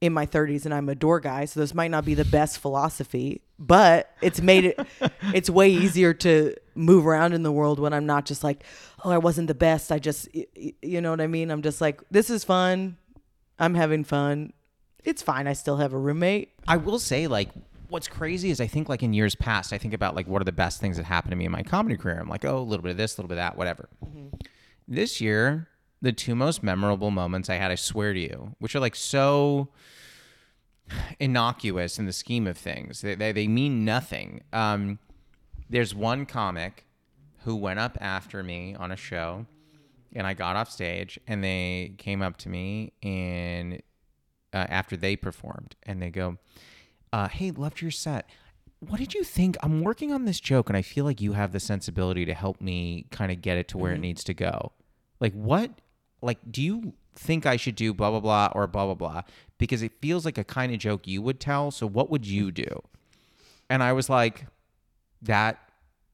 in 0.00 0.12
my 0.12 0.24
30s 0.24 0.64
and 0.64 0.72
i'm 0.72 0.88
a 0.88 0.94
door 0.94 1.18
guy 1.18 1.44
so 1.44 1.58
this 1.58 1.74
might 1.74 1.90
not 1.90 2.04
be 2.04 2.14
the 2.14 2.24
best 2.24 2.58
philosophy 2.64 3.40
but 3.58 4.14
it's 4.22 4.40
made 4.40 4.64
it 4.64 4.78
it's 5.34 5.50
way 5.50 5.68
easier 5.68 6.14
to 6.14 6.54
move 6.76 7.04
around 7.04 7.32
in 7.32 7.42
the 7.42 7.50
world 7.50 7.80
when 7.80 7.92
i'm 7.92 8.06
not 8.06 8.24
just 8.24 8.44
like 8.44 8.62
oh 9.04 9.10
i 9.10 9.18
wasn't 9.18 9.46
the 9.48 9.54
best. 9.54 9.90
I 9.92 9.98
just 9.98 10.28
you 10.82 11.00
know 11.00 11.10
what 11.10 11.20
i 11.20 11.26
mean? 11.26 11.50
I'm 11.50 11.62
just 11.62 11.80
like 11.80 12.00
this 12.10 12.30
is 12.30 12.44
fun 12.44 12.96
i'm 13.58 13.74
having 13.74 14.04
fun 14.04 14.52
it's 15.04 15.22
fine. 15.22 15.46
I 15.46 15.52
still 15.52 15.76
have 15.76 15.92
a 15.92 15.98
roommate. 15.98 16.52
I 16.66 16.76
will 16.76 16.98
say, 16.98 17.26
like, 17.26 17.48
what's 17.88 18.08
crazy 18.08 18.50
is 18.50 18.60
I 18.60 18.66
think, 18.66 18.88
like, 18.88 19.02
in 19.02 19.12
years 19.12 19.34
past, 19.34 19.72
I 19.72 19.78
think 19.78 19.94
about, 19.94 20.14
like, 20.14 20.26
what 20.26 20.42
are 20.42 20.44
the 20.44 20.52
best 20.52 20.80
things 20.80 20.96
that 20.96 21.04
happened 21.04 21.30
to 21.30 21.36
me 21.36 21.44
in 21.44 21.52
my 21.52 21.62
comedy 21.62 21.96
career? 21.96 22.18
I'm 22.20 22.28
like, 22.28 22.44
oh, 22.44 22.58
a 22.58 22.60
little 22.60 22.82
bit 22.82 22.90
of 22.90 22.96
this, 22.96 23.16
a 23.16 23.20
little 23.20 23.28
bit 23.28 23.38
of 23.38 23.44
that, 23.44 23.56
whatever. 23.56 23.88
This 24.86 25.20
year, 25.20 25.68
the 26.02 26.12
two 26.12 26.34
most 26.34 26.62
memorable 26.62 27.10
moments 27.10 27.48
I 27.48 27.54
had, 27.54 27.70
I 27.70 27.76
swear 27.76 28.12
to 28.12 28.20
you, 28.20 28.54
which 28.58 28.74
are, 28.74 28.80
like, 28.80 28.96
so 28.96 29.68
innocuous 31.20 31.98
in 31.98 32.06
the 32.06 32.12
scheme 32.12 32.46
of 32.46 32.58
things, 32.58 33.00
they, 33.00 33.14
they, 33.14 33.32
they 33.32 33.46
mean 33.46 33.84
nothing. 33.84 34.42
Um, 34.52 34.98
there's 35.70 35.94
one 35.94 36.26
comic 36.26 36.84
who 37.44 37.54
went 37.54 37.78
up 37.78 37.96
after 38.00 38.42
me 38.42 38.74
on 38.74 38.90
a 38.90 38.96
show 38.96 39.46
and 40.14 40.26
I 40.26 40.34
got 40.34 40.56
off 40.56 40.70
stage 40.70 41.18
and 41.26 41.42
they 41.42 41.94
came 41.98 42.22
up 42.22 42.36
to 42.38 42.48
me 42.48 42.92
and 43.02 43.82
uh, 44.52 44.66
after 44.68 44.96
they 44.96 45.16
performed 45.16 45.76
and 45.84 46.00
they 46.00 46.10
go, 46.10 46.38
uh, 47.12 47.28
"Hey, 47.28 47.50
loved 47.50 47.80
your 47.80 47.90
set. 47.90 48.28
What 48.80 48.98
did 48.98 49.14
you 49.14 49.24
think? 49.24 49.56
I'm 49.62 49.82
working 49.82 50.12
on 50.12 50.24
this 50.24 50.40
joke 50.40 50.70
and 50.70 50.76
I 50.76 50.82
feel 50.82 51.04
like 51.04 51.20
you 51.20 51.32
have 51.32 51.52
the 51.52 51.60
sensibility 51.60 52.24
to 52.24 52.34
help 52.34 52.60
me 52.60 53.06
kind 53.10 53.32
of 53.32 53.42
get 53.42 53.58
it 53.58 53.68
to 53.68 53.78
where 53.78 53.92
it 53.92 53.98
needs 53.98 54.22
to 54.24 54.34
go. 54.34 54.72
Like 55.20 55.32
what? 55.32 55.70
Like 56.22 56.38
do 56.50 56.62
you 56.62 56.94
think 57.14 57.44
I 57.46 57.56
should 57.56 57.74
do 57.74 57.92
blah 57.92 58.10
blah 58.10 58.20
blah 58.20 58.52
or 58.54 58.66
blah 58.66 58.86
blah 58.86 58.94
blah? 58.94 59.22
Because 59.58 59.82
it 59.82 59.92
feels 60.00 60.24
like 60.24 60.38
a 60.38 60.44
kind 60.44 60.72
of 60.72 60.78
joke 60.78 61.06
you 61.06 61.20
would 61.22 61.40
tell. 61.40 61.70
So 61.70 61.86
what 61.86 62.10
would 62.10 62.26
you 62.26 62.50
do?" 62.50 62.82
And 63.68 63.82
I 63.82 63.92
was 63.92 64.08
like, 64.08 64.46
"That." 65.22 65.58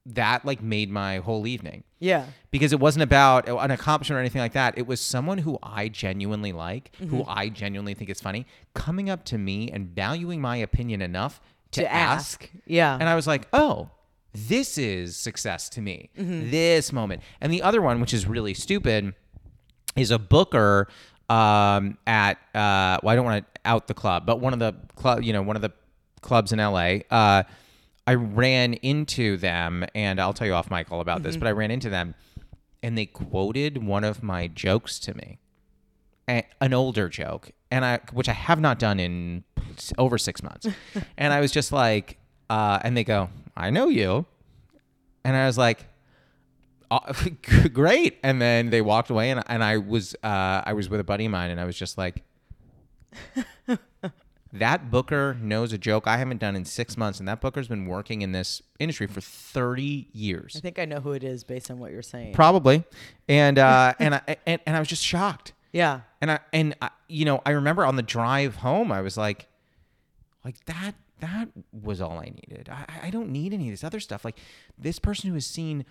That 0.07 0.45
like 0.45 0.62
made 0.62 0.90
my 0.90 1.19
whole 1.19 1.47
evening 1.47 1.83
Yeah. 1.99 2.27
because 2.51 2.73
it 2.75 2.81
wasn't 2.81 3.05
about 3.05 3.49
an 3.49 3.71
accomplishment 3.71 4.19
or 4.19 4.21
anything 4.21 4.40
like 4.43 4.53
that. 4.53 4.77
It 4.77 4.87
was 4.87 5.01
someone 5.01 5.38
who 5.38 5.59
I 5.62 5.88
genuinely 5.88 6.53
like, 6.53 6.95
who 6.99 7.07
Mm-hmm. 7.23 7.23
I 7.31 7.49
genuinely 7.49 7.95
think 7.95 8.11
is 8.11 8.21
funny, 8.21 8.47
coming 8.75 9.09
up 9.09 9.25
to 9.27 9.38
me 9.38 9.71
and 9.71 9.88
valuing 9.88 10.40
my 10.43 10.57
opinion 10.57 11.01
enough 11.01 11.40
to, 11.71 11.81
To 11.83 11.90
ask. 11.93 12.43
ask. 12.45 12.53
Yeah. 12.67 12.95
And 13.01 13.09
I 13.09 13.14
was 13.14 13.27
like, 13.27 13.49
oh, 13.55 13.88
this 14.35 14.77
is 14.77 15.17
success 15.17 15.71
to 15.71 15.81
me. 15.81 16.11
Mm-hmm. 16.19 16.51
This 16.51 16.93
moment. 16.93 17.23
And 17.40 17.51
the 17.51 17.62
other 17.62 17.81
one, 17.81 18.01
which 18.03 18.12
is 18.12 18.27
really 18.27 18.53
stupid, 18.53 19.14
is 19.97 20.11
a 20.11 20.19
booker 20.19 20.88
um, 21.31 21.97
at 22.07 22.35
uh, 22.55 22.99
well, 23.03 23.09
I 23.12 23.14
don't 23.17 23.25
want 23.25 23.45
to 23.55 23.61
out 23.64 23.87
the 23.87 23.95
club, 23.95 24.27
but 24.27 24.40
one 24.40 24.53
of 24.53 24.59
the 24.59 24.75
club, 24.97 25.23
you 25.23 25.33
know, 25.33 25.40
one 25.40 25.57
of 25.57 25.62
the 25.62 25.73
clubs 26.21 26.53
in 26.53 26.59
LA. 26.59 26.99
Uh, 27.11 27.45
I 28.07 28.14
ran 28.14 28.75
into 28.75 29.37
them, 29.37 29.85
and 29.95 30.21
I'll 30.21 30.35
tell 30.35 30.47
you 30.47 30.53
off 30.55 30.71
mic 30.71 30.93
all 30.93 31.01
about 31.01 31.23
this, 31.23 31.37
but 31.37 31.49
I 31.49 31.53
ran 31.53 31.71
into 31.71 31.88
them, 31.88 32.14
and 32.83 32.99
they 32.99 33.07
quoted 33.07 33.83
one 33.83 34.05
of 34.05 34.23
my 34.23 34.47
jokes 34.49 34.99
to 35.01 35.14
me, 35.14 35.38
a- 36.29 36.45
an 36.61 36.75
older 36.75 37.09
joke, 37.09 37.51
and 37.71 37.85
I 37.85 38.01
which 38.12 38.29
I 38.29 38.33
have 38.35 38.61
not 38.61 38.79
done 38.79 39.01
in 39.01 39.45
over 39.99 40.19
six 40.19 40.43
months, 40.43 40.67
and 41.17 41.33
I 41.33 41.40
was 41.40 41.51
just 41.51 41.73
like, 41.73 42.19
uh, 42.51 42.79
and 42.85 42.97
they 42.97 43.05
go, 43.05 43.31
"I 43.57 43.71
know 43.71 43.88
you," 43.88 44.27
and 45.25 45.35
I 45.35 45.47
was 45.47 45.57
like, 45.57 45.87
"Uh, 46.90 47.12
great. 47.73 48.19
And 48.23 48.40
then 48.40 48.69
they 48.69 48.83
walked 48.83 49.09
away 49.11 49.31
and, 49.31 49.43
and 49.47 49.64
i 49.64 49.79
was 49.79 50.14
uh, 50.23 50.61
i 50.67 50.73
was 50.75 50.88
with 50.90 51.01
a 51.01 51.05
buddy 51.05 51.25
of 51.25 51.31
mine 51.33 51.51
and 51.51 51.59
i 51.61 51.64
was 51.64 51.77
just 51.77 51.97
like 51.97 52.23
that 54.55 54.90
booker 54.90 55.37
knows 55.40 55.73
a 55.73 55.79
joke 55.79 56.07
i 56.07 56.17
haven't 56.17 56.38
done 56.38 56.55
in 56.57 56.64
six 56.64 56.97
months 56.97 57.19
and 57.19 57.29
that 57.29 57.40
booker's 57.40 57.69
been 57.69 57.87
working 57.87 58.23
in 58.23 58.33
this 58.33 58.62
industry 58.79 59.07
for 59.07 59.21
30 59.21 60.09
years 60.12 60.55
I 60.57 60.61
think 60.61 60.79
I 60.79 60.85
know 60.85 61.01
who 61.01 61.12
it 61.12 61.25
is 61.25 61.45
based 61.45 61.71
on 61.71 61.79
what 61.79 61.90
you're 61.93 62.03
saying. 62.03 62.35
probably 62.35 62.85
and 63.29 63.59
uh 63.59 63.95
and 63.99 64.14
i 64.14 64.37
and, 64.47 64.61
and 64.67 64.77
i 64.77 64.79
was 64.79 64.88
just 64.88 65.05
shocked 65.05 65.53
Yeah. 65.73 66.01
And 66.21 66.31
I 66.31 66.38
and 66.53 66.75
I, 66.81 66.90
you 67.09 67.25
know, 67.25 67.43
I 67.45 67.51
remember 67.51 67.85
on 67.85 67.97
the 67.97 68.03
drive 68.03 68.57
home, 68.57 68.90
I 68.93 69.01
was 69.03 69.17
like, 69.19 69.49
like 70.45 70.64
that 70.67 70.95
that 71.21 71.49
was 71.73 72.01
all 72.01 72.19
I 72.19 72.27
needed. 72.27 72.69
I, 72.71 73.07
I 73.09 73.11
don't 73.11 73.31
need 73.31 73.53
any 73.53 73.69
of 73.69 73.73
this 73.73 73.83
other 73.85 73.99
stuff. 74.01 74.25
Like 74.25 74.38
this 74.79 74.99
person 75.01 75.29
who 75.29 75.35
has 75.35 75.47
seen 75.47 75.85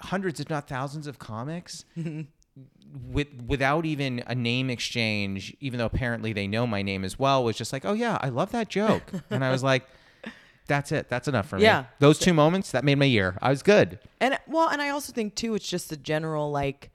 hundreds, 0.00 0.40
if 0.40 0.48
not 0.48 0.66
thousands, 0.66 1.06
of 1.06 1.18
comics. 1.18 1.84
With 3.10 3.28
without 3.46 3.84
even 3.84 4.22
a 4.26 4.34
name 4.34 4.70
exchange, 4.70 5.54
even 5.60 5.78
though 5.78 5.86
apparently 5.86 6.32
they 6.32 6.46
know 6.46 6.66
my 6.66 6.82
name 6.82 7.04
as 7.04 7.18
well, 7.18 7.44
was 7.44 7.56
just 7.56 7.72
like, 7.72 7.84
oh 7.84 7.92
yeah, 7.92 8.18
I 8.20 8.30
love 8.30 8.50
that 8.52 8.68
joke, 8.68 9.12
and 9.30 9.44
I 9.44 9.50
was 9.50 9.62
like, 9.62 9.86
that's 10.66 10.90
it, 10.90 11.08
that's 11.08 11.28
enough 11.28 11.48
for 11.48 11.56
me. 11.56 11.64
Yeah. 11.64 11.84
those 11.98 12.18
two 12.18 12.32
moments 12.32 12.70
that 12.70 12.84
made 12.84 12.96
my 12.96 13.04
year. 13.04 13.36
I 13.42 13.50
was 13.50 13.62
good. 13.62 13.98
And 14.20 14.38
well, 14.46 14.68
and 14.68 14.80
I 14.80 14.88
also 14.88 15.12
think 15.12 15.34
too, 15.34 15.54
it's 15.54 15.68
just 15.68 15.90
the 15.90 15.96
general 15.96 16.50
like. 16.50 16.90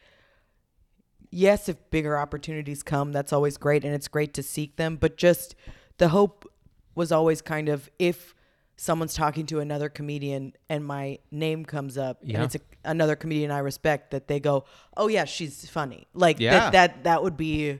Yes, 1.35 1.67
if 1.67 1.77
bigger 1.89 2.15
opportunities 2.15 2.83
come, 2.83 3.11
that's 3.11 3.33
always 3.33 3.57
great, 3.57 3.83
and 3.83 3.95
it's 3.95 4.07
great 4.07 4.35
to 4.35 4.43
seek 4.43 4.75
them. 4.75 4.97
But 4.97 5.17
just 5.17 5.55
the 5.97 6.09
hope 6.09 6.47
was 6.95 7.11
always 7.11 7.41
kind 7.41 7.69
of 7.69 7.89
if 7.97 8.35
someone's 8.75 9.13
talking 9.13 9.45
to 9.47 9.59
another 9.59 9.87
comedian 9.89 10.53
and 10.69 10.83
my 10.85 11.19
name 11.31 11.63
comes 11.65 11.97
up 11.97 12.19
Yeah. 12.23 12.35
and 12.37 12.45
it's 12.45 12.55
a, 12.55 12.59
another 12.83 13.15
comedian 13.15 13.51
I 13.51 13.59
respect, 13.59 14.11
that 14.11 14.27
they 14.27 14.39
go, 14.39 14.65
"Oh 14.97 15.07
yeah, 15.07 15.25
she's 15.25 15.69
funny." 15.69 16.07
Like 16.13 16.39
Yeah. 16.39 16.51
that, 16.59 16.71
that 16.73 17.03
that 17.03 17.23
would 17.23 17.37
be 17.37 17.79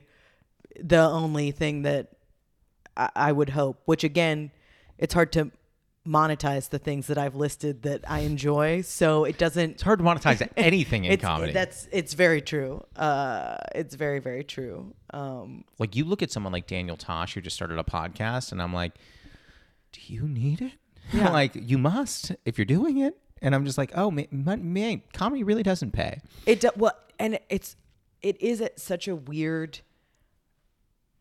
the 0.80 1.00
only 1.00 1.50
thing 1.50 1.82
that 1.82 2.08
I, 2.96 3.10
I 3.16 3.32
would 3.32 3.50
hope. 3.50 3.80
Which 3.84 4.04
again, 4.04 4.50
it's 4.98 5.14
hard 5.14 5.32
to 5.32 5.50
monetize 6.06 6.68
the 6.68 6.78
things 6.78 7.06
that 7.06 7.16
I've 7.16 7.34
listed 7.34 7.82
that 7.84 8.04
I 8.06 8.20
enjoy, 8.20 8.82
so 8.82 9.24
it 9.24 9.38
doesn't. 9.38 9.70
It's 9.72 9.82
hard 9.82 9.98
to 10.00 10.04
monetize 10.04 10.46
anything 10.56 11.04
in 11.06 11.18
comedy. 11.18 11.52
That's 11.52 11.88
it's 11.92 12.12
very 12.14 12.40
true. 12.42 12.84
Uh, 12.94 13.56
it's 13.74 13.94
very 13.94 14.18
very 14.20 14.44
true. 14.44 14.94
Um, 15.12 15.64
like 15.78 15.96
you 15.96 16.04
look 16.04 16.22
at 16.22 16.30
someone 16.30 16.52
like 16.52 16.66
Daniel 16.66 16.96
Tosh 16.96 17.34
who 17.34 17.40
just 17.40 17.56
started 17.56 17.78
a 17.78 17.84
podcast 17.84 18.52
and 18.52 18.60
I'm 18.62 18.72
like, 18.74 18.92
do 19.92 20.00
you 20.06 20.28
need 20.28 20.60
it? 20.60 20.72
Yeah. 21.12 21.30
like 21.30 21.52
you 21.54 21.78
must 21.78 22.32
if 22.44 22.58
you're 22.58 22.64
doing 22.64 22.98
it. 22.98 23.16
And 23.42 23.54
I'm 23.54 23.66
just 23.66 23.76
like, 23.76 23.92
oh 23.94 24.10
man, 24.10 25.02
comedy 25.12 25.42
really 25.42 25.62
doesn't 25.62 25.90
pay. 25.92 26.20
it 26.46 26.60
do, 26.60 26.70
well, 26.76 26.96
and 27.18 27.38
it's 27.50 27.76
it 28.22 28.40
is 28.40 28.62
at 28.62 28.80
such 28.80 29.06
a 29.06 29.14
weird, 29.14 29.80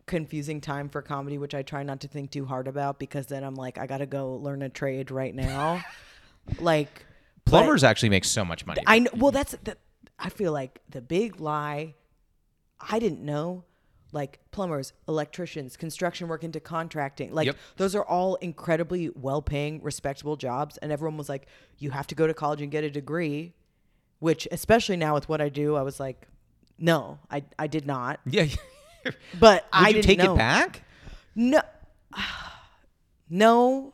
confusing 0.06 0.62
time 0.62 0.90
for 0.90 1.02
comedy, 1.02 1.38
which 1.38 1.54
I 1.54 1.64
try 1.64 1.84
not 1.84 2.00
to 2.02 2.08
think 2.08 2.32
too 2.32 2.46
hard 2.46 2.68
about 2.68 2.98
because 3.00 3.28
then 3.28 3.44
I'm 3.44 3.56
like, 3.56 3.78
I 3.78 3.88
gotta 3.88 4.06
go 4.06 4.36
learn 4.36 4.62
a 4.62 4.70
trade 4.70 5.12
right 5.12 5.34
now. 5.36 5.84
like 6.60 7.06
but- 7.46 7.52
Plumbers 7.52 7.84
actually 7.84 8.10
make 8.10 8.26
so 8.26 8.46
much 8.46 8.66
money. 8.66 8.82
I 8.88 9.00
know. 9.00 9.12
Well, 9.16 9.32
that's 9.32 9.56
the. 9.64 9.78
I 10.18 10.30
feel 10.30 10.54
like 10.54 10.80
the 10.90 11.02
big 11.02 11.42
lie. 11.42 11.96
I 12.80 13.00
didn't 13.00 13.22
know, 13.22 13.64
like 14.14 14.40
plumbers, 14.52 14.94
electricians, 15.10 15.76
construction 15.76 16.28
work 16.30 16.44
into 16.46 16.60
contracting. 16.62 17.34
Like 17.34 17.48
Yep. 17.48 17.58
those 17.78 17.96
are 17.96 18.06
all 18.06 18.36
incredibly 18.36 19.10
well-paying, 19.10 19.82
respectable 19.84 20.36
jobs, 20.38 20.78
and 20.78 20.92
everyone 20.92 21.18
was 21.18 21.28
like, 21.28 21.48
"You 21.80 21.92
have 21.92 22.08
to 22.08 22.16
go 22.16 22.26
to 22.28 22.34
college 22.34 22.62
and 22.62 22.72
get 22.72 22.84
a 22.86 22.90
degree," 22.92 23.54
which, 24.20 24.48
especially 24.52 24.96
now 24.98 25.14
with 25.16 25.28
what 25.28 25.42
I 25.42 25.50
do, 25.50 25.76
I 25.76 25.82
was 25.82 26.00
like, 26.00 26.28
"No, 26.78 27.20
I 27.30 27.44
I 27.60 27.68
did 27.68 27.86
not." 27.86 28.20
yeah. 28.26 28.46
But 29.38 29.64
Would 29.64 29.70
I 29.74 29.88
you 29.90 29.94
didn't 29.96 30.06
take 30.06 30.20
know. 30.20 30.34
it 30.36 30.38
back? 30.38 30.84
No. 31.36 31.62
No. 33.30 33.94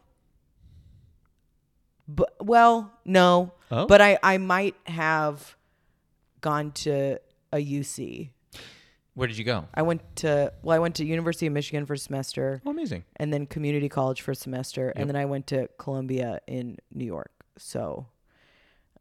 But 2.08 2.34
well, 2.46 2.92
no. 3.06 3.54
Oh. 3.72 3.86
But 3.86 4.02
I 4.02 4.18
I 4.24 4.38
might 4.38 4.76
have 4.86 5.56
gone 6.42 6.72
to 6.72 7.20
a 7.54 7.58
UC. 7.58 8.30
Where 9.16 9.28
did 9.28 9.38
you 9.38 9.44
go? 9.44 9.66
I 9.74 9.82
went 9.82 10.02
to 10.18 10.54
well, 10.62 10.76
I 10.76 10.80
went 10.80 10.96
to 10.96 11.06
University 11.06 11.46
of 11.48 11.54
Michigan 11.54 11.86
for 11.86 11.94
a 11.94 11.98
semester 11.98 12.62
Oh, 12.66 12.70
amazing. 12.72 13.04
and 13.18 13.34
then 13.34 13.46
community 13.46 13.90
college 13.90 14.22
for 14.22 14.32
a 14.32 14.36
semester 14.36 14.90
and 14.96 15.10
then 15.10 15.16
I 15.16 15.26
went 15.26 15.48
to 15.48 15.68
Columbia 15.78 16.40
in 16.48 16.78
New 16.94 17.06
York. 17.06 17.32
So 17.58 18.08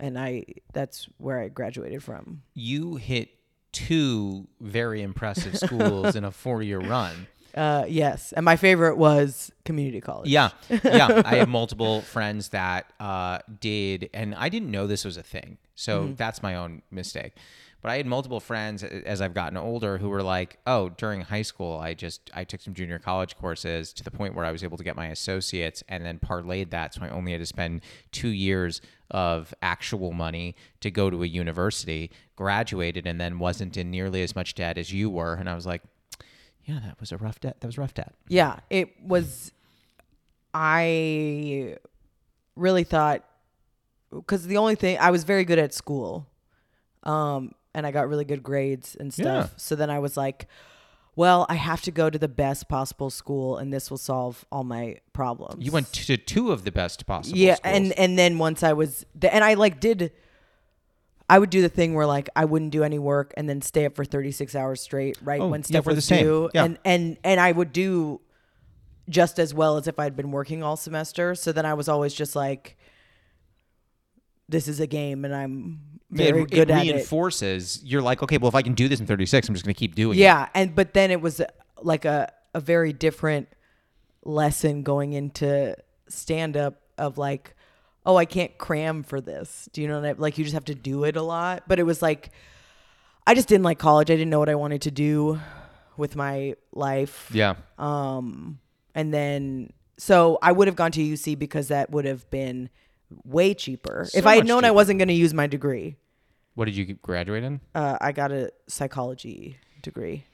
and 0.00 0.18
I 0.18 0.44
that's 0.72 1.08
where 1.18 1.38
I 1.40 1.48
graduated 1.48 2.02
from. 2.02 2.42
You 2.54 2.96
hit 2.96 3.30
two 3.72 4.48
very 4.60 5.02
impressive 5.02 5.56
schools 5.56 6.16
in 6.16 6.24
a 6.24 6.30
four 6.42 6.62
year 6.62 6.80
run. 6.80 7.26
Uh 7.54 7.84
yes. 7.88 8.32
And 8.32 8.44
my 8.44 8.56
favorite 8.56 8.96
was 8.96 9.52
community 9.64 10.00
college. 10.00 10.28
Yeah, 10.28 10.50
yeah. 10.68 11.22
I 11.24 11.36
have 11.36 11.48
multiple 11.60 12.02
friends 12.02 12.50
that 12.50 12.92
uh, 13.00 13.38
did, 13.60 14.10
and 14.12 14.34
I 14.34 14.48
didn't 14.48 14.70
know 14.70 14.86
this 14.86 15.04
was 15.04 15.16
a 15.16 15.22
thing. 15.22 15.58
So 15.74 16.12
that's 16.16 16.42
my 16.42 16.56
own 16.56 16.82
mistake. 16.90 17.32
But 17.80 17.92
I 17.92 17.96
had 17.96 18.06
multiple 18.06 18.40
friends 18.40 18.82
as 18.82 19.20
I've 19.20 19.34
gotten 19.34 19.56
older 19.56 19.98
who 19.98 20.08
were 20.08 20.22
like, 20.22 20.58
"Oh, 20.66 20.88
during 20.88 21.20
high 21.20 21.42
school, 21.42 21.78
I 21.78 21.94
just 21.94 22.28
I 22.34 22.42
took 22.42 22.60
some 22.60 22.74
junior 22.74 22.98
college 22.98 23.36
courses 23.36 23.92
to 23.92 24.02
the 24.02 24.10
point 24.10 24.34
where 24.34 24.44
I 24.44 24.50
was 24.50 24.64
able 24.64 24.76
to 24.78 24.84
get 24.84 24.96
my 24.96 25.06
associates, 25.06 25.84
and 25.88 26.04
then 26.04 26.18
parlayed 26.18 26.70
that, 26.70 26.94
so 26.94 27.02
I 27.02 27.08
only 27.10 27.32
had 27.32 27.40
to 27.40 27.46
spend 27.46 27.82
two 28.10 28.30
years 28.30 28.80
of 29.12 29.54
actual 29.62 30.12
money 30.12 30.56
to 30.80 30.90
go 30.90 31.08
to 31.08 31.22
a 31.22 31.26
university, 31.26 32.10
graduated, 32.34 33.06
and 33.06 33.20
then 33.20 33.38
wasn't 33.38 33.76
in 33.76 33.90
nearly 33.92 34.22
as 34.22 34.34
much 34.34 34.54
debt 34.54 34.76
as 34.76 34.92
you 34.92 35.08
were." 35.08 35.34
And 35.34 35.48
I 35.48 35.54
was 35.54 35.64
like, 35.64 35.82
"Yeah, 36.64 36.80
that 36.80 36.98
was 36.98 37.12
a 37.12 37.16
rough 37.16 37.38
debt. 37.38 37.60
That 37.60 37.68
was 37.68 37.78
rough 37.78 37.94
debt." 37.94 38.12
Yeah, 38.26 38.58
it 38.70 39.00
was. 39.02 39.52
I 40.52 41.76
really 42.56 42.82
thought 42.84 43.24
because 44.10 44.46
the 44.46 44.56
only 44.56 44.74
thing 44.74 44.98
I 44.98 45.10
was 45.10 45.22
very 45.22 45.44
good 45.44 45.58
at 45.60 45.72
school, 45.72 46.26
um, 47.04 47.54
and 47.74 47.86
I 47.86 47.90
got 47.90 48.08
really 48.08 48.24
good 48.24 48.42
grades 48.42 48.96
and 48.98 49.12
stuff. 49.12 49.50
Yeah. 49.52 49.56
So 49.56 49.74
then 49.76 49.90
I 49.90 49.98
was 49.98 50.16
like, 50.16 50.46
well, 51.16 51.46
I 51.48 51.54
have 51.56 51.82
to 51.82 51.90
go 51.90 52.08
to 52.10 52.18
the 52.18 52.28
best 52.28 52.68
possible 52.68 53.10
school, 53.10 53.56
and 53.58 53.72
this 53.72 53.90
will 53.90 53.98
solve 53.98 54.44
all 54.52 54.62
my 54.64 54.98
problems. 55.12 55.64
You 55.64 55.72
went 55.72 55.92
to 55.92 56.16
two 56.16 56.52
of 56.52 56.64
the 56.64 56.70
best 56.72 57.06
possible. 57.06 57.36
yeah, 57.38 57.54
schools. 57.56 57.74
and 57.74 57.92
and 57.98 58.18
then 58.18 58.38
once 58.38 58.62
I 58.62 58.72
was, 58.72 59.04
th- 59.20 59.32
and 59.32 59.42
I 59.44 59.54
like 59.54 59.80
did. 59.80 60.12
I 61.30 61.38
would 61.38 61.50
do 61.50 61.60
the 61.60 61.68
thing 61.68 61.92
where 61.92 62.06
like 62.06 62.30
I 62.34 62.46
wouldn't 62.46 62.70
do 62.70 62.82
any 62.82 62.98
work 62.98 63.34
and 63.36 63.46
then 63.50 63.60
stay 63.60 63.84
up 63.84 63.94
for 63.94 64.02
36 64.02 64.54
hours 64.54 64.80
straight 64.80 65.18
right 65.22 65.42
Oh, 65.42 65.48
when 65.48 65.60
yeah, 65.60 65.66
stuff 65.66 65.84
the 65.84 65.94
was 65.96 66.04
same. 66.06 66.24
due 66.24 66.50
Yeah. 66.54 66.64
and 66.64 66.78
and 66.86 67.18
and 67.22 67.38
I 67.38 67.52
would 67.52 67.70
do 67.70 68.22
just 69.10 69.38
as 69.38 69.52
well 69.52 69.76
as 69.76 69.86
if 69.86 69.98
I'd 69.98 70.16
been 70.16 70.30
working 70.30 70.62
all 70.62 70.74
semester 70.78 71.34
so 71.34 71.52
then 71.52 71.66
I 71.66 71.74
was 71.74 71.86
always 71.86 72.14
just 72.14 72.34
like 72.34 72.78
this 74.48 74.68
is 74.68 74.80
a 74.80 74.86
game 74.86 75.24
and 75.26 75.34
I'm 75.34 75.97
very 76.10 76.42
it, 76.42 76.50
good 76.50 76.58
it 76.58 76.70
at 76.70 76.86
it. 76.86 76.92
reinforces. 76.94 77.82
You're 77.84 78.02
like, 78.02 78.22
okay, 78.22 78.38
well, 78.38 78.48
if 78.48 78.54
I 78.54 78.62
can 78.62 78.74
do 78.74 78.88
this 78.88 79.00
in 79.00 79.06
36, 79.06 79.48
I'm 79.48 79.54
just 79.54 79.64
going 79.64 79.74
to 79.74 79.78
keep 79.78 79.94
doing 79.94 80.18
it. 80.18 80.22
Yeah, 80.22 80.48
and 80.54 80.74
but 80.74 80.94
then 80.94 81.10
it 81.10 81.20
was 81.20 81.40
uh, 81.40 81.46
like 81.82 82.04
a 82.04 82.32
a 82.54 82.60
very 82.60 82.92
different 82.92 83.48
lesson 84.24 84.82
going 84.82 85.12
into 85.12 85.76
stand 86.08 86.56
up 86.56 86.80
of 86.96 87.18
like, 87.18 87.54
oh, 88.06 88.16
I 88.16 88.24
can't 88.24 88.56
cram 88.58 89.02
for 89.02 89.20
this. 89.20 89.68
Do 89.72 89.82
you 89.82 89.88
know 89.88 90.00
what 90.00 90.08
I 90.08 90.12
like? 90.12 90.38
You 90.38 90.44
just 90.44 90.54
have 90.54 90.64
to 90.66 90.74
do 90.74 91.04
it 91.04 91.16
a 91.16 91.22
lot. 91.22 91.64
But 91.66 91.78
it 91.78 91.84
was 91.84 92.02
like, 92.02 92.30
I 93.26 93.34
just 93.34 93.48
didn't 93.48 93.64
like 93.64 93.78
college. 93.78 94.10
I 94.10 94.14
didn't 94.14 94.30
know 94.30 94.38
what 94.38 94.48
I 94.48 94.54
wanted 94.54 94.82
to 94.82 94.90
do 94.90 95.40
with 95.96 96.16
my 96.16 96.54
life. 96.72 97.30
Yeah. 97.32 97.56
Um, 97.78 98.60
and 98.94 99.12
then 99.12 99.72
so 99.98 100.38
I 100.40 100.52
would 100.52 100.68
have 100.68 100.76
gone 100.76 100.92
to 100.92 101.00
UC 101.00 101.38
because 101.38 101.68
that 101.68 101.90
would 101.90 102.04
have 102.04 102.28
been 102.30 102.70
way 103.24 103.54
cheaper 103.54 104.06
So 104.08 104.18
if 104.18 104.26
I 104.26 104.36
had 104.36 104.46
known 104.46 104.64
I 104.64 104.70
wasn't 104.70 104.98
going 104.98 105.08
to 105.08 105.14
use 105.14 105.32
my 105.34 105.46
degree. 105.46 105.96
What 106.54 106.64
did 106.64 106.76
you 106.76 106.94
graduate 106.94 107.44
in? 107.44 107.60
Uh, 107.74 107.96
I 108.00 108.12
got 108.12 108.32
a 108.32 108.50
psychology 108.66 109.58
degree. 109.82 110.24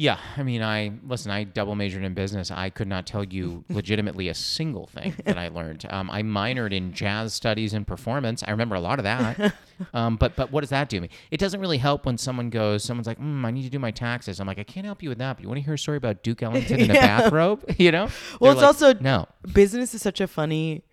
Yeah, 0.00 0.16
I 0.38 0.42
mean, 0.44 0.62
I 0.62 0.92
listen. 1.06 1.30
I 1.30 1.44
double 1.44 1.74
majored 1.74 2.04
in 2.04 2.14
business. 2.14 2.50
I 2.50 2.70
could 2.70 2.88
not 2.88 3.06
tell 3.06 3.22
you 3.22 3.64
legitimately 3.68 4.28
a 4.28 4.34
single 4.34 4.86
thing 4.86 5.14
that 5.26 5.36
I 5.36 5.48
learned. 5.48 5.84
Um, 5.90 6.10
I 6.10 6.22
minored 6.22 6.72
in 6.72 6.94
jazz 6.94 7.34
studies 7.34 7.74
and 7.74 7.86
performance. 7.86 8.42
I 8.42 8.52
remember 8.52 8.76
a 8.76 8.80
lot 8.80 8.98
of 8.98 9.04
that. 9.04 9.54
Um, 9.94 10.16
but 10.16 10.36
but 10.36 10.52
what 10.52 10.60
does 10.60 10.68
that 10.68 10.90
do 10.90 11.00
me? 11.00 11.08
It 11.30 11.40
doesn't 11.40 11.58
really 11.58 11.78
help 11.78 12.04
when 12.04 12.18
someone 12.18 12.50
goes, 12.50 12.84
someone's 12.84 13.06
like, 13.06 13.18
mm, 13.18 13.46
"I 13.46 13.50
need 13.50 13.62
to 13.62 13.70
do 13.70 13.78
my 13.78 13.90
taxes." 13.90 14.38
I'm 14.38 14.46
like, 14.46 14.58
I 14.58 14.62
can't 14.62 14.84
help 14.84 15.02
you 15.02 15.08
with 15.08 15.16
that. 15.16 15.36
But 15.38 15.42
you 15.42 15.48
want 15.48 15.56
to 15.56 15.64
hear 15.64 15.72
a 15.72 15.78
story 15.78 15.96
about 15.96 16.22
Duke 16.22 16.42
Ellington 16.42 16.80
in 16.80 16.90
a 16.90 16.94
bathrobe? 16.94 17.64
You 17.78 17.90
know? 17.90 18.10
Well, 18.40 18.54
They're 18.54 18.62
it's 18.64 18.82
like, 18.82 18.92
also 18.92 19.00
no. 19.00 19.26
business 19.54 19.94
is 19.94 20.02
such 20.02 20.20
a 20.20 20.26
funny 20.26 20.84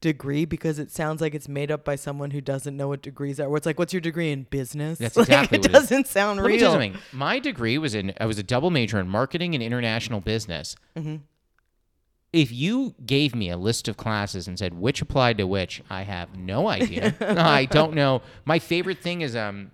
degree 0.00 0.44
because 0.44 0.78
it 0.78 0.90
sounds 0.90 1.20
like 1.20 1.34
it's 1.34 1.48
made 1.48 1.70
up 1.70 1.84
by 1.84 1.96
someone 1.96 2.30
who 2.30 2.40
doesn't 2.40 2.76
know 2.76 2.88
what 2.88 3.02
degrees 3.02 3.40
are. 3.40 3.48
Where 3.48 3.56
it's 3.56 3.66
like, 3.66 3.78
what's 3.78 3.92
your 3.92 4.00
degree 4.00 4.30
in 4.30 4.44
business? 4.44 4.98
That's 4.98 5.16
Like, 5.16 5.28
exactly 5.28 5.58
it 5.58 5.60
what 5.62 5.70
it 5.70 5.74
is. 5.76 5.80
doesn't 5.88 6.06
sound 6.06 6.40
Let 6.40 6.48
me 6.48 6.58
tell 6.58 6.76
real. 6.78 6.92
something. 6.92 7.02
My 7.12 7.38
degree 7.38 7.78
was 7.78 7.94
in 7.94 8.12
I 8.20 8.26
was 8.26 8.38
a 8.38 8.42
double 8.42 8.70
major 8.70 8.98
in 9.00 9.08
marketing 9.08 9.54
and 9.54 9.62
international 9.62 10.20
business. 10.20 10.76
Mm-hmm. 10.96 11.16
If 12.32 12.52
you 12.52 12.94
gave 13.04 13.34
me 13.34 13.48
a 13.50 13.56
list 13.56 13.88
of 13.88 13.96
classes 13.96 14.46
and 14.46 14.58
said 14.58 14.74
which 14.74 15.00
applied 15.00 15.38
to 15.38 15.46
which, 15.46 15.82
I 15.88 16.02
have 16.02 16.36
no 16.36 16.68
idea. 16.68 17.14
I 17.20 17.64
don't 17.66 17.94
know. 17.94 18.20
My 18.44 18.58
favorite 18.58 18.98
thing 18.98 19.22
is 19.22 19.34
um 19.34 19.70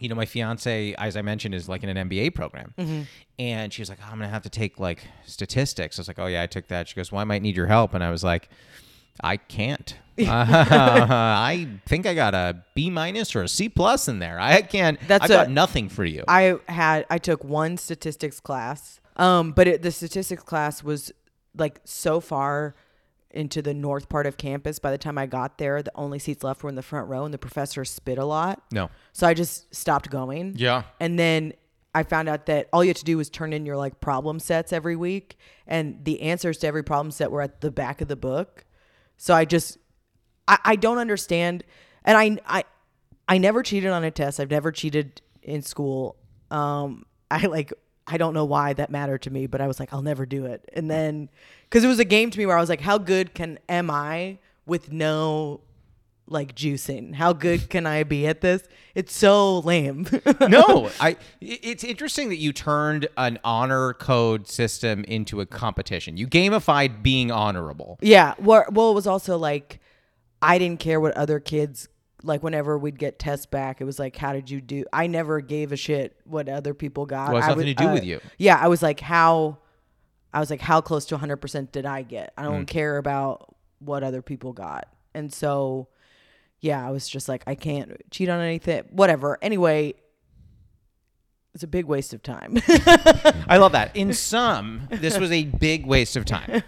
you 0.00 0.08
know, 0.08 0.16
my 0.16 0.26
fiance, 0.26 0.94
as 0.98 1.16
I 1.16 1.22
mentioned, 1.22 1.54
is 1.54 1.68
like 1.68 1.84
in 1.84 1.96
an 1.96 2.08
MBA 2.08 2.34
program. 2.34 2.74
Mm-hmm. 2.76 3.02
And 3.38 3.72
she 3.72 3.80
was 3.82 3.88
like, 3.88 4.00
oh, 4.02 4.06
I'm 4.10 4.18
going 4.18 4.28
to 4.28 4.32
have 4.34 4.42
to 4.42 4.50
take 4.50 4.80
like 4.80 5.04
statistics. 5.24 5.96
I 5.96 6.00
was 6.00 6.08
like, 6.08 6.18
oh, 6.18 6.26
yeah, 6.26 6.42
I 6.42 6.48
took 6.48 6.66
that. 6.68 6.88
She 6.88 6.96
goes, 6.96 7.12
well, 7.12 7.20
I 7.20 7.24
might 7.24 7.40
need 7.40 7.56
your 7.56 7.68
help. 7.68 7.94
And 7.94 8.02
I 8.02 8.10
was 8.10 8.24
like, 8.24 8.48
I 9.20 9.36
can't. 9.36 9.96
Uh, 10.18 10.24
I 10.28 11.68
think 11.86 12.06
I 12.06 12.14
got 12.14 12.34
a 12.34 12.64
B 12.74 12.90
minus 12.90 13.34
or 13.34 13.42
a 13.42 13.48
C 13.48 13.68
plus 13.68 14.08
in 14.08 14.18
there. 14.18 14.38
I 14.40 14.62
can't. 14.62 14.98
That's 15.06 15.26
a- 15.26 15.28
got 15.28 15.50
nothing 15.50 15.88
for 15.88 16.04
you. 16.04 16.24
I 16.28 16.58
had 16.68 17.06
I 17.10 17.18
took 17.18 17.44
one 17.44 17.76
statistics 17.76 18.40
class, 18.40 19.00
um, 19.16 19.52
but 19.52 19.66
it, 19.68 19.82
the 19.82 19.90
statistics 19.90 20.42
class 20.42 20.82
was 20.82 21.12
like 21.56 21.80
so 21.84 22.20
far 22.20 22.74
into 23.30 23.62
the 23.62 23.72
north 23.72 24.08
part 24.08 24.26
of 24.26 24.36
campus. 24.36 24.78
By 24.78 24.90
the 24.90 24.98
time 24.98 25.16
I 25.16 25.26
got 25.26 25.56
there, 25.58 25.82
the 25.82 25.92
only 25.94 26.18
seats 26.18 26.44
left 26.44 26.62
were 26.62 26.68
in 26.68 26.74
the 26.74 26.82
front 26.82 27.08
row, 27.08 27.24
and 27.24 27.32
the 27.32 27.38
professor 27.38 27.84
spit 27.84 28.18
a 28.18 28.24
lot. 28.24 28.62
no. 28.70 28.90
So 29.12 29.26
I 29.26 29.34
just 29.34 29.74
stopped 29.74 30.10
going. 30.10 30.54
Yeah. 30.56 30.82
And 31.00 31.18
then 31.18 31.54
I 31.94 32.02
found 32.02 32.28
out 32.28 32.46
that 32.46 32.68
all 32.72 32.82
you 32.84 32.88
had 32.88 32.96
to 32.96 33.04
do 33.04 33.16
was 33.18 33.28
turn 33.30 33.52
in 33.52 33.66
your 33.66 33.76
like 33.76 34.00
problem 34.00 34.38
sets 34.40 34.72
every 34.72 34.96
week, 34.96 35.36
and 35.66 36.04
the 36.04 36.20
answers 36.22 36.58
to 36.58 36.66
every 36.66 36.82
problem 36.82 37.10
set 37.10 37.30
were 37.30 37.42
at 37.42 37.60
the 37.62 37.70
back 37.70 38.00
of 38.00 38.08
the 38.08 38.16
book. 38.16 38.64
So 39.16 39.34
I 39.34 39.44
just, 39.44 39.78
I, 40.48 40.58
I 40.64 40.76
don't 40.76 40.98
understand, 40.98 41.64
and 42.04 42.16
I, 42.16 42.58
I, 42.58 42.64
I 43.28 43.38
never 43.38 43.62
cheated 43.62 43.90
on 43.90 44.04
a 44.04 44.10
test. 44.10 44.40
I've 44.40 44.50
never 44.50 44.72
cheated 44.72 45.22
in 45.42 45.62
school. 45.62 46.16
Um, 46.50 47.06
I 47.30 47.46
like, 47.46 47.72
I 48.06 48.18
don't 48.18 48.34
know 48.34 48.44
why 48.44 48.72
that 48.72 48.90
mattered 48.90 49.22
to 49.22 49.30
me, 49.30 49.46
but 49.46 49.60
I 49.60 49.66
was 49.66 49.78
like, 49.78 49.92
I'll 49.92 50.02
never 50.02 50.26
do 50.26 50.46
it. 50.46 50.68
And 50.74 50.90
then, 50.90 51.30
because 51.64 51.84
it 51.84 51.88
was 51.88 52.00
a 52.00 52.04
game 52.04 52.30
to 52.30 52.38
me 52.38 52.46
where 52.46 52.56
I 52.56 52.60
was 52.60 52.68
like, 52.68 52.80
how 52.80 52.98
good 52.98 53.32
can 53.32 53.58
am 53.68 53.90
I 53.90 54.38
with 54.66 54.92
no 54.92 55.60
like 56.26 56.54
juicing? 56.54 57.14
How 57.14 57.32
good 57.32 57.68
can 57.68 57.86
I 57.86 58.04
be 58.04 58.26
at 58.26 58.40
this? 58.40 58.62
It's 58.94 59.14
so 59.14 59.58
lame. 59.60 60.06
no, 60.48 60.90
I. 61.00 61.16
It's 61.40 61.84
interesting 61.84 62.28
that 62.30 62.36
you 62.36 62.52
turned 62.52 63.08
an 63.16 63.38
honor 63.44 63.94
code 63.94 64.48
system 64.48 65.04
into 65.04 65.40
a 65.40 65.46
competition. 65.46 66.16
You 66.16 66.26
gamified 66.26 67.02
being 67.02 67.30
honorable. 67.30 67.98
Yeah. 68.00 68.34
Well, 68.38 68.64
well, 68.70 68.90
it 68.90 68.94
was 68.94 69.06
also 69.06 69.36
like 69.38 69.80
I 70.40 70.58
didn't 70.58 70.80
care 70.80 71.00
what 71.00 71.16
other 71.16 71.40
kids 71.40 71.88
like. 72.22 72.42
Whenever 72.42 72.76
we'd 72.78 72.98
get 72.98 73.18
tests 73.18 73.46
back, 73.46 73.80
it 73.80 73.84
was 73.84 73.98
like, 73.98 74.16
"How 74.16 74.32
did 74.32 74.50
you 74.50 74.60
do?" 74.60 74.84
I 74.92 75.06
never 75.06 75.40
gave 75.40 75.72
a 75.72 75.76
shit 75.76 76.16
what 76.24 76.48
other 76.48 76.74
people 76.74 77.06
got. 77.06 77.32
Well, 77.32 77.42
I 77.42 77.48
nothing 77.48 77.56
was- 77.66 77.66
to 77.66 77.74
do 77.74 77.88
uh, 77.88 77.94
with 77.94 78.04
you. 78.04 78.20
Yeah, 78.38 78.58
I 78.60 78.68
was 78.68 78.82
like, 78.82 79.00
how? 79.00 79.58
I 80.34 80.40
was 80.40 80.48
like, 80.50 80.60
how 80.62 80.80
close 80.80 81.04
to 81.06 81.14
100 81.14 81.36
percent 81.38 81.72
did 81.72 81.84
I 81.86 82.02
get? 82.02 82.32
I 82.38 82.44
Mm. 82.44 82.50
don't 82.50 82.66
care 82.66 82.96
about 82.98 83.54
what 83.80 84.02
other 84.02 84.22
people 84.22 84.52
got, 84.52 84.88
and 85.14 85.32
so 85.32 85.88
yeah, 86.62 86.86
I 86.86 86.90
was 86.90 87.06
just 87.08 87.28
like, 87.28 87.42
I 87.46 87.54
can't 87.54 87.92
cheat 88.10 88.30
on 88.30 88.40
anything. 88.40 88.84
Whatever. 88.90 89.36
Anyway. 89.42 89.94
It's 91.54 91.62
a 91.62 91.66
big 91.66 91.84
waste 91.84 92.14
of 92.14 92.22
time. 92.22 92.54
I 93.46 93.58
love 93.58 93.72
that. 93.72 93.94
In 93.94 94.14
sum, 94.14 94.88
this 94.90 95.18
was 95.18 95.30
a 95.30 95.44
big 95.44 95.84
waste 95.84 96.16
of 96.16 96.24
time. 96.24 96.62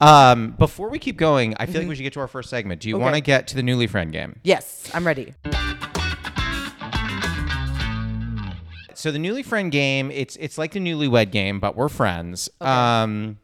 Um, 0.00 0.52
before 0.52 0.90
we 0.90 1.00
keep 1.00 1.16
going, 1.16 1.56
I 1.58 1.66
feel 1.66 1.80
like 1.80 1.88
we 1.88 1.96
should 1.96 2.04
get 2.04 2.12
to 2.12 2.20
our 2.20 2.28
first 2.28 2.48
segment. 2.48 2.80
Do 2.80 2.88
you 2.88 2.94
Okay. 2.94 3.02
want 3.02 3.16
to 3.16 3.20
get 3.20 3.48
to 3.48 3.56
the 3.56 3.64
newly 3.64 3.88
friend 3.88 4.12
game? 4.12 4.38
yes, 4.44 4.88
I'm 4.94 5.04
ready. 5.04 5.34
So 8.94 9.12
the 9.12 9.18
newly 9.18 9.42
friend 9.44 9.70
game, 9.70 10.10
it's 10.10 10.34
it's 10.36 10.58
like 10.58 10.72
the 10.72 10.80
newlywed 10.80 11.30
game, 11.30 11.60
but 11.60 11.76
we're 11.76 11.88
friends. 11.88 12.48
Um, 12.60 13.38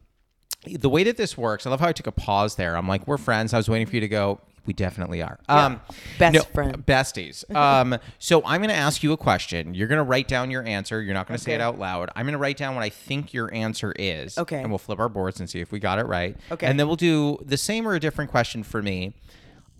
the 0.65 0.89
way 0.89 1.03
that 1.03 1.15
this 1.15 1.37
works, 1.37 1.65
I 1.65 1.69
love 1.69 1.79
how 1.79 1.87
I 1.87 1.93
took 1.93 2.07
a 2.07 2.11
pause 2.11 2.55
there. 2.55 2.75
I'm 2.77 2.87
like, 2.89 3.07
we're 3.07 3.17
friends. 3.17 3.53
I 3.53 3.57
was 3.57 3.69
waiting 3.69 3.87
for 3.87 3.95
you 3.95 4.01
to 4.01 4.07
go. 4.09 4.39
We 4.65 4.73
definitely 4.73 5.21
are. 5.21 5.39
Um, 5.47 5.79
Best 6.17 6.49
friend. 6.51 6.85
besties. 6.85 7.43
um, 7.55 7.97
so 8.19 8.43
I'm 8.45 8.61
going 8.61 8.69
to 8.69 8.75
ask 8.75 9.03
you 9.03 9.13
a 9.13 9.17
question. 9.17 9.73
You're 9.75 9.87
going 9.87 9.97
to 9.99 10.03
write 10.03 10.27
down 10.27 10.49
your 10.51 10.63
answer. 10.63 11.01
You're 11.01 11.13
not 11.13 11.27
going 11.27 11.37
to 11.37 11.43
say 11.43 11.53
it 11.53 11.61
out 11.61 11.77
loud. 11.77 12.09
I'm 12.15 12.25
going 12.25 12.33
to 12.33 12.39
write 12.39 12.57
down 12.57 12.73
what 12.75 12.83
I 12.83 12.89
think 12.89 13.33
your 13.33 13.53
answer 13.53 13.93
is. 13.97 14.37
Okay. 14.37 14.59
And 14.59 14.69
we'll 14.69 14.77
flip 14.79 14.99
our 14.99 15.09
boards 15.09 15.39
and 15.39 15.49
see 15.49 15.59
if 15.59 15.71
we 15.71 15.79
got 15.79 15.99
it 15.99 16.05
right. 16.07 16.35
Okay. 16.51 16.65
And 16.67 16.79
then 16.79 16.87
we'll 16.87 16.95
do 16.95 17.37
the 17.45 17.57
same 17.57 17.87
or 17.87 17.93
a 17.93 17.99
different 17.99 18.31
question 18.31 18.63
for 18.63 18.81
me. 18.81 19.13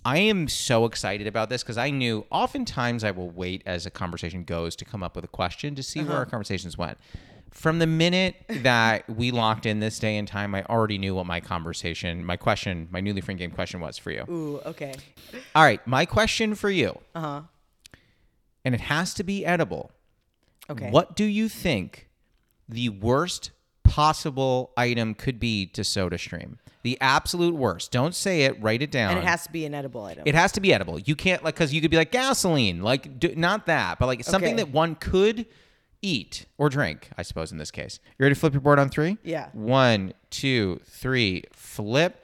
I 0.07 0.19
am 0.19 0.47
so 0.47 0.85
excited 0.85 1.25
about 1.25 1.49
this 1.49 1.63
because 1.63 1.79
I 1.79 1.89
knew 1.89 2.27
oftentimes 2.29 3.03
I 3.03 3.09
will 3.09 3.31
wait 3.31 3.63
as 3.65 3.87
a 3.87 3.89
conversation 3.89 4.43
goes 4.43 4.75
to 4.75 4.85
come 4.85 5.01
up 5.01 5.15
with 5.15 5.25
a 5.25 5.29
question 5.29 5.73
to 5.73 5.81
see 5.81 6.01
Uh-huh. 6.01 6.09
where 6.09 6.17
our 6.19 6.25
conversations 6.27 6.77
went. 6.77 6.99
From 7.55 7.79
the 7.79 7.87
minute 7.87 8.35
that 8.49 9.09
we 9.09 9.31
locked 9.31 9.65
in 9.65 9.79
this 9.79 9.97
day 9.97 10.17
and 10.17 10.27
time, 10.27 10.53
I 10.53 10.63
already 10.65 10.97
knew 10.97 11.15
what 11.15 11.25
my 11.25 11.39
conversation, 11.39 12.23
my 12.23 12.35
question, 12.35 12.87
my 12.91 12.99
newly 12.99 13.21
friend 13.21 13.39
game 13.39 13.49
question 13.49 13.79
was 13.79 13.97
for 13.97 14.11
you. 14.11 14.23
Ooh, 14.29 14.59
okay. 14.65 14.93
All 15.55 15.63
right, 15.63 15.85
my 15.87 16.05
question 16.05 16.53
for 16.53 16.69
you, 16.69 16.99
Uh 17.15 17.19
huh. 17.21 17.41
and 18.65 18.75
it 18.75 18.81
has 18.81 19.13
to 19.15 19.23
be 19.23 19.45
edible. 19.45 19.91
Okay. 20.69 20.89
What 20.91 21.15
do 21.15 21.23
you 21.23 21.47
think 21.47 22.09
the 22.67 22.89
worst 22.89 23.51
possible 23.83 24.71
item 24.75 25.13
could 25.13 25.39
be 25.39 25.65
to 25.67 25.81
SodaStream? 25.81 26.57
The 26.83 26.97
absolute 27.01 27.55
worst. 27.55 27.91
Don't 27.91 28.13
say 28.13 28.41
it. 28.43 28.61
Write 28.61 28.81
it 28.83 28.91
down. 28.91 29.11
And 29.11 29.19
it 29.19 29.25
has 29.25 29.43
to 29.45 29.51
be 29.51 29.65
an 29.65 29.73
edible 29.73 30.03
item. 30.03 30.23
It 30.27 30.35
has 30.35 30.51
to 30.51 30.61
be 30.61 30.71
edible. 30.73 30.99
You 30.99 31.15
can't 31.15 31.43
like 31.43 31.55
because 31.55 31.73
you 31.73 31.81
could 31.81 31.89
be 31.89 31.97
like 31.97 32.11
gasoline, 32.11 32.81
like 32.83 33.17
do, 33.19 33.33
not 33.35 33.65
that, 33.67 33.97
but 33.97 34.05
like 34.07 34.23
something 34.23 34.53
Okay. 34.55 34.63
that 34.63 34.69
one 34.71 34.93
could 34.95 35.45
eat 36.01 36.45
or 36.57 36.69
drink. 36.69 37.09
I 37.17 37.21
suppose 37.23 37.51
in 37.51 37.57
this 37.57 37.71
case. 37.71 37.99
You 38.17 38.23
ready 38.23 38.35
to 38.35 38.39
flip 38.39 38.53
your 38.53 38.61
board 38.61 38.79
on 38.79 38.89
three? 38.89 39.17
Yeah. 39.23 39.49
One, 39.53 40.13
two, 40.29 40.79
three. 40.85 41.43
Flip. 41.53 42.21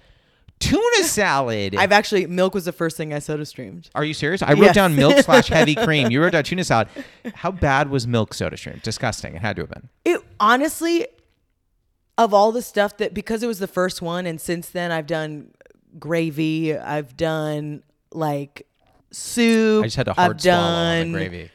Tuna 0.60 1.04
salad. 1.04 1.76
I've 1.76 1.92
actually 1.92 2.28
milk 2.28 2.54
was 2.54 2.66
the 2.66 2.72
first 2.72 2.96
thing 2.96 3.14
I 3.14 3.20
soda 3.20 3.46
streamed. 3.46 3.90
Are 3.96 4.04
you 4.06 4.14
serious? 4.14 4.42
I 4.44 4.54
wrote 4.54 4.62
Yes. 4.66 4.76
down 4.76 4.96
milk 4.96 5.18
slash 5.24 5.48
heavy 5.48 5.74
cream. 5.86 6.12
You 6.12 6.22
wrote 6.22 6.34
down 6.34 6.44
tuna 6.44 6.64
salad. 6.64 6.88
How 7.34 7.50
bad 7.52 7.90
was 7.90 8.06
milk 8.06 8.34
soda 8.36 8.58
stream? 8.58 8.80
Disgusting. 8.84 9.36
It 9.36 9.42
had 9.42 9.56
to 9.56 9.64
have 9.64 9.72
been. 9.72 9.90
It 10.06 10.22
honestly, 10.40 11.08
of 12.18 12.34
all 12.34 12.52
the 12.52 12.62
stuff 12.62 12.98
that 12.98 13.14
because 13.16 13.42
it 13.42 13.48
was 13.48 13.58
the 13.60 13.68
first 13.68 14.02
one, 14.04 14.28
and 14.28 14.40
since 14.40 14.70
then 14.70 14.92
I've 14.92 15.08
done 15.08 15.52
gravy, 15.98 16.78
I've 16.78 17.18
done 17.18 17.82
like 18.12 18.68
soup. 19.12 19.84
I 19.84 19.88
just 19.88 19.96
had 19.98 20.08
a 20.10 20.14
hard 20.14 20.36
I've 20.36 20.42
swallow 20.42 20.58
done 20.60 21.02
on 21.08 21.12
the 21.14 21.18
gravy. 21.18 21.52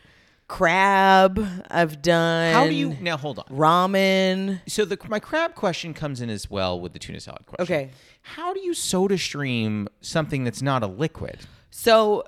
Crab. 0.48 1.44
I've 1.70 2.02
done. 2.02 2.52
How 2.54 2.66
do 2.66 2.74
you 2.74 2.96
now? 3.00 3.16
Hold 3.16 3.38
on. 3.38 3.44
ramen? 3.46 4.60
So 4.68 4.84
the 4.84 4.98
my 5.08 5.20
crab 5.20 5.54
question 5.54 5.94
comes 5.94 6.20
in 6.20 6.30
as 6.30 6.50
well 6.50 6.80
with 6.80 6.92
the 6.92 6.98
tuna 6.98 7.20
salad 7.20 7.46
question. 7.46 7.62
Okay. 7.74 7.90
How 8.22 8.52
do 8.52 8.60
you 8.60 8.74
soda 8.74 9.18
stream 9.18 9.88
something 10.00 10.44
that's 10.44 10.62
not 10.62 10.82
a 10.82 10.86
liquid? 10.86 11.38
So 11.70 12.24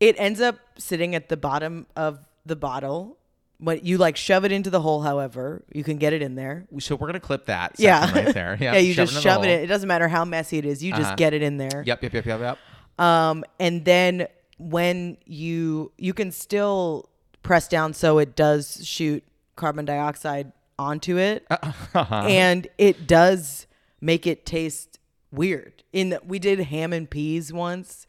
it 0.00 0.16
ends 0.18 0.40
up 0.40 0.56
sitting 0.78 1.14
at 1.14 1.28
the 1.28 1.36
bottom 1.36 1.86
of 1.96 2.20
the 2.46 2.56
bottle. 2.56 3.16
But 3.62 3.84
you 3.84 3.98
like 3.98 4.16
shove 4.16 4.46
it 4.46 4.52
into 4.52 4.70
the 4.70 4.80
hole, 4.80 5.02
however, 5.02 5.62
you 5.70 5.84
can 5.84 5.98
get 5.98 6.14
it 6.14 6.22
in 6.22 6.34
there. 6.34 6.66
So 6.78 6.96
we're 6.96 7.08
gonna 7.08 7.20
clip 7.20 7.44
that. 7.44 7.74
Yeah, 7.76 8.10
right 8.10 8.32
there. 8.32 8.56
Yeah, 8.60 8.72
yeah. 8.72 8.78
You 8.78 8.94
shove 8.94 9.10
just 9.10 9.22
shove 9.22 9.44
it 9.44 9.50
in. 9.50 9.60
It 9.60 9.66
doesn't 9.66 9.86
matter 9.86 10.08
how 10.08 10.24
messy 10.24 10.56
it 10.56 10.64
is. 10.64 10.82
You 10.82 10.92
just 10.92 11.02
Uh-huh. 11.08 11.16
get 11.16 11.34
it 11.34 11.42
in 11.42 11.58
there. 11.58 11.82
Yep, 11.86 12.02
yep, 12.04 12.12
yep, 12.14 12.24
yep, 12.24 12.40
yep. 12.40 12.58
Um, 12.98 13.44
and 13.58 13.84
then 13.84 14.28
when 14.56 15.18
you 15.26 15.92
you 15.98 16.14
can 16.14 16.32
still 16.32 17.09
press 17.42 17.68
down 17.68 17.94
so 17.94 18.18
it 18.18 18.36
does 18.36 18.86
shoot 18.86 19.22
carbon 19.56 19.84
dioxide 19.84 20.52
onto 20.78 21.18
it, 21.18 21.46
Uh-huh. 21.50 22.24
and 22.26 22.66
it 22.78 23.06
does 23.06 23.66
make 24.00 24.26
it 24.26 24.46
taste 24.46 24.98
weird. 25.30 25.82
In 25.92 26.10
the, 26.10 26.20
we 26.24 26.38
did 26.38 26.58
ham 26.60 26.92
and 26.92 27.08
peas 27.10 27.52
once. 27.52 28.06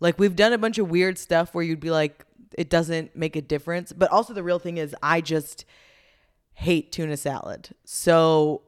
Like 0.00 0.18
we've 0.18 0.36
done 0.36 0.52
a 0.52 0.58
bunch 0.58 0.78
of 0.78 0.90
weird 0.90 1.16
stuff 1.18 1.54
where 1.54 1.64
you'd 1.64 1.80
be 1.80 1.90
like, 1.90 2.24
it 2.58 2.68
doesn't 2.68 3.14
make 3.16 3.36
a 3.36 3.40
difference. 3.42 3.92
But 3.92 4.10
also 4.10 4.34
the 4.34 4.42
real 4.42 4.58
thing 4.58 4.76
is, 4.76 4.94
I 5.02 5.20
just 5.20 5.64
hate 6.54 6.92
tuna 6.92 7.16
salad. 7.16 7.70
So 7.84 8.62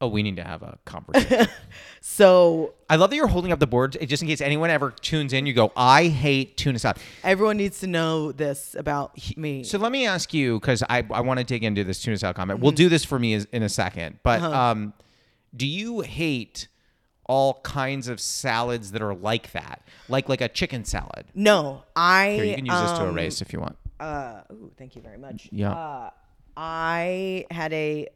Oh, 0.00 0.06
we 0.08 0.22
need 0.22 0.36
to 0.36 0.44
have 0.44 0.62
a 0.62 0.78
conversation. 0.84 1.48
so 2.00 2.74
I 2.88 2.96
love 2.96 3.10
that 3.10 3.16
you're 3.16 3.26
holding 3.26 3.50
up 3.50 3.58
the 3.58 3.66
board 3.66 3.96
just 4.06 4.22
in 4.22 4.28
case 4.28 4.40
anyone 4.40 4.70
ever 4.70 4.92
tunes 4.92 5.32
in. 5.32 5.44
You 5.44 5.52
go, 5.52 5.72
I 5.76 6.06
hate 6.06 6.56
tuna 6.56 6.78
salad. 6.78 6.98
everyone 7.24 7.56
needs 7.56 7.80
to 7.80 7.86
know 7.88 8.30
this 8.30 8.76
about 8.78 9.18
me. 9.36 9.64
So 9.64 9.76
let 9.78 9.90
me 9.90 10.06
ask 10.06 10.32
you 10.32 10.60
because 10.60 10.84
I, 10.88 11.04
I 11.10 11.20
want 11.22 11.38
to 11.40 11.44
dig 11.44 11.64
into 11.64 11.82
this 11.82 12.00
tuna 12.00 12.16
salad 12.16 12.36
comment. 12.36 12.58
Mm-hmm. 12.58 12.62
We'll 12.62 12.72
do 12.72 12.88
this 12.88 13.04
for 13.04 13.18
me 13.18 13.34
in 13.52 13.62
a 13.62 13.68
second. 13.68 14.20
But 14.22 14.40
Uh-huh. 14.40 14.56
um, 14.56 14.92
do 15.56 15.66
you 15.66 16.00
hate 16.02 16.68
all 17.26 17.60
kinds 17.62 18.06
of 18.08 18.20
salads 18.20 18.92
that 18.92 19.02
are 19.02 19.14
like 19.14 19.50
that, 19.52 19.82
like 20.08 20.28
like 20.28 20.40
a 20.40 20.48
chicken 20.48 20.84
salad? 20.84 21.24
No, 21.34 21.82
I. 21.96 22.30
Here, 22.30 22.44
you 22.44 22.54
can 22.54 22.66
use 22.66 22.80
this 22.80 22.92
to 22.92 23.02
um, 23.04 23.08
erase 23.10 23.42
if 23.42 23.52
you 23.52 23.58
want. 23.60 23.76
Uh, 23.98 24.42
ooh, 24.52 24.70
thank 24.78 24.94
you 24.94 25.02
very 25.02 25.18
much. 25.18 25.48
Yeah. 25.50 25.72
Uh, 25.72 26.10
I 26.56 27.46
had 27.50 27.72
a 27.72 28.08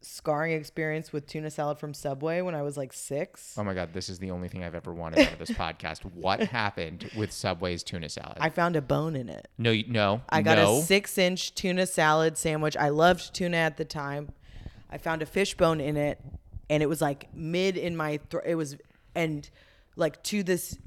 scarring 0.00 0.52
experience 0.52 1.12
with 1.12 1.26
tuna 1.26 1.50
salad 1.50 1.78
from 1.78 1.92
Subway 1.92 2.40
when 2.40 2.54
I 2.54 2.62
was 2.62 2.76
like 2.76 2.92
six. 2.92 3.54
Oh 3.58 3.64
my 3.64 3.74
god, 3.74 3.92
this 3.92 4.08
is 4.08 4.18
the 4.18 4.30
only 4.30 4.48
thing 4.48 4.62
I've 4.62 4.74
ever 4.74 4.92
wanted 4.94 5.26
out 5.26 5.32
of 5.32 5.38
this 5.38 5.50
podcast. 5.50 6.04
What 6.14 6.40
happened 6.40 7.10
with 7.16 7.32
Subway's 7.32 7.82
tuna 7.82 8.08
salad? 8.08 8.36
I 8.40 8.50
found 8.50 8.76
a 8.76 8.82
bone 8.82 9.16
in 9.16 9.28
it. 9.28 9.48
no, 9.58 9.70
you- 9.70 9.86
no, 9.88 10.20
I 10.28 10.42
got 10.42 10.58
no. 10.58 10.78
a 10.78 10.82
six 10.82 11.18
inch 11.18 11.54
tuna 11.54 11.86
salad 11.86 12.38
sandwich. 12.38 12.76
I 12.76 12.90
loved 12.90 13.34
tuna 13.34 13.56
at 13.56 13.76
the 13.76 13.84
time. 13.84 14.32
I 14.90 14.98
found 14.98 15.22
a 15.22 15.26
fish 15.26 15.56
bone 15.56 15.80
in 15.80 15.96
it, 15.96 16.20
and 16.70 16.82
it 16.82 16.86
was 16.86 17.00
like 17.00 17.28
mid 17.34 17.76
in 17.76 17.96
my 17.96 18.18
throat. 18.30 18.44
It 18.46 18.54
was, 18.54 18.76
and 19.14 19.48
like 19.96 20.22
to 20.24 20.42
this, 20.44 20.78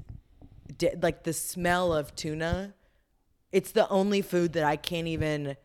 like 1.02 1.24
the 1.24 1.32
smell 1.34 1.92
of 1.92 2.14
tuna. 2.14 2.74
It's 3.52 3.72
the 3.72 3.88
only 3.88 4.22
food 4.22 4.52
that 4.54 4.64
I 4.64 4.76
can't 4.76 5.08
even. 5.08 5.56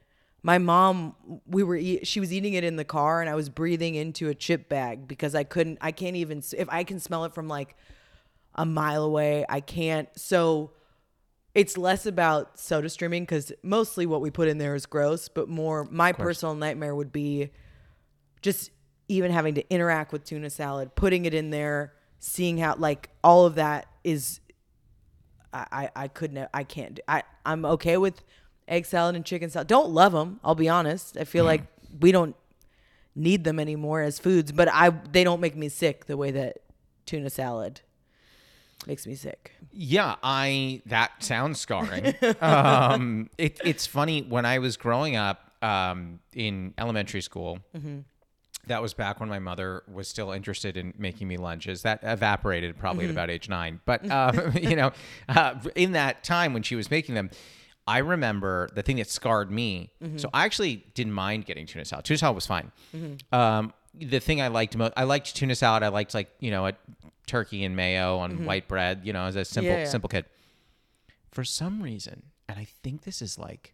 My 0.46 0.60
mom, 0.60 1.16
we 1.48 1.64
were 1.64 1.76
eat, 1.76 2.06
she 2.06 2.20
was 2.20 2.32
eating 2.32 2.54
it 2.54 2.64
in 2.64 2.76
the 2.76 2.86
car, 2.86 3.20
and 3.20 3.28
I 3.28 3.34
was 3.34 3.50
breathing 3.50 3.96
into 3.96 4.30
a 4.30 4.36
chip 4.36 4.70
bag 4.70 5.08
because 5.08 5.34
I 5.34 5.44
couldn't. 5.44 5.80
I 5.82 5.92
can't 5.92 6.16
even. 6.16 6.44
If 6.56 6.70
I 6.70 6.84
can 6.84 7.00
smell 7.00 7.26
it 7.26 7.34
from 7.34 7.48
like 7.48 7.76
a 8.56 8.66
mile 8.66 9.04
away. 9.04 9.46
I 9.48 9.60
can't. 9.60 10.08
So 10.16 10.72
it's 11.54 11.78
less 11.78 12.06
about 12.06 12.60
soda 12.60 12.90
streaming 12.90 13.24
because 13.24 13.52
mostly 13.64 14.06
what 14.06 14.22
we 14.22 14.32
put 14.32 14.48
in 14.48 14.58
there 14.58 14.76
is 14.76 14.86
gross, 14.86 15.30
but 15.30 15.48
more 15.50 15.88
my 15.90 16.12
personal 16.12 16.56
nightmare 16.56 16.96
would 16.96 17.12
be 17.12 17.50
just 18.42 18.72
even 19.08 19.32
having 19.32 19.56
to 19.56 19.74
interact 19.74 20.12
with 20.12 20.24
tuna 20.24 20.50
salad, 20.50 20.96
putting 20.96 21.26
it 21.26 21.34
in 21.34 21.50
there, 21.50 21.94
seeing 22.20 22.58
how 22.58 22.76
like 22.76 23.10
all 23.24 23.46
of 23.46 23.56
that 23.56 23.88
is. 24.04 24.40
I 25.54 25.66
I, 25.72 25.90
I 26.04 26.08
couldn't. 26.08 26.50
I 26.54 26.64
can't. 26.64 27.00
I 27.08 27.24
I'm 27.46 27.66
okay 27.66 27.98
with 27.98 28.22
egg 28.68 28.86
salad 28.86 29.16
and 29.16 29.26
chicken 29.26 29.50
salad. 29.50 29.68
Don't 29.68 29.90
love 29.90 30.12
them. 30.12 30.40
I'll 30.44 30.56
be 30.56 30.70
honest. 30.70 31.18
I 31.18 31.24
feel 31.24 31.46
like 31.46 31.64
we 32.00 32.12
don't 32.12 32.36
need 33.16 33.44
them 33.44 33.60
anymore 33.60 34.02
as 34.02 34.20
foods, 34.20 34.52
but 34.52 34.68
I 34.72 34.90
they 34.90 35.24
don't 35.24 35.40
make 35.40 35.56
me 35.56 35.70
sick 35.70 36.06
the 36.06 36.18
way 36.18 36.32
that 36.32 36.58
tuna 37.06 37.30
salad 37.30 37.82
makes 38.88 39.08
me 39.08 39.16
sick. 39.16 39.54
Yeah, 39.72 40.16
I 40.22 40.82
that 40.86 41.24
sounds 41.24 41.60
scarring. 41.60 42.14
um, 42.42 43.30
it, 43.38 43.60
it's 43.64 43.88
funny 43.88 44.22
when 44.22 44.46
I 44.46 44.60
was 44.60 44.78
growing 44.78 45.16
up 45.16 45.52
um, 45.62 46.20
in 46.34 46.74
elementary 46.78 47.22
school. 47.22 47.60
That 48.68 48.82
was 48.82 48.96
back 48.96 49.20
when 49.20 49.30
my 49.30 49.38
mother 49.38 49.84
was 49.92 50.08
still 50.08 50.32
interested 50.32 50.76
in 50.76 50.94
making 50.98 51.28
me 51.28 51.38
lunches. 51.38 51.84
That 51.84 52.00
evaporated 52.02 52.78
probably 52.80 53.06
at 53.06 53.12
about 53.12 53.30
age 53.30 53.48
nine. 53.48 53.80
But 53.86 54.10
um, 54.10 54.54
you 54.60 54.76
know, 54.76 54.92
uh, 55.30 55.56
in 55.76 55.92
that 55.92 56.24
time 56.24 56.54
when 56.54 56.64
she 56.64 56.76
was 56.76 56.90
making 56.90 57.14
them, 57.16 57.30
I 57.88 58.00
remember 58.00 58.68
the 58.74 58.82
thing 58.82 58.96
that 58.98 59.10
scarred 59.10 59.52
me. 59.52 59.92
So 60.18 60.30
I 60.34 60.46
actually 60.46 60.86
didn't 60.96 61.14
mind 61.14 61.46
getting 61.46 61.66
tuna 61.68 61.86
salad. 61.86 62.06
Tuna 62.06 62.18
salad 62.18 62.36
was 62.36 62.48
fine. 62.48 62.72
Um, 63.32 63.74
the 63.94 64.20
thing 64.20 64.42
I 64.42 64.48
liked 64.48 64.76
most, 64.76 64.94
I 64.98 65.04
liked 65.04 65.36
tuna 65.36 65.56
salad. 65.56 65.84
I 65.84 65.90
liked 65.90 66.14
like 66.14 66.30
you 66.40 66.52
know 66.52 66.66
a 66.68 66.74
turkey 67.28 67.64
and 67.64 67.76
mayo 67.76 68.18
on 68.18 68.46
white 68.46 68.68
bread. 68.68 69.02
You 69.04 69.14
know, 69.14 69.26
as 69.26 69.36
a 69.36 69.46
simple 69.46 69.72
Yeah, 69.74 69.80
yeah. 69.84 69.90
simple 69.90 70.08
kid. 70.10 70.26
For 71.32 71.44
some 71.44 71.82
reason, 71.84 72.24
and 72.50 72.58
I 72.60 72.66
think 72.66 73.04
this 73.04 73.22
is 73.22 73.38
like 73.38 73.74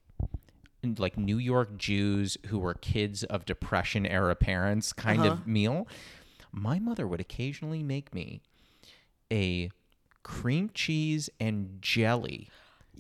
like 0.98 1.16
New 1.18 1.38
York 1.38 1.78
Jews 1.78 2.38
who 2.48 2.58
were 2.60 2.74
kids 2.74 3.24
of 3.26 3.46
Depression 3.46 4.06
era 4.06 4.36
parents 4.36 4.92
kind 4.94 5.22
Uh-huh. 5.22 5.32
of 5.34 5.48
meal. 5.48 5.88
My 6.52 6.80
mother 6.80 7.08
would 7.08 7.22
occasionally 7.22 7.82
make 7.84 8.14
me 8.14 8.42
a 9.32 9.70
cream 10.24 10.70
cheese 10.74 11.30
and 11.40 11.78
jelly. 11.82 12.50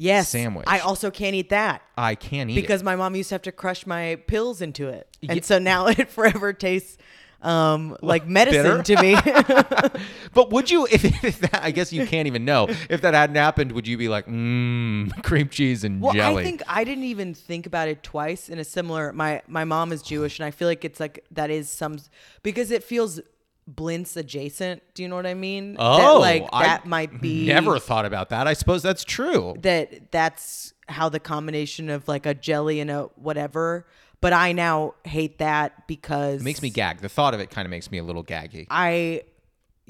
Yes, 0.01 0.29
Sandwich. 0.29 0.65
I 0.67 0.79
also 0.79 1.11
can't 1.11 1.35
eat 1.35 1.49
that 1.49 1.83
I 1.95 2.15
can't 2.15 2.49
eat 2.49 2.55
because 2.55 2.81
it. 2.81 2.85
my 2.85 2.95
mom 2.95 3.15
used 3.15 3.29
to 3.29 3.35
have 3.35 3.43
to 3.43 3.51
crush 3.51 3.85
my 3.85 4.15
pills 4.25 4.59
into 4.59 4.87
it, 4.87 5.07
and 5.21 5.35
Ye- 5.35 5.41
so 5.41 5.59
now 5.59 5.85
it 5.99 6.09
forever 6.09 6.53
tastes 6.53 6.97
um, 7.43 7.95
like 8.01 8.27
medicine 8.27 8.83
to 8.83 9.01
me. 9.01 9.15
But 10.33 10.49
would 10.51 10.71
you, 10.71 10.87
if, 10.89 11.03
if 11.23 11.39
that, 11.41 11.61
I 11.61 11.71
guess 11.71 11.91
you 11.91 12.07
can't 12.07 12.25
even 12.25 12.45
know 12.45 12.67
if 12.89 13.01
that 13.01 13.13
hadn't 13.13 13.35
happened, 13.35 13.73
would 13.73 13.85
you 13.85 13.97
be 13.97 14.07
like, 14.07 14.25
mmm, 14.25 15.23
cream 15.23 15.49
cheese 15.49 15.83
and 15.83 16.01
well, 16.01 16.13
jelly? 16.13 16.41
I 16.41 16.45
think 16.45 16.63
I 16.67 16.83
didn't 16.83 17.03
even 17.03 17.33
think 17.33 17.67
about 17.67 17.87
it 17.87 18.01
twice 18.01 18.49
in 18.49 18.57
a 18.57 18.63
similar. 18.63 19.13
My 19.13 19.43
my 19.47 19.65
mom 19.65 19.91
is 19.91 20.01
Jewish, 20.01 20.39
and 20.39 20.45
I 20.47 20.51
feel 20.51 20.67
like 20.67 20.83
it's 20.83 20.99
like 20.99 21.25
that 21.29 21.51
is 21.51 21.69
some 21.69 21.99
because 22.41 22.71
it 22.71 22.83
feels 22.83 23.19
blintz 23.67 24.15
adjacent. 24.17 24.81
Do 24.93 25.03
you 25.03 25.09
know 25.09 25.15
what 25.15 25.25
I 25.25 25.33
mean? 25.33 25.75
oh, 25.79 25.97
that, 25.97 26.19
like 26.19 26.49
I 26.53 26.63
that 26.65 26.85
might 26.85 27.21
be 27.21 27.45
Never 27.47 27.79
thought 27.79 28.05
about 28.05 28.29
that. 28.29 28.47
I 28.47 28.53
suppose 28.53 28.81
that's 28.83 29.03
true. 29.03 29.55
that 29.59 30.11
that's 30.11 30.73
how 30.87 31.09
the 31.09 31.19
combination 31.19 31.89
of 31.89 32.07
like 32.07 32.25
a 32.25 32.33
jelly 32.33 32.79
and 32.79 32.89
a 32.91 33.03
whatever. 33.15 33.85
But 34.19 34.33
I 34.33 34.51
now 34.51 34.93
hate 35.03 35.39
that 35.39 35.87
because 35.87 36.41
It 36.41 36.43
makes 36.43 36.61
me 36.61 36.69
gag. 36.69 36.99
The 36.99 37.09
thought 37.09 37.33
of 37.33 37.39
it 37.39 37.49
kind 37.49 37.65
of 37.65 37.71
makes 37.71 37.89
me 37.89 37.97
a 37.97 38.03
little 38.03 38.23
gaggy. 38.23 38.67
I 38.69 39.23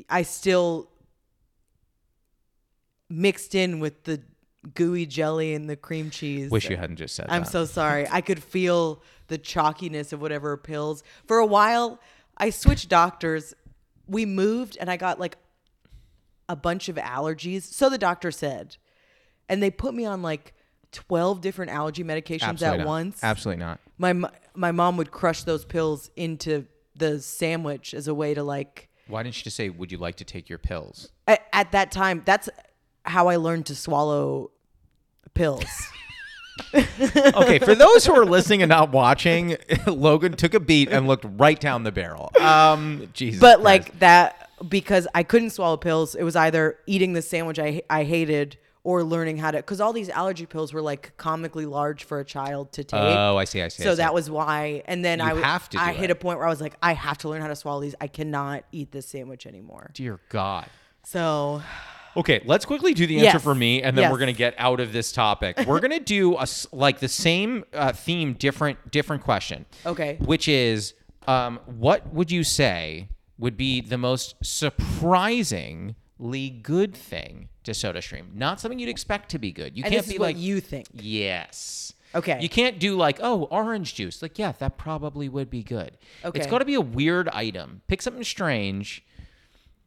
I 0.10 0.24
still 0.24 0.90
mixed 3.10 3.56
in 3.56 3.80
with 3.80 4.04
the 4.04 4.22
gooey 4.74 5.06
jelly 5.06 5.54
and 5.54 5.70
the 5.70 5.76
cream 5.76 6.10
cheese. 6.10 6.50
Wish 6.50 6.70
you 6.70 6.78
hadn't 6.78 6.98
just 6.98 7.16
said 7.16 7.28
that. 7.28 7.34
I'm 7.34 7.44
that. 7.44 7.52
so 7.52 7.66
sorry. 7.66 8.08
I 8.10 8.22
could 8.22 8.42
feel 8.42 9.02
the 9.28 9.38
chalkiness 9.38 10.14
of 10.14 10.22
whatever 10.22 10.56
pills. 10.58 11.04
For 11.26 11.38
a 11.38 11.46
while, 11.46 12.00
I 12.38 12.52
switched 12.52 12.90
doctors. 12.90 13.54
We 14.08 14.26
moved 14.26 14.78
and 14.80 14.90
I 14.90 14.98
got 14.98 15.20
like 15.20 15.38
a 16.50 16.56
bunch 16.56 16.90
of 16.90 16.98
allergies. 16.98 17.64
So 17.64 17.90
the 17.90 17.98
doctor 17.98 18.32
said. 18.32 18.78
And 19.48 19.62
they 19.62 19.72
put 19.72 19.94
me 19.94 20.06
on 20.06 20.22
like 20.22 20.54
12 20.92 21.42
different 21.42 21.72
allergy 21.72 22.04
medications 22.04 22.44
Absolutely 22.44 22.80
at 22.80 22.86
not. 22.86 22.88
once. 22.88 23.24
Absolutely 23.24 23.64
not. 23.64 23.80
My 23.98 24.14
my 24.54 24.72
mom 24.72 24.98
would 24.98 25.12
crush 25.12 25.44
those 25.44 25.66
pills 25.66 26.10
into 26.16 26.66
the 26.96 27.20
sandwich 27.20 27.94
as 27.94 28.08
a 28.08 28.14
way 28.14 28.34
to 28.34 28.44
like 28.44 28.90
Why 29.08 29.24
didn't 29.24 29.38
you 29.38 29.44
just 29.44 29.56
say, 29.56 29.70
"Would 29.70 29.92
you 29.92 29.98
like 29.98 30.16
to 30.16 30.26
take 30.26 30.50
your 30.50 30.58
pills"? 30.58 31.12
at, 31.28 31.46
at 31.54 31.72
that 31.72 31.92
time 31.92 32.22
that's 32.26 32.50
how 33.06 33.28
I 33.28 33.38
learned 33.38 33.66
to 33.68 33.76
swallow 33.76 34.52
pills. 35.34 35.66
Okay, 36.74 37.60
for 37.60 37.76
those 37.76 38.06
who 38.06 38.14
are 38.14 38.26
listening 38.26 38.62
and 38.62 38.70
not 38.70 38.92
watching, 38.92 39.58
Logan 39.88 40.34
took 40.34 40.54
a 40.54 40.60
beat 40.60 40.90
and 40.90 41.08
looked 41.08 41.26
right 41.38 41.60
down 41.60 41.84
the 41.84 41.92
barrel. 41.92 42.32
Um, 42.40 43.10
Jesus. 43.14 43.40
but 43.40 43.62
Christ. 43.62 43.64
like 43.64 44.00
that 44.00 44.50
because 44.68 45.08
I 45.16 45.24
couldn't 45.24 45.52
swallow 45.52 45.78
pills. 45.78 46.16
It 46.16 46.24
was 46.24 46.36
either 46.36 46.78
eating 46.86 47.14
the 47.14 47.22
sandwich 47.22 47.60
I 47.60 47.82
I 47.90 48.04
hated 48.04 48.58
or 48.84 49.04
learning 49.04 49.38
how 49.38 49.52
to 49.52 49.58
because 49.58 49.80
all 49.80 49.94
these 49.94 50.10
allergy 50.10 50.46
pills 50.46 50.74
were 50.74 50.82
like 50.82 51.16
comically 51.18 51.66
large 51.66 52.04
for 52.04 52.20
a 52.20 52.26
child 52.26 52.72
to 52.74 52.84
take. 52.84 53.00
Oh, 53.00 53.38
I 53.38 53.46
see. 53.46 53.62
I 53.62 53.68
see. 53.68 53.84
I 53.84 53.86
so 53.86 53.92
see. 53.94 53.98
that 53.98 54.14
was 54.14 54.30
why. 54.30 54.84
And 54.86 55.04
then 55.06 55.20
You 55.20 55.26
I 55.26 55.34
have 55.36 55.70
to 55.70 55.80
I 55.80 55.94
hit 55.94 56.06
it. 56.10 56.14
a 56.14 56.16
point 56.16 56.38
where 56.40 56.48
I 56.48 56.50
was 56.50 56.62
like, 56.62 56.74
I 56.82 56.94
have 56.94 57.18
to 57.20 57.30
learn 57.30 57.42
how 57.42 57.48
to 57.48 57.56
swallow 57.56 57.82
these. 57.82 57.96
I 58.02 58.08
cannot 58.08 58.64
eat 58.72 58.92
this 58.92 59.08
sandwich 59.08 59.46
anymore. 59.46 59.92
Dear 59.94 60.20
God. 60.30 60.68
So 61.04 61.62
Okay, 62.18 62.42
let's 62.46 62.66
quickly 62.66 62.94
do 62.94 63.08
the 63.08 63.18
answer 63.20 63.38
Yes. 63.38 63.44
for 63.44 63.56
me, 63.56 63.82
and 63.82 63.98
then 63.98 64.04
Yes. 64.04 64.12
we're 64.12 64.18
gonna 64.20 64.34
get 64.34 64.54
out 64.58 64.80
of 64.80 64.92
this 64.94 65.12
topic. 65.12 65.60
We're 65.66 65.80
gonna 65.80 66.00
do 66.18 66.36
a 66.38 66.46
like 66.72 67.00
the 67.00 67.08
same 67.08 67.64
uh, 67.74 67.94
theme, 67.94 68.34
different 68.34 68.92
different 68.92 69.24
question. 69.24 69.66
Okay. 69.86 70.18
Which 70.20 70.48
is, 70.48 70.94
um, 71.28 71.60
what 71.66 72.14
would 72.14 72.32
you 72.32 72.44
say 72.44 73.08
would 73.40 73.56
be 73.58 73.82
the 73.82 73.98
most 73.98 74.36
surprisingly 75.42 76.50
good 76.62 76.96
thing 76.96 77.50
to 77.64 77.72
SodaStream? 77.72 78.34
Not 78.36 78.60
something 78.60 78.80
you'd 78.80 78.90
expect 78.90 79.30
to 79.32 79.40
be 79.40 79.52
good. 79.52 79.78
You 79.78 79.84
and 79.84 79.94
can't 79.94 80.08
be 80.08 80.18
what 80.18 80.28
like 80.28 80.38
you 80.38 80.60
think. 80.60 80.88
Yes. 80.94 81.94
Okay. 82.14 82.40
You 82.42 82.50
can't 82.50 82.78
do 82.80 82.98
like, 82.98 83.20
oh, 83.22 83.44
orange 83.46 83.96
juice. 83.96 84.22
Like, 84.22 84.38
yeah, 84.38 84.52
that 84.60 84.78
probably 84.78 85.30
would 85.30 85.50
be 85.50 85.64
good. 85.64 85.98
Okay. 86.26 86.38
It's 86.40 86.48
got 86.50 86.60
to 86.60 86.66
be 86.66 86.74
a 86.74 86.82
weird 86.82 87.30
item. 87.30 87.82
Pick 87.88 88.02
something 88.02 88.24
strange, 88.26 89.04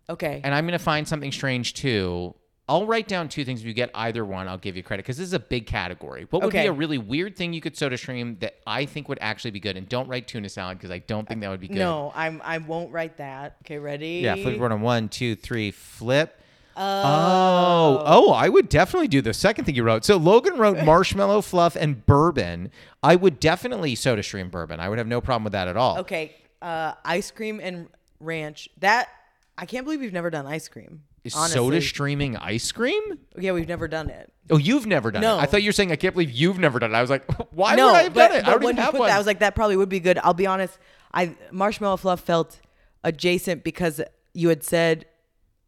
Okay. 0.09 0.41
and 0.45 0.55
I'm 0.55 0.65
going 0.65 0.79
to 0.79 0.85
find 0.85 1.07
something 1.07 1.33
strange 1.33 1.75
too. 1.75 2.35
I'll 2.67 2.87
write 2.87 3.09
down 3.09 3.29
two 3.29 3.45
things. 3.45 3.61
If 3.61 3.67
you 3.67 3.75
get 3.75 3.91
either 3.95 4.25
one, 4.25 4.49
I'll 4.49 4.57
give 4.57 4.75
you 4.75 4.83
credit 4.83 5.03
because 5.03 5.19
this 5.19 5.27
is 5.27 5.35
a 5.35 5.39
big 5.39 5.67
category. 5.67 6.27
What 6.31 6.43
would 6.43 6.53
be 6.53 6.61
a 6.61 6.73
really 6.73 6.97
weird 6.97 7.37
thing 7.37 7.53
you 7.53 7.61
could 7.61 7.77
soda 7.77 7.99
stream 7.99 8.39
that 8.41 8.55
I 8.67 8.87
think 8.87 9.07
would 9.11 9.19
actually 9.21 9.51
be 9.51 9.61
good? 9.61 9.77
And 9.77 9.87
don't 9.87 10.09
write 10.09 10.27
tuna 10.29 10.49
salad 10.49 10.79
because 10.79 10.91
I 10.91 10.99
don't 11.01 11.29
think 11.29 11.43
that 11.43 11.51
would 11.51 11.61
be 11.61 11.69
good. 11.69 11.77
no, 11.77 12.11
I'm 12.15 12.41
I 12.43 12.57
won't 12.59 12.91
write 12.91 13.19
that. 13.19 13.57
Okay, 13.65 13.79
ready? 13.79 14.21
Yeah, 14.25 14.37
flip 14.37 14.59
board 14.59 14.73
on 14.73 14.81
one, 14.81 15.11
two, 15.11 15.37
three, 15.37 15.73
flip. 15.73 16.41
Oh. 16.77 18.03
oh, 18.05 18.33
I 18.33 18.49
would 18.49 18.69
definitely 18.69 19.09
do 19.09 19.21
the 19.21 19.35
second 19.35 19.65
thing 19.65 19.75
you 19.75 19.85
wrote. 19.85 20.05
So 20.05 20.17
Logan 20.17 20.57
wrote 20.57 20.79
marshmallow 20.85 21.43
fluff 21.43 21.77
and 21.77 22.05
bourbon. 22.05 22.71
I 23.03 23.17
would 23.17 23.39
definitely 23.41 23.95
soda 23.95 24.23
stream 24.23 24.49
bourbon. 24.49 24.81
I 24.81 24.89
would 24.89 24.99
have 24.99 25.07
no 25.07 25.21
problem 25.21 25.45
with 25.45 25.53
that 25.53 25.69
at 25.69 25.77
all. 25.77 25.99
Okay, 25.99 26.35
uh, 26.63 26.95
ice 27.05 27.31
cream 27.31 27.61
and 27.63 27.89
ranch. 28.21 28.69
That 28.79 29.09
I 29.57 29.67
can't 29.67 29.85
believe 29.85 30.01
we've 30.01 30.13
never 30.13 30.31
done 30.31 30.47
ice 30.47 30.69
cream. 30.69 31.03
Is 31.23 31.35
honestly. 31.35 31.55
soda 31.59 31.81
streaming 31.81 32.37
ice 32.37 32.71
cream? 32.73 33.03
Yeah, 33.39 33.53
we've 33.53 33.69
never 33.69 33.89
done 33.89 34.11
it. 34.11 34.33
Oh, 34.51 34.59
you've 34.59 34.87
never 34.87 35.11
done 35.11 35.23
No. 35.23 35.39
it. 35.39 35.43
I 35.43 35.47
thought 35.47 35.63
you 35.63 35.69
were 35.69 35.73
saying 35.73 35.91
I 35.91 35.97
can't 35.97 36.15
believe 36.15 36.31
you've 36.31 36.59
never 36.59 36.79
done 36.79 36.93
it. 36.93 36.97
I 36.97 37.01
was 37.01 37.09
like, 37.09 37.25
why 37.53 37.75
no, 37.77 37.87
would 37.87 37.95
I 37.95 38.03
have 38.03 38.15
but, 38.15 38.29
done 38.29 38.37
it? 38.39 38.47
I 38.47 38.51
don't 38.51 38.65
when 38.65 38.75
even 38.75 38.77
you 38.77 38.83
have 38.83 38.95
one. 38.95 39.09
that, 39.09 39.15
I 39.15 39.19
was 39.19 39.27
like, 39.27 39.39
that 39.39 39.55
probably 39.55 39.77
would 39.77 39.89
be 39.89 40.01
good. 40.01 40.19
I'll 40.23 40.35
be 40.35 40.47
honest. 40.47 40.79
I 41.15 41.35
marshmallow 41.51 41.97
fluff 41.99 42.21
felt 42.21 42.61
adjacent 43.05 43.65
because 43.65 44.03
you 44.35 44.49
had 44.49 44.65
said, 44.65 45.07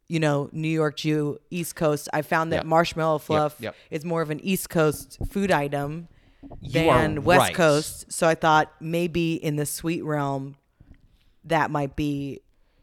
you 0.08 0.20
know, 0.20 0.50
New 0.52 0.68
York 0.68 0.96
Jew, 0.96 1.38
East 1.50 1.74
Coast. 1.76 2.08
I 2.12 2.22
found 2.22 2.52
that 2.52 2.56
Yep. 2.56 2.66
marshmallow 2.66 3.18
fluff 3.18 3.56
yep. 3.60 3.74
is 3.90 4.04
more 4.04 4.20
of 4.22 4.30
an 4.30 4.40
East 4.40 4.68
Coast 4.68 5.18
food 5.30 5.50
item 5.50 6.08
You 6.60 6.72
than 6.72 7.24
West 7.24 7.38
right. 7.40 7.54
Coast. 7.54 8.12
So 8.12 8.26
I 8.28 8.34
thought 8.34 8.72
maybe 8.80 9.34
in 9.34 9.56
the 9.56 9.66
sweet 9.66 10.04
realm, 10.04 10.56
that 11.44 11.70
might 11.70 11.96
be 11.96 12.40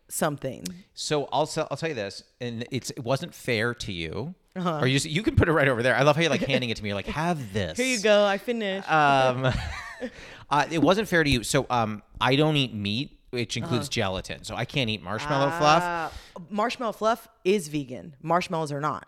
something. 0.09 0.63
So 0.93 1.27
I'll 1.31 1.45
sell, 1.45 1.67
I'll 1.71 1.77
tell 1.77 1.89
you 1.89 1.95
this, 1.95 2.23
and 2.41 2.65
it's 2.71 2.89
it 2.91 3.03
wasn't 3.03 3.33
fair 3.33 3.73
to 3.75 3.91
you. 3.91 4.35
Uh-huh. 4.55 4.79
Or 4.81 4.87
you 4.87 4.99
you 5.03 5.23
can 5.23 5.35
put 5.35 5.49
it 5.49 5.51
right 5.53 5.67
over 5.67 5.81
there. 5.81 5.95
I 5.95 6.03
love 6.03 6.15
how 6.15 6.21
you're 6.21 6.29
like 6.31 6.41
handing 6.41 6.69
it 6.69 6.77
to 6.77 6.83
me. 6.83 6.89
You're 6.89 6.95
like, 6.95 7.07
have 7.07 7.53
this. 7.53 7.77
Here 7.77 7.87
you 7.87 7.99
go. 8.01 8.23
I 8.25 8.37
finished. 8.37 8.91
Um, 8.91 9.45
uh, 10.49 10.65
it 10.69 10.79
wasn't 10.81 11.07
fair 11.07 11.23
to 11.23 11.29
you. 11.29 11.43
So 11.43 11.65
um, 11.69 12.03
I 12.21 12.35
don't 12.35 12.55
eat 12.55 12.73
meat, 12.73 13.17
which 13.31 13.57
Uh-huh. 13.57 13.65
includes 13.65 13.89
gelatin. 13.89 14.43
So 14.43 14.55
I 14.55 14.65
can't 14.65 14.89
eat 14.89 15.01
marshmallow 15.01 15.49
fluff. 15.57 15.83
Uh, 15.83 16.39
marshmallow 16.49 16.91
fluff 16.93 17.27
is 17.43 17.67
vegan. 17.67 18.15
Marshmallows 18.21 18.71
are 18.71 18.81
not. 18.81 19.07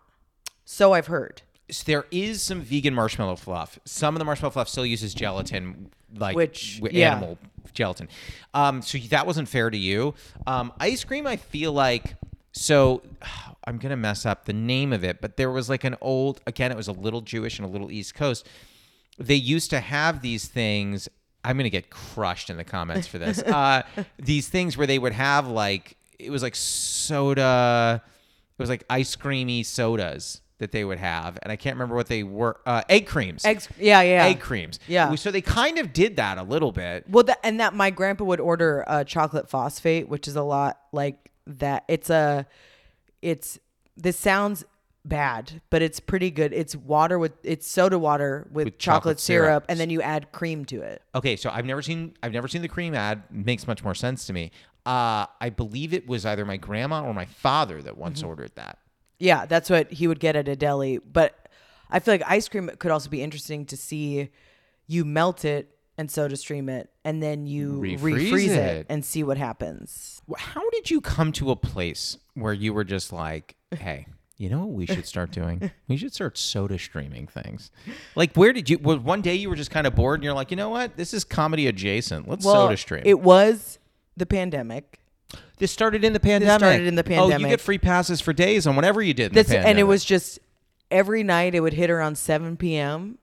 So 0.66 0.94
I've 0.94 1.08
heard. 1.08 1.44
So 1.72 1.84
there 1.86 2.06
is 2.12 2.44
some 2.44 2.62
vegan 2.62 2.94
marshmallow 2.94 3.38
fluff. 3.38 3.80
Some 3.86 4.16
of 4.16 4.20
the 4.20 4.26
marshmallow 4.26 4.52
fluff 4.52 4.70
still 4.70 4.86
uses 4.86 5.14
gelatin, 5.14 5.90
like 6.16 6.36
Which- 6.36 6.78
wi- 6.80 6.98
yeah. 7.00 7.12
animal 7.14 7.38
gelatin. 7.74 8.08
Um, 8.54 8.82
so 8.82 8.98
that 9.10 9.26
wasn't 9.26 9.50
fair 9.50 9.70
to 9.70 9.78
you. 9.78 10.14
Um, 10.46 10.72
ice 10.80 11.04
cream, 11.04 11.26
I 11.26 11.38
feel 11.38 11.74
like 11.74 12.16
so 12.52 13.02
I'm 13.68 13.78
gonna 13.80 13.98
mess 13.98 14.26
up 14.28 14.46
the 14.46 14.54
name 14.54 14.94
of 14.94 15.04
it, 15.04 15.22
but 15.22 15.38
there 15.38 15.50
was 15.50 15.70
like 15.70 15.84
an 15.84 15.96
old 16.02 16.40
again, 16.46 16.72
it 16.72 16.78
was 16.78 16.88
a 16.88 16.92
little 16.94 17.22
Jewish 17.22 17.58
and 17.58 17.68
a 17.68 17.72
little 17.72 17.92
East 17.92 18.14
Coast. 18.14 18.48
They 19.18 19.36
used 19.36 19.70
to 19.72 19.80
have 19.80 20.22
these 20.22 20.48
things. 20.48 21.10
I'm 21.44 21.58
gonna 21.58 21.70
get 21.70 21.90
crushed 21.90 22.50
in 22.52 22.58
the 22.58 22.64
comments 22.64 23.08
for 23.08 23.18
this. 23.18 23.40
uh, 23.44 23.82
these 24.20 24.48
things 24.50 24.78
where 24.78 24.86
they 24.88 25.00
would 25.00 25.14
have 25.14 25.48
like 25.48 25.98
it 26.20 26.30
was 26.30 26.44
like 26.44 26.56
soda, 26.56 28.02
it 28.58 28.62
was 28.62 28.70
like 28.70 28.84
ice 28.90 29.16
creamy 29.16 29.64
sodas 29.64 30.42
that 30.60 30.72
they 30.72 30.86
would 30.86 30.98
have, 31.00 31.38
and 31.44 31.52
I 31.52 31.56
can't 31.58 31.76
remember 31.76 31.96
what 31.96 32.08
they 32.08 32.24
were. 32.24 32.58
Uh, 32.66 32.82
egg 32.90 33.08
creams. 33.08 33.44
Eggs. 33.46 33.68
Yeah, 33.80 34.02
yeah. 34.02 34.26
Egg 34.26 34.40
creams. 34.40 34.80
Yeah. 34.88 35.14
So 35.16 35.30
they 35.32 35.42
kind 35.42 35.78
of 35.78 35.92
did 35.94 36.16
that 36.16 36.38
a 36.38 36.44
little 36.44 36.72
bit. 36.72 37.06
Well, 37.10 37.24
that, 37.26 37.40
and 37.44 37.60
that 37.60 37.74
my 37.74 37.90
grandpa 37.90 38.24
would 38.24 38.40
order 38.40 38.84
uh, 38.88 39.04
chocolate 39.04 39.50
phosphate, 39.50 40.08
which 40.08 40.28
is 40.28 40.36
a 40.36 40.44
lot 40.44 40.80
like 40.94 41.32
that. 41.48 41.84
It's 41.90 42.10
a, 42.10 42.46
it's 43.22 43.60
this 43.98 44.18
sounds 44.18 44.64
bad, 45.04 45.62
but 45.70 45.82
it's 45.82 46.00
pretty 46.00 46.32
good. 46.32 46.54
It's 46.54 46.76
water 46.76 47.20
with 47.20 47.34
it's 47.44 47.68
soda 47.68 48.00
water 48.00 48.48
with, 48.52 48.66
With 48.66 48.78
chocolate, 48.78 49.02
chocolate 49.02 49.20
syrup, 49.20 49.48
syrup. 49.50 49.66
and 49.70 49.80
then 49.80 49.90
you 49.90 50.02
add 50.02 50.32
cream 50.32 50.66
to 50.66 50.82
it. 50.82 51.02
Okay, 51.14 51.36
so 51.36 51.50
I've 51.52 51.66
never 51.66 51.82
seen 51.82 52.16
I've 52.24 52.32
never 52.34 52.48
seen 52.48 52.62
the 52.62 52.68
cream 52.68 52.96
ad. 52.96 53.24
Makes 53.30 53.68
much 53.68 53.84
more 53.84 53.94
sense 53.96 54.26
to 54.28 54.34
me. 54.34 54.52
Uh, 54.86 55.26
I 55.42 55.50
believe 55.50 55.94
it 55.94 56.08
was 56.08 56.26
either 56.26 56.46
my 56.46 56.58
grandma 56.58 57.04
or 57.04 57.14
my 57.14 57.26
father 57.26 57.82
that 57.82 57.98
once 57.98 58.20
Mm-hmm. 58.20 58.30
ordered 58.30 58.52
that. 58.56 58.80
Yeah, 59.20 59.46
that's 59.46 59.70
what 59.70 59.92
he 59.92 60.08
would 60.08 60.20
get 60.20 60.36
at 60.36 60.48
a 60.48 60.56
deli. 60.56 60.98
But 61.00 61.50
I 61.90 62.00
feel 62.00 62.14
like 62.14 62.24
ice 62.26 62.48
cream 62.48 62.70
could 62.80 62.92
also 62.92 63.10
be 63.10 63.22
interesting 63.22 63.66
to 63.68 63.78
see. 63.78 64.30
You 64.88 65.04
melt 65.06 65.46
it 65.46 65.70
and 65.98 66.12
soda 66.12 66.36
stream 66.36 66.70
it, 66.70 66.90
and 67.04 67.24
then 67.24 67.46
you 67.48 67.80
Refreeze 67.80 68.00
refreeze, 68.30 68.50
it. 68.50 68.58
it. 68.78 68.86
and 68.90 69.04
see 69.04 69.24
what 69.24 69.38
happens. 69.38 70.22
How 70.38 70.70
did 70.72 70.92
you 70.92 71.00
come 71.02 71.32
to 71.34 71.52
a 71.52 71.56
place 71.56 72.18
where 72.34 72.54
you 72.54 72.74
were 72.74 72.84
just 72.84 73.14
like, 73.14 73.56
hey, 73.72 74.06
you 74.38 74.50
know 74.50 74.60
what 74.60 74.72
we 74.72 74.86
should 74.86 75.06
start 75.08 75.32
doing? 75.32 75.72
We 75.88 75.96
should 75.98 76.14
start 76.14 76.38
soda 76.38 76.78
streaming 76.78 77.28
things. 77.28 77.72
Like, 78.16 78.36
where 78.36 78.52
did 78.52 78.70
you? 78.70 78.78
Was 78.80 79.00
one 79.00 79.22
day 79.22 79.36
you 79.36 79.50
were 79.50 79.56
just 79.56 79.72
kind 79.72 79.88
of 79.88 79.96
bored 79.96 80.20
and 80.20 80.24
you're 80.26 80.34
like, 80.34 80.52
you 80.52 80.58
know 80.58 80.70
what? 80.70 80.98
This 80.98 81.14
is 81.14 81.24
comedy 81.24 81.68
adjacent. 81.68 82.28
Let's 82.28 82.44
soda 82.44 82.76
stream. 82.78 83.04
it 83.06 83.22
was 83.22 83.80
the 84.18 84.26
pandemic. 84.26 85.00
This 85.58 85.72
started 85.72 86.04
in 86.04 86.14
the 86.14 86.20
pandemic. 86.20 86.60
started 86.60 86.88
in 86.88 86.96
the 86.96 87.04
pandemic. 87.04 87.36
Oh, 87.36 87.40
you 87.40 87.48
get 87.48 87.62
free 87.62 87.78
passes 87.78 88.22
for 88.22 88.34
days 88.34 88.68
on 88.68 88.76
whatever 88.76 89.02
you 89.02 89.14
did. 89.14 89.34
The 89.34 89.58
and 89.58 89.80
it 89.80 89.84
was 89.84 90.04
just 90.04 90.40
every 90.92 91.24
night 91.24 91.56
it 91.56 91.60
would 91.62 91.74
hit 91.74 91.90
around 91.90 92.18
7 92.18 92.58
p.m. 92.58 93.18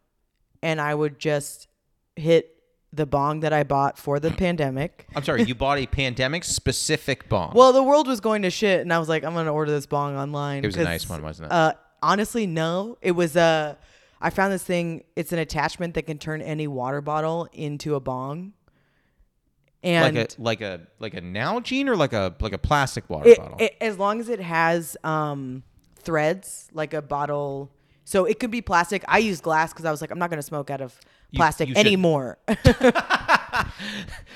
and 0.63 0.81
I 0.81 0.95
would 0.95 1.19
just 1.19 1.69
hit 2.17 2.57
the 2.93 3.07
bong 3.07 3.41
that 3.41 3.53
I 3.53 3.63
bought 3.65 3.99
for 3.99 4.21
the 4.21 4.31
pandemic. 4.31 5.07
I'm 5.17 5.25
sorry. 5.25 5.45
You 5.45 5.55
bought 5.55 5.79
a 5.79 5.87
pandemic 5.87 6.45
specific 6.45 7.29
bong. 7.29 7.53
Well, 7.55 7.73
the 7.73 7.83
world 7.83 8.07
was 8.07 8.21
going 8.21 8.43
to 8.43 8.51
shit, 8.51 8.81
and 8.81 8.93
I 8.93 8.99
was 8.99 9.09
like, 9.09 9.25
I'm 9.25 9.35
gonna 9.35 9.53
order 9.53 9.71
this 9.71 9.87
bong 9.87 10.17
online. 10.17 10.63
It 10.65 10.67
was 10.67 10.77
a 10.77 10.85
nice 10.85 11.09
one, 11.09 11.23
wasn't 11.23 11.47
it? 11.47 11.53
Uh, 11.53 11.73
honestly, 12.03 12.47
no. 12.47 12.99
It 13.01 13.13
was 13.13 13.37
Uh, 13.37 13.77
I 14.21 14.31
found 14.31 14.53
this 14.53 14.63
thing. 14.63 15.05
It's 15.17 15.33
an 15.33 15.39
attachment 15.39 15.95
that 15.95 16.03
can 16.03 16.19
turn 16.19 16.43
any 16.43 16.67
water 16.67 17.01
bottle 17.01 17.49
into 17.53 17.95
a 17.95 18.01
bong. 18.01 18.53
And 19.85 20.15
like 20.17 20.33
a 20.33 20.43
like 20.43 20.61
a 20.61 20.81
like 21.01 21.15
a 21.15 21.21
Nalgene 21.21 21.89
or 21.89 21.97
like 21.97 22.13
a 22.13 22.35
like 22.41 22.53
a 22.53 22.59
plastic 22.59 23.11
water 23.11 23.29
it, 23.31 23.39
bottle. 23.39 23.57
it- 23.59 23.77
as 23.81 23.99
long 23.99 24.21
as 24.21 24.29
it 24.29 24.41
has 24.41 24.97
um, 25.03 25.63
threads, 25.97 26.69
like 26.73 26.95
a 26.95 27.03
bottle. 27.03 27.73
So 28.05 28.25
it 28.25 28.39
could 28.41 28.51
be 28.51 28.61
plastic. 28.63 29.05
I 29.09 29.19
use 29.19 29.41
glass 29.41 29.73
because 29.73 29.85
I 29.85 29.91
was 29.91 30.01
like, 30.01 30.11
I'm 30.11 30.19
not 30.19 30.31
gonna 30.31 30.43
smoke 30.43 30.71
out 30.71 30.81
of 30.81 30.99
plastic 31.35 31.69
you 31.69 31.75
should- 31.75 31.87
anymore. 31.87 32.39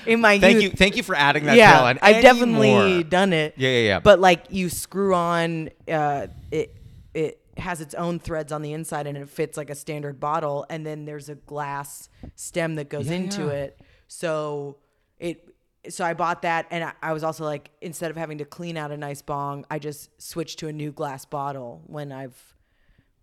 In 0.05 0.21
my 0.21 0.39
thank 0.39 0.55
youth, 0.55 0.63
you 0.63 0.69
thank 0.71 0.95
you 0.95 1.03
for 1.03 1.15
adding 1.15 1.45
that. 1.45 1.57
yeah. 1.57 1.93
I've 2.01 2.21
definitely 2.21 3.03
done 3.03 3.33
it. 3.33 3.53
Yeah, 3.57 3.69
yeah, 3.69 3.79
yeah. 3.87 3.99
But 3.99 4.19
like 4.19 4.45
you 4.49 4.69
screw 4.69 5.13
on, 5.13 5.69
uh, 5.87 6.27
it 6.51 6.75
it 7.13 7.41
has 7.57 7.81
its 7.81 7.93
own 7.95 8.19
threads 8.19 8.51
on 8.51 8.61
the 8.61 8.73
inside, 8.73 9.07
and 9.07 9.17
it 9.17 9.27
fits 9.29 9.57
like 9.57 9.69
a 9.69 9.75
standard 9.75 10.19
bottle. 10.19 10.65
And 10.69 10.85
then 10.85 11.05
there's 11.05 11.29
a 11.29 11.35
glass 11.35 12.09
stem 12.35 12.75
that 12.75 12.89
goes 12.89 13.07
Yeah, 13.07 13.15
into 13.15 13.45
yeah. 13.45 13.51
it. 13.53 13.81
So 14.07 14.77
it. 15.19 15.43
So 15.89 16.03
I 16.03 16.13
bought 16.13 16.41
that, 16.41 16.67
and 16.69 16.83
I, 16.83 16.93
I 17.01 17.13
was 17.13 17.23
also 17.23 17.45
like, 17.45 17.69
instead 17.81 18.11
of 18.11 18.17
having 18.17 18.39
to 18.39 18.45
clean 18.45 18.75
out 18.75 18.91
a 18.91 18.97
nice 18.97 19.21
bong, 19.21 19.65
I 19.71 19.79
just 19.79 20.21
switched 20.21 20.59
to 20.59 20.67
a 20.67 20.73
new 20.73 20.91
glass 20.91 21.23
bottle 21.23 21.81
when 21.85 22.11
I've, 22.11 22.55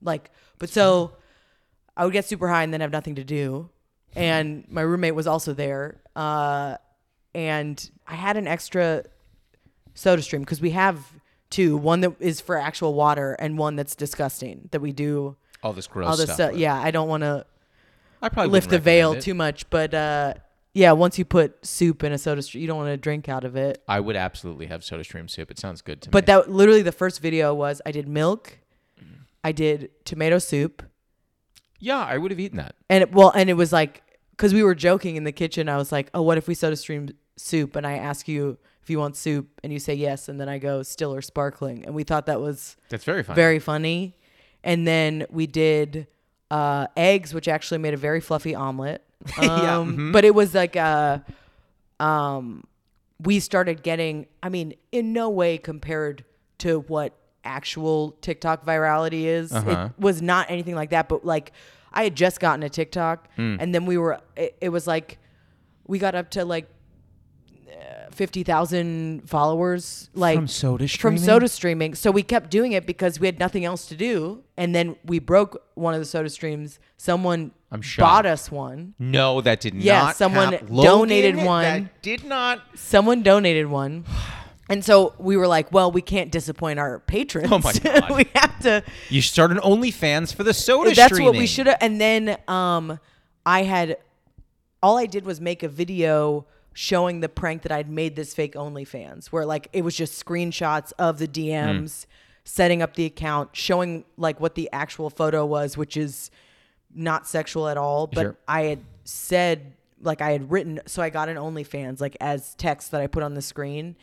like, 0.01 0.30
but 0.59 0.70
so 0.70 1.12
I 1.97 2.05
would 2.05 2.12
get 2.12 2.24
super 2.24 2.49
high 2.49 2.62
and 2.62 2.72
then 2.72 2.80
have 2.80 2.92
nothing 2.92 3.16
to 3.16 3.24
do. 3.24 3.68
And 4.16 4.64
my 4.68 4.80
roommate 4.80 5.14
was 5.14 5.26
also 5.26 5.53
there. 5.53 6.01
Uh, 6.16 6.76
and 7.34 7.90
I 8.07 8.14
had 8.14 8.36
an 8.36 8.47
extra 8.47 9.05
soda 9.95 10.22
stream 10.22 10.42
because 10.42 10.61
we 10.61 10.70
have 10.70 11.05
two 11.51 11.76
one 11.76 12.01
that 12.01 12.14
is 12.20 12.40
for 12.40 12.57
actual 12.57 12.95
water 12.95 13.36
and 13.38 13.59
one 13.59 13.76
that's 13.76 13.95
disgusting 13.95 14.68
that 14.72 14.80
we 14.80 14.92
do 14.92 15.36
all 15.62 15.72
this 15.72 15.86
gross 15.86 16.09
all 16.09 16.16
this 16.16 16.26
stuff. 16.26 16.51
stuff. 16.51 16.57
Yeah, 16.57 16.74
I 16.80 16.90
don't 16.90 17.09
want 17.09 17.22
to 17.22 17.47
I 18.22 18.28
probably 18.28 18.53
lift 18.53 18.70
the 18.70 18.78
veil 18.78 19.12
it. 19.12 19.20
too 19.20 19.34
much, 19.34 19.68
but 19.70 19.92
uh, 19.95 20.34
yeah, 20.75 20.93
once 20.93 21.18
you 21.18 21.25
put 21.25 21.64
soup 21.64 22.05
in 22.05 22.12
a 22.12 22.18
soda 22.18 22.43
stream, 22.43 22.61
you 22.61 22.66
don't 22.66 22.77
want 22.77 22.89
to 22.89 22.97
drink 22.97 23.29
out 23.29 23.45
of 23.45 23.57
it. 23.57 23.83
I 23.89 24.01
would 24.01 24.16
absolutely 24.16 24.66
have 24.66 24.85
soda 24.85 25.05
stream 25.05 25.29
soup. 25.29 25.51
It 25.51 25.59
sounds 25.59 25.81
good 25.81 26.03
to 26.03 26.09
me. 26.09 26.11
But 26.11 26.25
me. 26.25 26.27
that 26.27 26.51
literally 26.51 26.83
the 26.83 26.93
first 26.93 27.20
video 27.22 27.55
was 27.55 27.81
I 27.87 27.93
did 27.93 28.09
milk, 28.09 28.59
I 29.43 29.53
did 29.53 29.91
tomato 30.05 30.39
soup, 30.39 30.83
yeah, 31.79 31.99
I 31.99 32.16
would 32.18 32.31
have 32.31 32.41
eaten 32.41 32.57
that. 32.59 32.75
and 32.89 33.03
it, 33.03 33.12
well, 33.12 33.31
and 33.35 33.51
it 33.51 33.55
was 33.55 33.72
like 33.72 34.03
because 34.31 34.53
we 34.55 34.62
were 34.62 34.75
joking 34.75 35.16
in 35.16 35.25
the 35.25 35.33
kitchen. 35.33 35.68
I 35.68 35.77
was 35.77 35.93
like, 35.93 36.09
"Oh, 36.14 36.22
what 36.22 36.39
if 36.39 36.49
we 36.49 36.55
soda 36.55 36.77
stream 36.77 37.11
soup?" 37.37 37.77
And 37.77 37.87
I 37.87 37.99
ask 37.99 38.27
you 38.27 38.59
if 38.83 38.91
you 38.91 38.99
want 38.99 39.16
soup, 39.16 39.61
and 39.62 39.72
you 39.72 39.79
say 39.79 39.95
yes, 39.95 40.29
and 40.29 40.41
then 40.41 40.49
I 40.49 40.59
go 40.59 40.83
still 40.83 41.14
or 41.14 41.22
sparkling, 41.22 41.85
and 41.85 41.95
we 41.95 42.03
thought 42.05 42.27
that 42.27 42.41
was 42.41 42.77
That's 42.89 43.05
very 43.05 43.22
funny. 43.22 43.37
very 43.37 43.59
funny. 43.59 44.16
And 44.62 44.87
then 44.87 45.27
we 45.29 45.47
did 45.47 46.07
uh, 46.51 46.87
eggs, 46.97 47.35
which 47.35 47.49
actually 47.49 47.79
made 47.79 47.93
a 47.93 47.99
very 47.99 48.20
fluffy 48.20 48.55
omelet. 48.55 49.05
Um, 49.25 49.33
Yeah, 49.43 49.77
mhm. 49.85 50.12
But 50.12 50.25
it 50.25 50.35
was 50.35 50.55
like 50.55 50.77
uh 50.77 51.18
um, 52.01 52.64
we 53.22 53.41
started 53.41 53.83
getting, 53.83 54.27
I 54.43 54.49
mean, 54.49 54.75
in 54.91 55.12
no 55.12 55.31
way 55.31 55.59
compared 55.59 56.25
to 56.59 56.81
what 56.81 57.14
actual 57.45 58.16
TikTok 58.20 58.66
virality 58.66 59.25
is. 59.25 59.53
Uh-huh. 59.53 59.91
It 59.97 60.03
was 60.03 60.20
not 60.20 60.51
anything 60.51 60.75
like 60.75 60.91
that. 60.91 61.09
But 61.09 61.25
like, 61.25 61.53
I 61.93 62.03
had 62.05 62.16
just 62.16 62.41
gotten 62.41 62.62
a 62.64 62.68
TikTok, 62.68 63.29
Hmm. 63.37 63.57
and 63.61 63.72
then 63.75 63.87
we 63.87 63.97
were, 63.97 64.18
it, 64.37 64.57
it 64.61 64.68
was 64.70 64.87
like, 64.87 65.18
we 65.87 65.99
got 66.01 66.14
up 66.16 66.31
to 66.33 66.45
like 66.45 66.66
uh, 67.70 68.11
50,000 68.11 69.29
followers 69.29 70.09
like 70.14 70.37
From 70.37 70.47
soda 70.49 70.89
from 70.89 71.18
soda 71.18 71.49
streaming 71.49 71.95
so 71.95 72.11
we 72.11 72.22
kept 72.22 72.51
doing 72.51 72.72
it 72.72 72.87
because 72.87 73.20
we 73.20 73.27
had 73.27 73.39
nothing 73.39 73.64
else 73.64 73.87
to 73.87 73.97
do 73.97 74.43
and 74.57 74.75
then 74.75 74.97
we 75.05 75.18
broke 75.18 75.62
one 75.75 75.93
of 75.93 76.01
the 76.01 76.07
soda 76.07 76.31
streams 76.31 76.79
someone 76.97 77.51
I'm 77.75 77.83
shocked. 77.83 78.05
bought 78.09 78.27
us 78.27 78.51
one 78.51 78.95
No, 78.99 79.41
that 79.43 79.61
did 79.61 79.75
Yeah, 79.75 79.99
not. 80.01 80.07
Yeah, 80.07 80.12
someone 80.12 80.53
hap- 80.53 80.66
donated 80.68 81.35
Logan, 81.35 81.47
one. 81.47 81.62
That 81.64 82.03
did 82.03 82.25
not. 82.25 82.62
someone 82.77 83.22
donated 83.22 83.66
one 83.66 84.05
and 84.70 84.83
so 84.85 85.12
we 85.18 85.37
were 85.37 85.47
like 85.47 85.70
well 85.72 85.91
we 85.93 86.01
can't 86.01 86.31
disappoint 86.33 86.79
our 86.79 87.01
patrons 87.01 87.53
Oh 87.53 87.59
my 87.59 87.72
God. 87.83 88.16
we 88.16 88.27
have 88.35 88.59
to 88.61 88.83
You 89.11 89.20
started 89.20 89.59
OnlyFans 89.59 90.35
for 90.35 90.43
the 90.45 90.55
soda 90.55 90.95
that's 90.95 91.07
streaming. 91.12 91.27
what 91.27 91.37
we 91.39 91.47
should 91.47 91.66
have 91.66 91.77
and 91.83 92.01
then 92.01 92.39
um 92.49 92.99
i 93.45 93.62
had 93.64 93.99
all 94.83 94.97
i 94.97 95.05
did 95.07 95.27
was 95.27 95.41
make 95.41 95.62
a 95.62 95.68
video 95.68 96.47
showing 96.72 97.20
the 97.20 97.29
prank 97.29 97.62
that 97.62 97.72
i'd 97.72 97.91
made 97.91 98.16
this 98.16 98.35
fake 98.35 98.55
onlyfans 98.55 99.27
where 99.27 99.45
like 99.45 99.68
it 99.72 99.83
was 99.85 99.95
just 99.97 100.25
screenshots 100.25 100.93
of 100.99 101.18
the 101.18 101.29
dms 101.29 102.07
setting 102.45 102.81
up 102.83 102.95
the 102.95 103.05
account 103.05 103.51
showing 103.53 104.05
like 104.16 104.41
what 104.41 104.55
the 104.55 104.68
actual 104.72 105.11
photo 105.11 105.45
was 105.45 105.77
which 105.77 105.97
is 105.97 106.31
not 106.95 107.26
sexual 107.26 107.68
at 107.68 107.76
all 107.76 108.07
but 108.07 108.22
Sure. 108.22 108.36
i 108.49 108.62
had 108.62 108.80
said 109.05 109.72
like 110.01 110.20
i 110.20 110.30
had 110.32 110.51
written 110.51 110.80
so 110.86 111.03
i 111.03 111.11
got 111.11 111.28
an 111.28 111.36
onlyfans 111.36 112.01
like 112.01 112.16
as 112.20 112.55
text 112.55 112.90
that 112.92 113.01
i 113.01 113.07
put 113.07 113.22
on 113.22 113.34
the 113.34 113.42
screen 113.42 113.97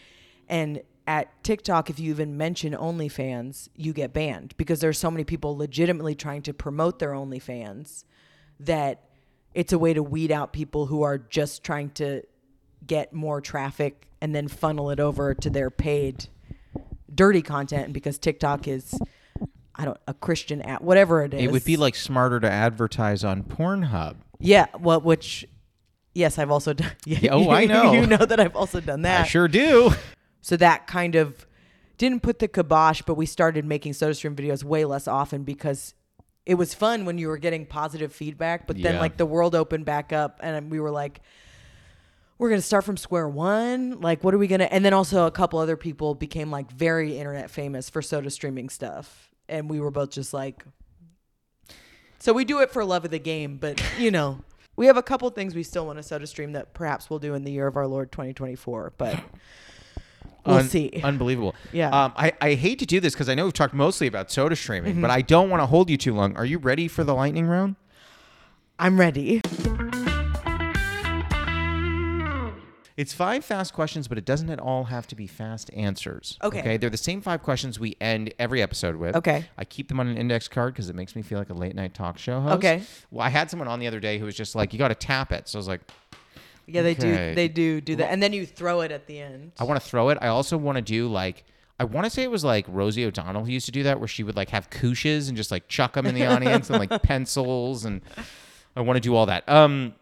and 0.50 0.82
at 1.08 1.44
TikTok, 1.44 1.90
if 1.90 2.00
you 2.00 2.12
even 2.12 2.38
mention 2.38 2.74
OnlyFans, 2.74 3.70
you 3.76 3.92
get 3.92 4.14
banned 4.14 4.54
because 4.58 4.80
there's 4.80 5.00
so 5.00 5.10
many 5.10 5.24
people 5.24 5.58
legitimately 5.58 6.16
trying 6.16 6.42
to 6.44 6.54
promote 6.54 7.00
their 7.00 7.12
OnlyFans 7.12 8.04
that 8.60 9.02
it's 9.54 9.74
a 9.74 9.80
way 9.80 9.94
to 9.94 10.04
weed 10.04 10.32
out 10.32 10.54
people 10.54 10.86
who 10.86 11.02
are 11.02 11.18
just 11.18 11.64
trying 11.64 11.90
to 11.92 12.22
get 12.86 13.14
more 13.14 13.42
traffic 13.42 14.08
and 14.22 14.36
then 14.36 14.48
funnel 14.48 14.90
it 14.92 15.00
over 15.00 15.34
to 15.34 15.50
their 15.50 15.70
paid 15.70 16.28
dirty 17.14 17.42
content. 17.42 17.86
And 17.86 17.94
because 17.94 18.18
TikTok 18.18 18.68
is, 18.68 18.98
I 19.76 19.86
don't, 19.86 19.98
a 20.08 20.14
Christian 20.14 20.62
app, 20.62 20.82
whatever 20.82 21.24
it 21.24 21.34
is. 21.34 21.42
It 21.44 21.52
would 21.52 21.64
be 21.66 21.78
like 21.78 21.96
smarter 21.96 22.40
to 22.40 22.50
advertise 22.52 23.24
on 23.24 23.44
Pornhub. 23.44 24.16
yeah, 24.40 24.68
well, 24.80 25.00
which, 25.02 25.46
yes, 26.14 26.38
I've 26.38 26.52
also 26.52 26.74
done. 26.74 26.92
Yeah, 27.06 27.30
oh, 27.32 27.50
I 27.50 27.66
know. 27.68 27.94
you 27.94 28.06
know 28.06 28.18
that 28.18 28.40
I've 28.40 28.56
also 28.56 28.80
done 28.82 29.04
that. 29.04 29.22
I 29.22 29.28
sure 29.28 29.48
do. 29.48 29.92
So 30.44 30.58
that 30.58 30.88
kind 30.88 31.14
of 31.16 31.46
didn't 32.00 32.24
put 32.24 32.40
the 32.40 32.48
kibosh, 32.48 33.04
but 33.04 33.14
we 33.14 33.28
started 33.28 33.64
making 33.64 33.92
SodaStream 33.94 34.34
videos 34.36 34.64
way 34.64 34.86
less 34.86 35.08
often 35.08 35.44
because 35.44 35.94
it 36.48 36.56
was 36.56 36.74
fun 36.74 37.06
when 37.06 37.20
you 37.20 37.28
were 37.28 37.38
getting 37.38 37.64
positive 37.68 38.12
feedback. 38.12 38.66
But 38.66 38.82
then 38.82 38.96
Yeah. 38.96 39.00
like 39.02 39.18
the 39.18 39.26
world 39.28 39.54
opened 39.54 39.86
back 39.86 40.12
up 40.12 40.40
and 40.42 40.72
we 40.72 40.80
were 40.80 40.90
like, 40.90 41.22
we're 42.40 42.50
gonna 42.50 42.62
start 42.64 42.84
from 42.86 42.98
square 42.98 43.30
one. 43.30 44.02
Like, 44.02 44.24
what 44.24 44.34
are 44.34 44.40
we 44.40 44.48
gonna? 44.48 44.64
And 44.64 44.84
then 44.84 44.94
also 44.94 45.28
a 45.28 45.32
couple 45.32 45.60
other 45.60 45.78
people 45.78 46.16
became 46.16 46.50
like 46.50 46.72
very 46.72 47.20
internet 47.20 47.52
famous 47.52 47.88
for 47.88 48.02
soda 48.02 48.32
streaming 48.32 48.70
stuff, 48.70 49.30
and 49.52 49.70
we 49.70 49.80
were 49.80 49.92
both 49.92 50.10
just 50.10 50.34
like. 50.34 50.66
So 52.20 52.34
we 52.34 52.46
do 52.46 52.60
it 52.60 52.72
for 52.72 52.86
love 52.86 53.04
of 53.06 53.12
the 53.12 53.20
game, 53.20 53.58
but 53.58 53.82
you 54.00 54.12
know, 54.12 54.44
we 54.76 54.86
have 54.86 54.98
a 54.98 55.04
couple 55.04 55.30
things 55.32 55.56
we 55.56 55.64
still 55.64 55.86
want 55.86 55.98
to 55.98 56.04
soda 56.04 56.28
stream 56.28 56.54
that 56.54 56.74
perhaps 56.74 57.10
we'll 57.10 57.20
do 57.20 57.34
in 57.34 57.44
the 57.44 57.52
year 57.52 57.68
of 57.68 57.76
our 57.76 57.88
Lord 57.88 58.12
2024, 58.12 58.94
but 58.98 59.20
we'll 60.46 60.58
Un- 60.58 60.70
see. 60.70 61.02
Unbelievable. 61.04 61.56
Yeah. 61.72 61.88
Mm-hmm. 61.88 61.96
Um, 61.96 62.14
I, 62.16 62.34
I 62.42 62.54
hate 62.54 62.80
to 62.80 62.86
do 62.86 63.00
this 63.00 63.14
because 63.14 63.28
I 63.28 63.36
know 63.36 63.46
we've 63.46 63.54
talked 63.54 63.74
mostly 63.74 64.08
about 64.08 64.32
soda 64.32 64.56
streaming, 64.56 65.02
but 65.02 65.10
I 65.10 65.22
don't 65.22 65.50
want 65.50 65.62
to 65.62 65.68
hold 65.68 65.90
you 65.90 65.98
too 65.98 66.14
long. 66.14 66.36
Are 66.38 66.46
you 66.46 66.58
ready 66.58 66.88
for 66.88 67.04
the 67.04 67.14
lightning 67.14 67.48
round? 67.48 67.76
I'm 68.80 69.00
ready. 69.00 69.42
It's 72.98 73.14
five 73.14 73.44
fast 73.46 73.74
questions, 73.74 74.08
but 74.08 74.18
it 74.18 74.26
doesn't 74.26 74.50
at 74.50 74.60
all 74.60 74.86
have 74.86 75.08
to 75.08 75.16
be 75.16 75.28
fast 75.28 75.72
answers. 75.74 76.38
Okay. 76.44 76.60
Okay. 76.60 76.78
They're 76.78 76.90
the 76.90 76.98
same 76.98 77.22
five 77.22 77.42
questions 77.42 77.80
we 77.80 77.96
end 78.02 78.34
every 78.38 78.62
episode 78.62 78.96
with. 78.98 79.16
Okay. 79.16 79.46
I 79.58 79.66
keep 79.66 79.88
them 79.88 80.00
on 80.00 80.08
an 80.08 80.18
index 80.18 80.48
card 80.48 80.74
because 80.74 80.90
it 80.90 80.96
makes 80.96 81.16
me 81.16 81.22
feel 81.22 81.40
like 81.40 81.50
a 81.50 81.54
late 81.54 81.76
night 81.76 81.94
talk 81.94 82.18
show 82.18 82.40
host. 82.42 82.56
Okay. 82.56 82.84
Well, 83.12 83.26
I 83.26 83.30
had 83.30 83.50
someone 83.50 83.68
on 83.68 83.80
the 83.80 83.88
other 83.88 84.00
day 84.00 84.18
who 84.20 84.26
was 84.26 84.36
just 84.36 84.56
like, 84.56 84.74
"You 84.74 84.80
got 84.80 84.90
to 84.90 84.96
tap 84.96 85.32
it." 85.32 85.48
So 85.48 85.58
I 85.58 85.60
was 85.60 85.68
like, 85.68 85.82
Yeah, 86.68 86.82
they 86.84 86.92
Okay. 86.92 87.30
do. 87.30 87.36
They 87.36 87.48
do 87.48 87.82
do 87.82 87.96
that, 87.98 88.12
and 88.12 88.22
then 88.22 88.34
you 88.34 88.46
throw 88.46 88.82
it 88.82 88.92
at 88.92 89.08
the 89.08 89.20
end. 89.20 89.52
I 89.60 89.64
want 89.64 89.82
to 89.82 89.86
throw 89.86 90.10
it. 90.10 90.18
I 90.22 90.28
also 90.28 90.58
want 90.58 90.76
to 90.78 90.82
do 90.82 91.08
like 91.08 91.44
I 91.80 91.84
want 91.84 92.06
to 92.06 92.12
say 92.12 92.22
it 92.22 92.30
was 92.30 92.44
like 92.44 92.66
Rosie 92.70 93.04
O'Donnell 93.06 93.44
who 93.44 93.52
used 93.52 93.66
to 93.66 93.72
do 93.72 93.82
that, 93.84 94.00
where 94.00 94.08
she 94.08 94.24
would 94.24 94.36
like 94.36 94.50
have 94.50 94.70
couches 94.70 95.28
and 95.30 95.36
just 95.36 95.50
like 95.50 95.68
chuck 95.68 95.94
them 95.94 96.06
in 96.06 96.14
the 96.14 96.26
audience 96.34 96.70
and 96.70 96.78
like 96.78 97.02
pencils, 97.02 97.86
and 97.86 98.02
I 98.76 98.82
want 98.82 98.98
to 98.98 99.02
do 99.02 99.16
all 99.16 99.26
that. 99.26 99.48
Um, 99.50 99.96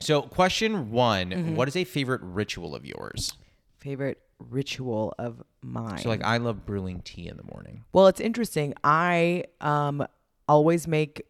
so 0.00 0.22
question 0.22 0.90
one: 0.90 1.30
Mm-hmm. 1.30 1.54
what 1.56 1.68
is 1.68 1.76
a 1.76 1.84
favorite 1.84 2.20
ritual 2.22 2.74
of 2.74 2.84
yours? 2.86 3.34
Favorite 3.78 4.20
ritual 4.38 5.14
of 5.18 5.42
mine. 5.62 5.98
So 5.98 6.08
like 6.08 6.22
I 6.24 6.36
love 6.38 6.64
brewing 6.64 7.00
tea 7.02 7.28
in 7.28 7.36
the 7.36 7.44
morning. 7.44 7.84
Well, 7.92 8.06
it's 8.06 8.20
interesting. 8.20 8.74
I 8.84 9.44
um 9.60 10.06
always 10.48 10.86
make 10.88 11.22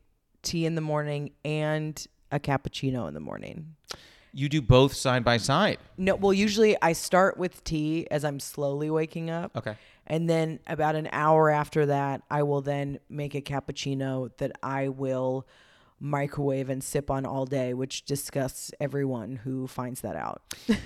tea 0.43 0.67
in 0.67 0.75
the 0.75 0.81
morning 0.81 1.31
and 1.45 2.07
a 2.31 2.39
cappuccino 2.39 3.09
in 3.09 3.15
the 3.15 3.21
morning. 3.21 3.75
You 4.33 4.49
do 4.51 4.61
both 4.61 4.93
side 4.95 5.25
by 5.25 5.39
side. 5.39 5.79
No, 5.97 6.15
well, 6.15 6.35
usually 6.35 6.77
I 6.83 6.93
start 6.93 7.39
with 7.39 7.65
tea 7.65 8.07
as 8.11 8.25
I'm 8.25 8.39
slowly 8.39 8.91
waking 8.91 9.31
up. 9.31 9.57
Okay. 9.57 9.75
And 10.07 10.29
then 10.29 10.61
about 10.67 10.95
an 10.95 11.09
hour 11.13 11.51
after 11.51 11.87
that, 11.87 12.23
I 12.31 12.43
will 12.43 12.61
then 12.61 12.99
make 13.09 13.35
a 13.35 13.41
cappuccino 13.41 14.31
that 14.37 14.53
I 14.63 14.89
will 14.89 15.47
microwave 16.01 16.69
and 16.71 16.83
sip 16.83 17.11
on 17.11 17.27
all 17.27 17.45
day, 17.45 17.75
which 17.75 18.05
disgusts 18.05 18.71
everyone 18.81 19.37
who 19.45 19.67
finds 19.67 20.01
that 20.03 20.17
out. 20.17 20.43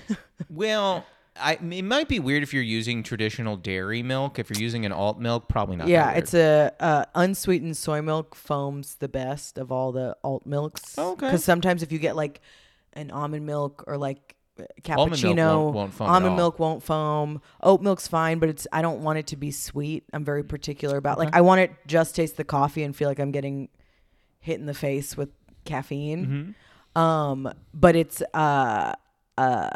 Well, 0.50 1.06
I 1.36 1.54
it 1.54 1.84
might 1.84 2.08
be 2.08 2.18
weird 2.18 2.42
if 2.42 2.52
you're 2.52 2.62
using 2.62 3.02
traditional 3.02 3.56
dairy 3.56 4.02
milk. 4.02 4.38
If 4.38 4.50
you're 4.50 4.60
using 4.60 4.84
an 4.84 4.92
alt 4.92 5.18
milk, 5.18 5.48
probably 5.48 5.76
not. 5.76 5.88
yeah, 5.88 6.10
it's 6.12 6.34
a 6.34 6.72
uh, 6.80 7.04
unsweetened 7.14 7.76
soy 7.76 8.02
milk 8.02 8.34
foams 8.34 8.96
the 8.96 9.08
best 9.08 9.56
of 9.56 9.70
all 9.72 9.92
the 9.92 10.16
alt 10.22 10.44
milks. 10.44 10.98
Okay. 10.98 11.26
Because 11.26 11.44
sometimes 11.44 11.82
if 11.82 11.90
you 11.92 11.98
get 11.98 12.16
like 12.16 12.40
an 12.94 13.10
almond 13.10 13.46
milk 13.46 13.84
or 13.86 13.96
like 13.96 14.34
cappuccino, 14.82 14.98
Almond 14.98 15.22
milk 15.36 15.64
won't- 15.64 15.74
won't 15.74 15.94
foam 15.94 16.08
almond 16.10 16.36
milk 16.36 16.58
won't 16.58 16.82
foam. 16.82 17.40
Oat 17.62 17.80
milk's 17.80 18.06
fine, 18.08 18.38
but 18.38 18.48
it's 18.50 18.66
I 18.72 18.82
don't 18.82 19.02
want 19.02 19.18
it 19.18 19.28
to 19.28 19.36
be 19.36 19.50
sweet. 19.52 20.04
I'm 20.12 20.24
very 20.24 20.42
particular 20.44 20.98
about 20.98 21.18
like 21.18 21.30
I 21.34 21.40
want 21.40 21.60
it 21.62 21.70
just 21.86 22.14
taste 22.14 22.36
the 22.36 22.44
coffee 22.44 22.82
and 22.82 22.94
feel 22.94 23.08
like 23.08 23.18
I'm 23.20 23.30
getting 23.32 23.68
hit 24.42 24.60
in 24.60 24.66
the 24.66 24.74
face 24.74 25.16
with 25.16 25.30
caffeine. 25.64 26.26
Mm-hmm. 26.26 27.00
Um, 27.00 27.50
but 27.72 27.96
it's 27.96 28.20
uh 28.34 28.92
uh 29.38 29.70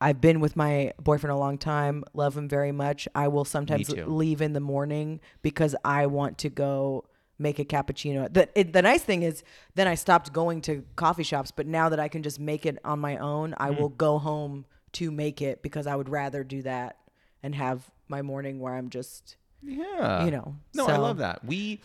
I've 0.00 0.20
been 0.20 0.40
with 0.40 0.56
my 0.56 0.92
boyfriend 1.00 1.32
a 1.32 1.36
long 1.36 1.58
time, 1.58 2.02
love 2.14 2.36
him 2.36 2.48
very 2.48 2.72
much. 2.72 3.06
I 3.14 3.28
will 3.28 3.44
sometimes 3.44 3.88
leave 3.90 4.40
in 4.40 4.52
the 4.52 4.60
morning 4.60 5.20
because 5.42 5.76
I 5.84 6.06
want 6.06 6.38
to 6.38 6.48
go 6.48 7.04
make 7.38 7.58
a 7.60 7.64
cappuccino. 7.64 8.32
The 8.32 8.48
it, 8.58 8.72
the 8.72 8.82
nice 8.82 9.02
thing 9.02 9.22
is 9.22 9.44
then 9.74 9.86
I 9.86 9.94
stopped 9.96 10.32
going 10.32 10.60
to 10.62 10.84
coffee 10.96 11.22
shops, 11.22 11.50
but 11.50 11.66
now 11.66 11.88
that 11.90 12.00
I 12.00 12.08
can 12.08 12.22
just 12.22 12.40
make 12.40 12.64
it 12.66 12.78
on 12.84 12.98
my 13.00 13.16
own, 13.18 13.54
I 13.58 13.70
Mm. 13.70 13.78
will 13.78 13.88
go 13.90 14.18
home 14.18 14.64
to 14.92 15.10
make 15.10 15.40
it 15.42 15.62
because 15.62 15.86
I 15.86 15.94
would 15.94 16.08
rather 16.08 16.42
do 16.42 16.62
that 16.62 16.96
and 17.42 17.54
have 17.54 17.90
my 18.08 18.22
morning 18.22 18.58
where 18.60 18.74
I'm 18.74 18.88
just 18.90 19.36
Yeah. 19.62 20.24
you 20.24 20.30
know, 20.32 20.56
No, 20.74 20.86
I 20.86 20.96
love 20.96 21.18
that. 21.18 21.44
We 21.44 21.80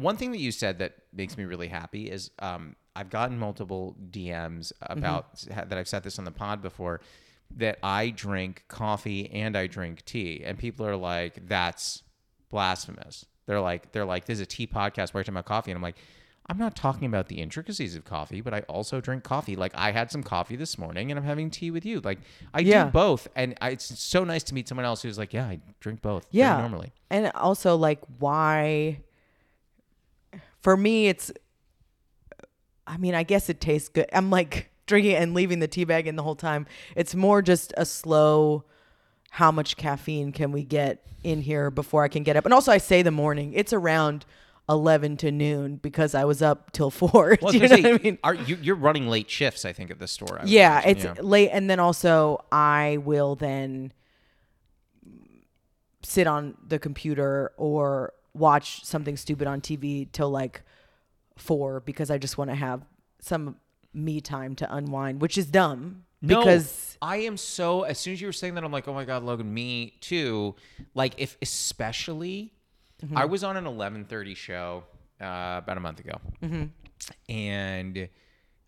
one 0.00 0.16
thing 0.16 0.32
that 0.32 0.38
you 0.40 0.52
said 0.52 0.78
that 0.78 0.94
makes 1.12 1.36
me 1.36 1.44
really 1.44 1.68
happy 1.68 2.10
is 2.10 2.30
um, 2.38 2.76
I've 2.96 3.10
gotten 3.10 3.38
multiple 3.38 3.96
DMs 4.10 4.72
about 4.80 5.34
Mm-hmm. 5.36 5.68
that 5.68 5.78
I've 5.78 5.88
said 5.88 6.02
this 6.02 6.18
on 6.18 6.24
the 6.24 6.30
pod 6.32 6.62
before 6.62 7.00
that 7.56 7.78
I 7.82 8.10
drink 8.10 8.64
coffee 8.68 9.30
and 9.32 9.56
I 9.56 9.66
drink 9.66 10.04
tea, 10.04 10.42
and 10.44 10.58
people 10.58 10.84
are 10.86 10.96
like, 10.96 11.48
"That's 11.48 12.02
blasphemous." 12.50 13.24
They're 13.46 13.60
like, 13.60 13.92
"They're 13.92 14.04
like, 14.04 14.24
this 14.26 14.34
is 14.34 14.40
a 14.42 14.46
tea 14.46 14.66
podcast 14.66 15.14
where 15.14 15.20
I 15.20 15.24
talk 15.24 15.28
about 15.32 15.44
coffee," 15.46 15.70
and 15.70 15.76
I'm 15.78 15.82
like. 15.82 15.96
I'm 16.50 16.56
not 16.56 16.74
talking 16.74 17.04
about 17.04 17.28
the 17.28 17.42
intricacies 17.42 17.94
of 17.94 18.06
coffee, 18.06 18.40
but 18.40 18.54
I 18.54 18.60
also 18.70 19.02
drink 19.02 19.22
coffee. 19.22 19.54
Like 19.54 19.72
I 19.74 19.90
had 19.92 20.10
some 20.10 20.22
coffee 20.22 20.56
this 20.56 20.78
morning, 20.78 21.10
and 21.10 21.20
I'm 21.20 21.26
having 21.26 21.50
tea 21.50 21.70
with 21.70 21.84
you. 21.84 22.00
Like 22.00 22.20
I 22.54 22.60
Yeah. 22.60 22.84
do 22.86 22.90
both, 22.90 23.28
and 23.36 23.54
I, 23.60 23.68
it's 23.72 24.00
so 24.00 24.24
nice 24.24 24.42
to 24.44 24.54
meet 24.54 24.66
someone 24.66 24.86
else 24.86 25.02
who's 25.02 25.18
like, 25.18 25.34
"Yeah, 25.34 25.44
I 25.46 25.60
drink 25.80 26.00
both." 26.00 26.26
yeah 26.30 26.56
normally. 26.56 26.90
and 27.10 27.30
also 27.34 27.76
like 27.76 28.00
why 28.18 29.02
for 30.68 30.76
me 30.76 31.08
it's 31.08 31.32
i 32.86 32.98
mean 32.98 33.14
i 33.14 33.22
guess 33.22 33.48
it 33.48 33.58
tastes 33.58 33.88
good. 33.88 34.04
I'm 34.12 34.28
like 34.28 34.70
drinking 34.86 35.14
and 35.14 35.32
leaving 35.32 35.60
the 35.60 35.66
tea 35.66 35.84
bag 35.84 36.06
in 36.06 36.14
the 36.16 36.22
whole 36.22 36.34
time. 36.36 36.66
It's 36.94 37.14
more 37.14 37.40
just 37.40 37.72
a 37.78 37.86
slow 37.86 38.64
how 39.30 39.50
much 39.50 39.78
caffeine 39.78 40.30
can 40.30 40.52
we 40.52 40.64
get 40.64 41.06
in 41.24 41.40
here 41.40 41.70
before 41.70 42.04
i 42.04 42.08
can 42.08 42.22
get 42.22 42.36
up? 42.36 42.44
And 42.44 42.52
also 42.52 42.70
i 42.70 42.76
say 42.76 43.00
the 43.00 43.10
morning. 43.10 43.54
It's 43.54 43.72
around 43.72 44.26
11 44.68 45.16
to 45.18 45.32
noon 45.32 45.76
because 45.76 46.14
i 46.14 46.26
was 46.26 46.42
up 46.42 46.70
till 46.72 46.90
4 47.00 47.08
Well, 47.10 47.22
I 47.22 47.38
was 47.40 47.52
Do 47.52 47.58
you 47.60 47.68
know 47.68 47.76
say, 47.76 47.82
what 47.92 48.00
i 48.02 48.04
mean? 48.04 48.18
are 48.22 48.34
you, 48.34 48.58
you're 48.60 48.76
running 48.76 49.08
late 49.08 49.30
shifts, 49.30 49.64
I 49.64 49.72
think, 49.72 49.90
at 49.90 49.98
the 49.98 50.06
store. 50.06 50.38
Yeah 50.44 50.82
imagine, 50.82 51.12
it's 51.12 51.22
late 51.22 51.48
and 51.50 51.70
then 51.70 51.80
also 51.80 52.44
i 52.52 52.98
will 53.02 53.36
then 53.36 53.94
sit 56.02 56.26
on 56.26 56.58
the 56.66 56.78
computer 56.78 57.52
or 57.56 58.12
watch 58.38 58.84
something 58.84 59.16
stupid 59.16 59.46
on 59.46 59.60
tv 59.60 60.06
till 60.12 60.30
like 60.30 60.62
four 61.36 61.80
because 61.80 62.10
i 62.10 62.18
just 62.18 62.38
want 62.38 62.50
to 62.50 62.54
have 62.56 62.84
some 63.20 63.56
me 63.94 64.20
time 64.20 64.54
to 64.54 64.74
unwind 64.74 65.20
which 65.20 65.36
is 65.38 65.46
dumb 65.46 66.04
No, 66.20 66.38
because 66.40 66.96
I 67.00 67.18
am 67.18 67.36
so. 67.36 67.82
As 67.84 67.96
soon 67.98 68.12
as 68.14 68.20
you 68.20 68.26
were 68.26 68.32
saying 68.32 68.54
that, 68.56 68.64
I'm 68.64 68.72
like, 68.72 68.88
oh 68.88 68.92
my 68.92 69.04
god, 69.04 69.22
Logan, 69.22 69.54
me 69.54 69.94
too. 70.00 70.56
Like, 70.94 71.14
if 71.18 71.36
especially, 71.40 72.52
Mm-hmm. 73.04 73.16
I 73.16 73.24
was 73.26 73.44
on 73.44 73.56
an 73.56 73.66
11:30 73.66 74.34
show 74.36 74.82
uh, 75.20 75.60
about 75.62 75.76
a 75.76 75.80
month 75.80 76.00
ago, 76.00 76.16
Mm-hmm. 76.42 76.64
and 77.28 78.08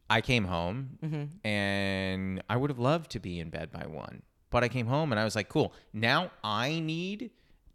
I 0.09 0.21
came 0.21 0.45
home, 0.45 0.99
Mm-hmm. 1.05 1.47
and 1.47 2.43
I 2.49 2.57
would 2.57 2.71
have 2.71 2.79
loved 2.79 3.11
to 3.12 3.18
be 3.21 3.41
in 3.41 3.51
bed 3.51 3.73
by 3.73 3.87
one, 3.89 4.23
but 4.51 4.62
I 4.62 4.68
came 4.68 4.87
home 4.87 5.11
and 5.12 5.18
I 5.21 5.25
was 5.25 5.35
like, 5.35 5.49
cool. 5.49 5.73
Now 5.93 6.31
I 6.45 6.79
need 6.81 7.31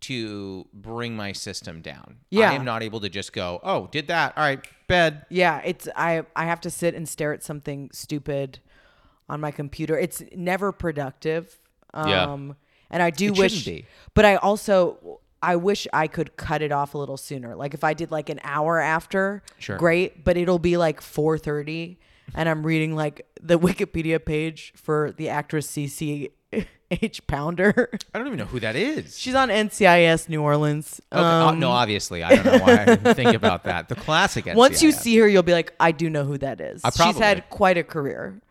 to 0.08 0.68
bring 0.74 1.16
my 1.16 1.32
system 1.32 1.82
down. 1.82 2.18
Yeah. 2.30 2.52
I 2.52 2.54
am 2.54 2.66
not 2.66 2.84
able 2.84 3.00
to 3.02 3.10
just 3.10 3.34
go, 3.34 3.60
oh, 3.64 3.88
did 3.92 4.08
that? 4.08 4.34
All 4.38 4.44
right, 4.44 4.62
bed. 4.88 5.26
yeah 5.32 5.62
it's 5.66 5.88
i 5.96 6.24
i 6.36 6.46
have 6.46 6.62
to 6.62 6.70
sit 6.70 6.94
and 6.94 7.10
stare 7.10 7.34
at 7.34 7.42
something 7.44 7.90
stupid 7.92 8.60
on 9.28 9.42
my 9.42 9.50
computer 9.50 9.98
it's 9.98 10.22
never 10.36 10.72
productive 10.72 11.58
um 11.96 12.08
Yeah. 12.10 12.54
and 12.92 13.02
i 13.02 13.10
do 13.10 13.28
It 13.34 13.38
wish 13.40 13.68
but 14.14 14.26
i 14.26 14.36
also 14.36 15.20
i 15.42 15.56
wish 15.56 15.88
i 15.92 16.06
could 16.06 16.38
cut 16.38 16.62
it 16.62 16.72
off 16.72 16.94
a 16.94 17.00
little 17.00 17.18
sooner 17.18 17.56
like 17.56 17.74
if 17.74 17.84
i 17.84 17.96
did 17.96 18.12
like 18.12 18.30
an 18.30 18.40
hour 18.44 18.80
after 18.80 19.42
Sure. 19.58 19.78
great 19.78 20.24
but 20.24 20.38
it'll 20.38 20.60
be 20.60 20.78
like 20.78 21.02
4.30 21.02 21.98
and 22.36 22.48
i'm 22.48 22.64
reading 22.64 22.96
like 22.96 23.26
the 23.42 23.58
wikipedia 23.68 24.24
page 24.24 24.72
for 24.76 25.14
the 25.18 25.30
actress 25.30 25.66
cc 25.66 26.30
h 26.92 27.26
pounder 27.28 27.90
I 28.14 28.18
don't 28.18 28.28
even 28.28 28.40
know 28.40 28.46
who 28.46 28.60
that 28.60 28.76
is. 28.76 29.18
she's 29.18 29.36
on 29.36 29.50
ncis 29.50 30.30
new 30.30 30.42
orleans 30.42 31.02
Okay, 31.12 31.22
uh, 31.22 31.50
Um, 31.50 31.60
no, 31.60 31.72
obviously, 31.72 32.24
I 32.24 32.36
don't 32.36 32.46
know 32.46 32.58
why 32.60 32.84
I 32.88 33.14
think 33.14 33.34
about 33.34 33.64
that. 33.64 33.90
The 33.90 33.96
classic. 33.96 34.46
once 34.54 34.82
you 34.82 34.92
see 34.92 35.18
her, 35.18 35.28
you'll 35.28 35.44
be 35.44 35.54
like, 35.54 35.74
I 35.80 35.92
do 35.92 36.10
know 36.10 36.24
who 36.24 36.38
that 36.40 36.62
is. 36.62 36.82
I 36.84 36.90
She's 36.90 37.18
had 37.18 37.50
quite 37.50 37.78
a 37.78 37.84
career. 37.84 38.42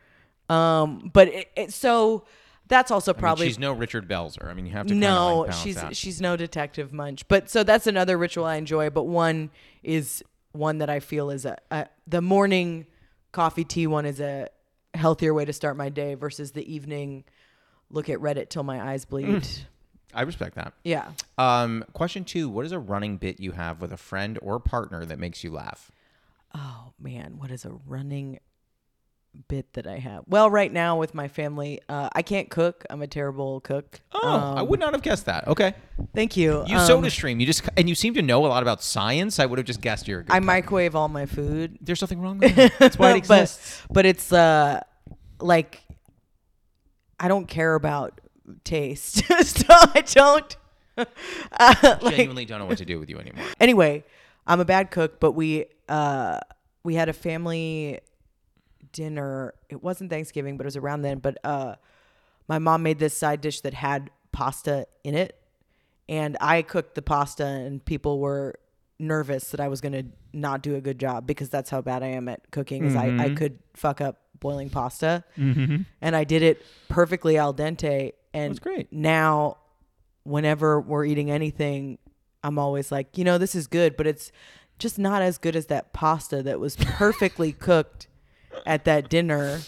Um, 0.48 1.10
but 1.12 1.28
it, 1.28 1.50
it, 1.56 1.72
so 1.72 2.24
that's 2.68 2.90
also 2.90 3.12
I 3.12 3.14
mean, 3.14 3.20
probably 3.20 3.46
she's 3.46 3.58
no 3.58 3.72
Richard 3.72 4.08
Belzer. 4.08 4.46
I 4.46 4.54
mean, 4.54 4.66
you 4.66 4.72
have 4.72 4.86
to. 4.86 4.94
no. 4.94 5.40
like, 5.40 5.52
she's 5.52 5.78
she's 5.92 6.20
no 6.20 6.36
detective 6.36 6.92
munch. 6.92 7.26
But 7.28 7.50
so 7.50 7.62
that's 7.62 7.86
another 7.86 8.16
ritual 8.16 8.44
I 8.44 8.56
enjoy. 8.56 8.90
But 8.90 9.04
one 9.04 9.50
is 9.82 10.22
one 10.52 10.78
that 10.78 10.90
I 10.90 11.00
feel 11.00 11.30
is 11.30 11.44
a, 11.44 11.58
a 11.70 11.86
the 12.06 12.22
morning 12.22 12.86
coffee 13.32 13.64
tea 13.64 13.86
one 13.86 14.06
is 14.06 14.20
a 14.20 14.48
healthier 14.94 15.34
way 15.34 15.44
to 15.44 15.52
start 15.52 15.76
my 15.76 15.88
day 15.88 16.14
versus 16.14 16.52
the 16.52 16.72
evening 16.72 17.24
look 17.90 18.08
at 18.08 18.18
Reddit 18.18 18.48
till 18.48 18.62
my 18.62 18.80
eyes 18.92 19.04
bleed. 19.04 19.26
Mm. 19.26 19.58
I 20.12 20.22
respect 20.22 20.54
that. 20.54 20.72
Yeah. 20.84 21.10
Um, 21.38 21.84
question 21.92 22.24
two: 22.24 22.48
What 22.48 22.64
is 22.66 22.72
a 22.72 22.78
running 22.78 23.16
bit 23.16 23.40
you 23.40 23.52
have 23.52 23.80
with 23.80 23.92
a 23.92 23.96
friend 23.96 24.38
or 24.42 24.60
partner 24.60 25.04
that 25.04 25.18
makes 25.18 25.42
you 25.42 25.50
laugh? 25.50 25.90
Oh 26.54 26.92
man, 27.00 27.34
what 27.38 27.50
is 27.50 27.64
a 27.64 27.72
running 27.86 28.38
bit 29.48 29.72
that 29.72 29.84
I 29.88 29.98
have. 29.98 30.22
Well, 30.28 30.48
right 30.48 30.72
now 30.72 30.96
with 30.96 31.12
my 31.12 31.26
family, 31.26 31.80
uh, 31.88 32.08
I 32.12 32.22
can't 32.22 32.48
cook. 32.48 32.84
I'm 32.88 33.02
a 33.02 33.08
terrible 33.08 33.60
cook. 33.62 34.00
Oh, 34.12 34.54
I 34.56 34.60
Um, 34.60 34.68
would 34.68 34.78
not 34.78 34.92
have 34.92 35.02
guessed 35.02 35.26
that. 35.26 35.48
Okay. 35.48 35.74
Thank 36.14 36.36
you. 36.36 36.62
You 36.68 36.76
Um, 36.76 36.86
soda 36.86 37.10
stream. 37.10 37.40
You 37.40 37.46
just 37.46 37.68
and 37.76 37.88
you 37.88 37.96
seem 37.96 38.14
to 38.14 38.22
know 38.22 38.46
a 38.46 38.48
lot 38.48 38.62
about 38.62 38.80
science. 38.80 39.40
I 39.40 39.46
would 39.46 39.58
have 39.58 39.66
just 39.66 39.80
guessed 39.80 40.06
you're 40.06 40.20
a 40.20 40.22
good 40.22 40.32
I 40.32 40.38
cook. 40.38 40.44
microwave 40.46 40.94
all 40.94 41.08
my 41.08 41.26
food. 41.26 41.78
There's 41.80 42.00
nothing 42.00 42.20
wrong 42.20 42.38
with 42.38 42.54
that. 42.54 42.78
That's 42.78 42.96
why 42.96 43.10
it 43.10 43.16
exists. 43.24 43.82
but, 43.88 43.94
but 43.94 44.06
it's 44.06 44.32
uh 44.32 44.80
like 45.40 45.82
I 47.24 47.28
don't 47.28 47.46
care 47.48 47.74
about 47.74 48.20
taste, 48.64 49.24
so 49.42 49.64
I 49.70 50.02
don't. 50.06 50.56
uh, 50.98 51.04
like- 51.82 52.16
Genuinely 52.16 52.44
don't 52.44 52.58
know 52.58 52.66
what 52.66 52.76
to 52.78 52.84
do 52.84 53.00
with 53.00 53.08
you 53.08 53.18
anymore. 53.18 53.46
anyway, 53.60 54.04
I'm 54.46 54.60
a 54.60 54.64
bad 54.66 54.90
cook, 54.90 55.20
but 55.20 55.32
we 55.32 55.64
uh 55.88 56.38
we 56.82 56.94
had 56.96 57.08
a 57.08 57.14
family 57.14 58.00
dinner. 58.92 59.54
It 59.70 59.82
wasn't 59.82 60.10
Thanksgiving, 60.10 60.56
but 60.58 60.64
it 60.64 60.68
was 60.68 60.76
around 60.76 61.00
then. 61.02 61.18
But 61.18 61.38
uh 61.44 61.76
my 62.46 62.58
mom 62.58 62.82
made 62.82 62.98
this 62.98 63.16
side 63.16 63.40
dish 63.40 63.62
that 63.62 63.72
had 63.72 64.10
pasta 64.30 64.86
in 65.02 65.14
it. 65.14 65.38
And 66.06 66.36
I 66.42 66.60
cooked 66.60 66.94
the 66.94 67.02
pasta 67.02 67.46
and 67.46 67.82
people 67.82 68.18
were 68.18 68.56
nervous 68.98 69.50
that 69.52 69.60
I 69.60 69.68
was 69.68 69.80
gonna 69.80 70.04
not 70.34 70.62
do 70.62 70.74
a 70.76 70.80
good 70.82 70.98
job 71.00 71.26
because 71.26 71.48
that's 71.48 71.70
how 71.70 71.80
bad 71.80 72.02
I 72.02 72.08
am 72.08 72.28
at 72.28 72.50
cooking 72.50 72.84
is 72.84 72.94
I, 72.94 73.06
I 73.18 73.30
could 73.30 73.58
fuck 73.72 74.02
up 74.02 74.20
boiling 74.44 74.68
pasta. 74.70 75.24
And 75.36 75.86
I 76.02 76.22
did 76.24 76.42
it 76.42 76.62
perfectly 76.88 77.36
al 77.38 77.52
dente. 77.54 78.12
And 78.32 78.50
That's 78.50 78.58
great. 78.60 78.92
now 78.92 79.56
whenever 80.24 80.80
we're 80.80 81.04
eating 81.06 81.30
anything, 81.30 81.98
I'm 82.42 82.58
always 82.58 82.92
like, 82.92 83.16
you 83.18 83.24
know, 83.24 83.38
this 83.38 83.54
is 83.54 83.66
good, 83.66 83.96
but 83.96 84.06
it's 84.06 84.30
just 84.78 84.98
not 84.98 85.22
as 85.22 85.38
good 85.38 85.56
as 85.56 85.66
that 85.66 85.92
pasta 85.92 86.42
that 86.42 86.60
was 86.60 86.76
perfectly 86.76 87.52
cooked 87.68 88.06
at 88.66 88.84
that 88.84 89.08
dinner. 89.08 89.60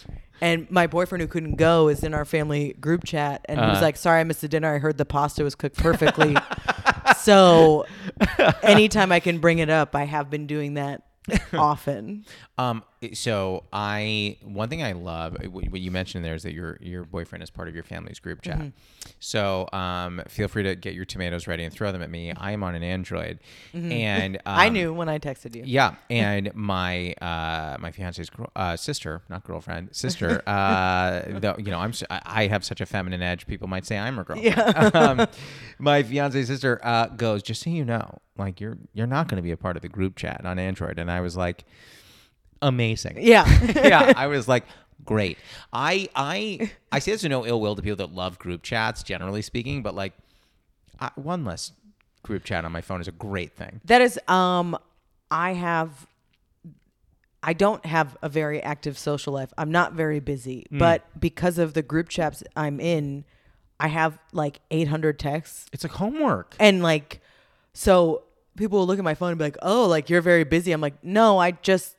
And 0.43 0.71
my 0.71 0.87
boyfriend 0.87 1.23
who 1.23 1.29
couldn't 1.29 1.57
go 1.57 1.89
is 1.89 2.05
in 2.05 2.13
our 2.13 2.27
family 2.27 2.75
group 2.75 3.05
chat 3.05 3.45
and 3.49 3.59
he 3.59 3.67
was 3.67 3.79
Uh. 3.79 3.83
like, 3.83 3.97
Sorry, 3.97 4.21
I 4.21 4.25
missed 4.25 4.43
the 4.43 4.49
dinner. 4.49 4.75
I 4.75 4.79
heard 4.79 4.99
the 4.99 5.07
pasta 5.07 5.43
was 5.43 5.55
cooked 5.55 5.79
perfectly. 5.79 6.37
so 7.17 7.87
anytime 8.63 9.11
I 9.13 9.21
can 9.21 9.39
bring 9.39 9.59
it 9.61 9.71
up, 9.71 9.95
I 9.97 10.05
have 10.05 10.29
been 10.29 10.47
doing 10.47 10.75
that 10.75 11.03
often. 11.55 12.25
Um, 12.59 12.85
so 13.15 13.65
I 13.73 14.39
one 14.43 14.69
thing 14.69 14.83
I 14.83 14.93
love 14.93 15.37
uh, 15.37 15.49
what 15.49 15.81
you 15.81 15.91
mentioned 15.91 16.25
there 16.25 16.35
is 16.35 16.43
that 16.45 16.53
your 16.53 16.79
your 16.81 17.05
boyfriend 17.05 17.43
is 17.43 17.51
part 17.51 17.69
of 17.69 17.75
your 17.75 17.85
family's 17.85 18.19
group 18.19 18.43
chat. 18.43 18.59
Mm-hmm. 18.59 18.69
So 19.21 19.69
um, 19.73 20.23
feel 20.29 20.49
free 20.49 20.63
to 20.65 20.75
get 20.75 20.95
your 20.95 21.05
tomatoes 21.05 21.47
ready 21.47 21.65
and 21.65 21.73
throw 21.73 21.93
them 21.93 22.03
at 22.03 22.11
me. 22.11 22.33
I 22.33 22.53
am 22.53 22.63
on 22.63 22.75
an 22.75 22.83
Android, 22.83 23.39
and 23.73 24.37
um, 24.47 24.57
Mm-hmm. 24.57 24.61
I 24.61 24.69
knew 24.71 24.93
when 24.93 25.09
I 25.09 25.19
texted 25.19 25.55
you. 25.55 25.63
Yeah, 25.67 25.95
and 26.11 26.55
my 26.55 27.13
uh, 27.21 27.77
my 27.81 27.91
fiance's 27.91 28.31
girl, 28.31 28.51
uh, 28.57 28.77
sister, 28.77 29.23
not 29.29 29.45
girlfriend, 29.45 29.95
sister. 29.95 30.43
Uh, 30.47 31.23
though 31.41 31.57
you 31.59 31.71
know, 31.71 31.79
I'm 31.79 31.93
I 32.11 32.47
have 32.47 32.65
such 32.65 32.81
a 32.81 32.87
feminine 32.87 33.23
edge. 33.23 33.47
People 33.47 33.69
might 33.69 33.85
say 33.85 33.99
I'm 33.99 34.17
her 34.17 34.25
girlfriend. 34.25 34.95
um, 34.95 35.27
my 35.79 36.03
fiance's 36.03 36.49
sister 36.49 36.81
uh, 36.83 37.09
goes, 37.09 37.43
just 37.43 37.63
so 37.63 37.71
you 37.71 37.85
know, 37.85 38.19
like 38.39 38.61
you're 38.61 38.79
you're 38.95 39.07
not 39.07 39.29
going 39.29 39.37
to 39.37 39.43
be 39.43 39.51
a 39.53 39.57
part 39.57 39.77
of 39.77 39.83
the 39.83 39.89
group 39.89 40.17
chat 40.17 40.45
on 40.45 40.59
Android, 40.59 40.99
and 40.99 41.11
I 41.11 41.21
was 41.21 41.37
like, 41.37 41.65
amazing. 42.63 43.19
Yeah. 43.21 43.47
yeah, 43.75 44.13
I 44.17 44.27
was 44.37 44.49
like, 44.49 44.65
great. 45.05 45.39
I 45.73 46.09
I 46.15 46.71
I 46.93 46.99
say 46.99 47.13
this 47.13 47.21
to 47.23 47.29
no 47.29 47.47
ill 47.47 47.61
will 47.61 47.77
to 47.77 47.83
people 47.83 47.97
that 47.97 48.13
love 48.15 48.39
group 48.39 48.63
chats, 48.63 49.03
generally 49.03 49.43
speaking, 49.43 49.83
but 49.83 49.95
like 49.95 50.13
I, 51.01 51.11
one 51.15 51.45
less 51.45 51.73
group 52.23 52.45
chat 52.45 52.65
on 52.65 52.73
my 52.73 52.81
phone 52.81 53.01
is 53.01 53.09
a 53.09 53.13
great 53.13 53.53
thing. 53.53 53.81
That 53.85 54.03
is 54.03 54.19
um 54.29 54.77
I 55.31 55.53
have 55.55 56.07
I 57.43 57.53
don't 57.53 57.85
have 57.87 58.17
a 58.23 58.29
very 58.29 58.61
active 58.63 58.99
social 58.99 59.33
life. 59.33 59.53
I'm 59.57 59.71
not 59.71 59.93
very 59.93 60.19
busy, 60.21 60.67
Hmm. 60.71 60.79
but 60.79 61.05
because 61.21 61.59
of 61.59 61.75
the 61.75 61.83
group 61.83 62.09
chats 62.09 62.43
I'm 62.57 62.81
in, 62.81 63.25
I 63.79 63.89
have 63.89 64.19
like 64.33 64.61
800 64.71 65.19
texts 65.19 65.67
It's 65.73 65.85
like 65.85 65.93
homework. 65.93 66.57
and 66.59 66.83
like 66.83 67.21
so 67.73 68.25
people 68.57 68.79
will 68.79 68.87
look 68.87 68.99
at 68.99 69.05
my 69.05 69.15
phone 69.15 69.29
and 69.31 69.39
be 69.39 69.45
like, 69.45 69.59
"Oh, 69.63 69.87
like 69.87 70.09
you're 70.09 70.23
very 70.23 70.45
busy." 70.45 70.73
I'm 70.73 70.81
like, 70.81 71.05
"No, 71.05 71.39
I 71.39 71.51
just 71.53 71.95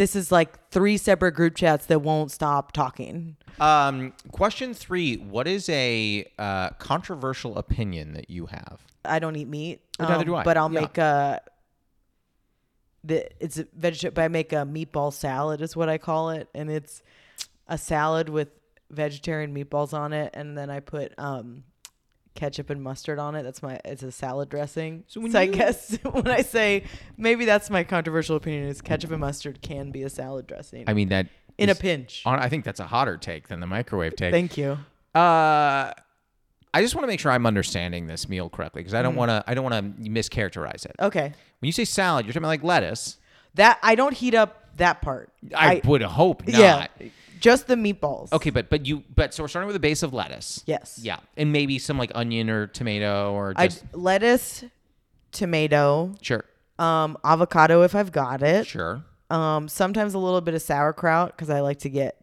this 0.00 0.16
is 0.16 0.32
like 0.32 0.70
three 0.70 0.96
separate 0.96 1.32
group 1.32 1.54
chats 1.54 1.84
that 1.86 1.98
won't 2.00 2.30
stop 2.30 2.72
talking." 2.72 3.36
Um, 3.60 4.14
question 4.32 4.72
three: 4.72 5.16
What 5.18 5.46
is 5.46 5.68
a 5.68 6.24
uh, 6.38 6.70
controversial 6.70 7.58
opinion 7.58 8.14
that 8.14 8.30
you 8.30 8.46
have? 8.46 8.80
I 9.04 9.18
don't 9.18 9.36
eat 9.36 9.46
meat. 9.48 9.82
um, 9.98 10.08
neither 10.08 10.24
do 10.24 10.34
I. 10.34 10.42
But 10.44 10.56
I'll 10.56 10.72
Yeah. 10.72 10.80
make 10.80 10.96
a. 10.98 11.42
The 13.04 13.28
it's 13.44 13.58
a 13.58 13.66
vegetable, 13.74 14.14
but 14.14 14.22
I 14.22 14.28
make 14.28 14.52
a 14.54 14.64
meatball 14.64 15.12
salad 15.12 15.60
is 15.60 15.76
what 15.76 15.88
I 15.90 15.98
call 15.98 16.30
it, 16.30 16.48
and 16.54 16.70
it's 16.70 17.02
a 17.68 17.76
salad 17.76 18.28
with 18.30 18.48
vegetarian 18.90 19.54
meatballs 19.54 19.92
on 19.92 20.12
it, 20.14 20.30
and 20.34 20.56
then 20.56 20.70
I 20.70 20.80
put 20.80 21.12
um 21.18 21.64
ketchup 22.34 22.70
and 22.70 22.82
mustard 22.82 23.18
on 23.18 23.34
it. 23.34 23.42
That's 23.42 23.62
my 23.62 23.80
it's 23.84 24.02
a 24.02 24.12
salad 24.12 24.48
dressing. 24.48 25.04
So 25.08 25.20
So, 25.20 25.22
when 25.22 25.36
I 25.36 25.46
guess 25.46 25.96
when 26.10 26.28
I 26.28 26.42
say 26.42 26.84
maybe 27.16 27.44
that's 27.44 27.70
my 27.70 27.84
controversial 27.84 28.36
opinion 28.36 28.64
is 28.68 28.80
ketchup 28.80 29.10
and 29.10 29.20
mustard 29.20 29.60
can 29.62 29.90
be 29.90 30.02
a 30.04 30.10
salad 30.10 30.46
dressing 30.46 30.84
I 30.86 30.94
mean 30.94 31.08
that 31.10 31.26
in 31.58 31.68
a 31.68 31.74
pinch. 31.74 32.22
on- 32.24 32.38
I 32.38 32.48
think 32.48 32.64
that's 32.64 32.80
a 32.80 32.86
hotter 32.86 33.16
take 33.16 33.48
than 33.48 33.60
the 33.60 33.66
microwave 33.66 34.16
take. 34.16 34.32
Thank 34.32 34.56
you. 34.56 34.78
uh, 35.14 35.92
I 36.72 36.82
just 36.82 36.94
want 36.94 37.02
to 37.02 37.08
make 37.08 37.18
sure 37.18 37.32
I'm 37.32 37.46
understanding 37.46 38.06
this 38.06 38.28
meal 38.28 38.48
correctly 38.48 38.80
because 38.80 38.94
I 38.94 39.00
Mm. 39.00 39.02
don't 39.04 39.16
want 39.16 39.30
to. 39.30 39.44
I 39.46 39.54
don't 39.54 39.68
want 39.68 39.74
to 39.96 40.08
mischaracterize 40.08 40.86
it. 40.86 40.94
Okay, 41.00 41.32
When 41.58 41.66
you 41.66 41.72
say 41.72 41.84
salad, 41.84 42.24
you're 42.26 42.32
talking 42.32 42.44
about 42.44 42.48
like 42.50 42.62
lettuce. 42.62 43.18
that 43.54 43.80
I 43.82 43.96
don't 43.96 44.14
heat 44.14 44.34
up 44.36 44.76
that 44.76 45.02
part. 45.02 45.32
I, 45.54 45.80
would 45.84 46.00
hope 46.02 46.46
not. 46.46 46.56
yeah, 46.60 46.86
just 47.40 47.66
the 47.66 47.74
meatballs. 47.74 48.32
Okay, 48.32 48.50
but 48.50 48.70
but 48.70 48.86
you 48.86 49.02
but 49.14 49.34
so 49.34 49.42
we're 49.42 49.48
starting 49.48 49.66
with 49.66 49.76
a 49.76 49.80
base 49.80 50.02
of 50.02 50.12
lettuce. 50.12 50.62
Yes. 50.66 50.98
Yeah, 51.02 51.18
and 51.36 51.52
maybe 51.52 51.78
some 51.78 51.98
like 51.98 52.12
onion 52.14 52.50
or 52.50 52.66
tomato 52.66 53.32
or 53.32 53.52
I 53.56 53.68
just 53.68 53.84
lettuce, 53.94 54.64
tomato, 55.32 56.14
sure, 56.22 56.44
um, 56.78 57.16
avocado 57.24 57.82
if 57.82 57.94
I've 57.94 58.12
got 58.12 58.42
it. 58.42 58.66
sure. 58.66 59.04
Um, 59.30 59.68
sometimes 59.68 60.14
a 60.14 60.18
little 60.18 60.40
bit 60.40 60.54
of 60.54 60.62
sauerkraut 60.62 61.36
because 61.36 61.50
I 61.50 61.60
like 61.60 61.78
to 61.80 61.88
get 61.88 62.16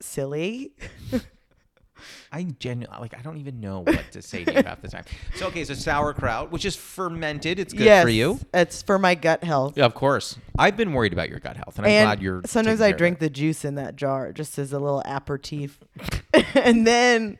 silly. 0.00 0.72
I 2.32 2.44
genuinely 2.44 3.00
like 3.00 3.18
I 3.18 3.22
don't 3.22 3.38
even 3.38 3.60
know 3.60 3.80
what 3.80 4.12
to 4.12 4.22
say 4.22 4.44
to 4.44 4.52
you 4.54 4.62
half 4.62 4.80
the 4.82 4.88
time. 4.88 5.04
So 5.34 5.46
okay, 5.46 5.64
so 5.64 5.74
sauerkraut, 5.74 6.50
which 6.52 6.64
is 6.64 6.76
fermented, 6.76 7.58
it's 7.58 7.72
good 7.72 7.84
yes, 7.86 8.04
for 8.04 8.10
you. 8.10 8.38
It's 8.54 8.82
for 8.82 8.98
my 8.98 9.14
gut 9.14 9.42
health. 9.42 9.76
Yeah, 9.76 9.86
of 9.86 9.94
course. 9.94 10.36
I've 10.58 10.76
been 10.76 10.92
worried 10.92 11.12
about 11.12 11.28
your 11.28 11.40
gut 11.40 11.56
health, 11.56 11.78
and 11.78 11.86
I'm 11.86 12.04
glad 12.04 12.22
you're. 12.22 12.42
sometimes 12.46 12.80
I 12.80 12.92
drink 12.92 13.18
the 13.18 13.30
juice 13.30 13.64
in 13.64 13.76
that 13.76 13.96
jar 13.96 14.32
just 14.32 14.58
as 14.58 14.72
a 14.72 14.78
little 14.78 15.02
aperitif, 15.06 15.78
and 16.54 16.86
then 16.86 17.38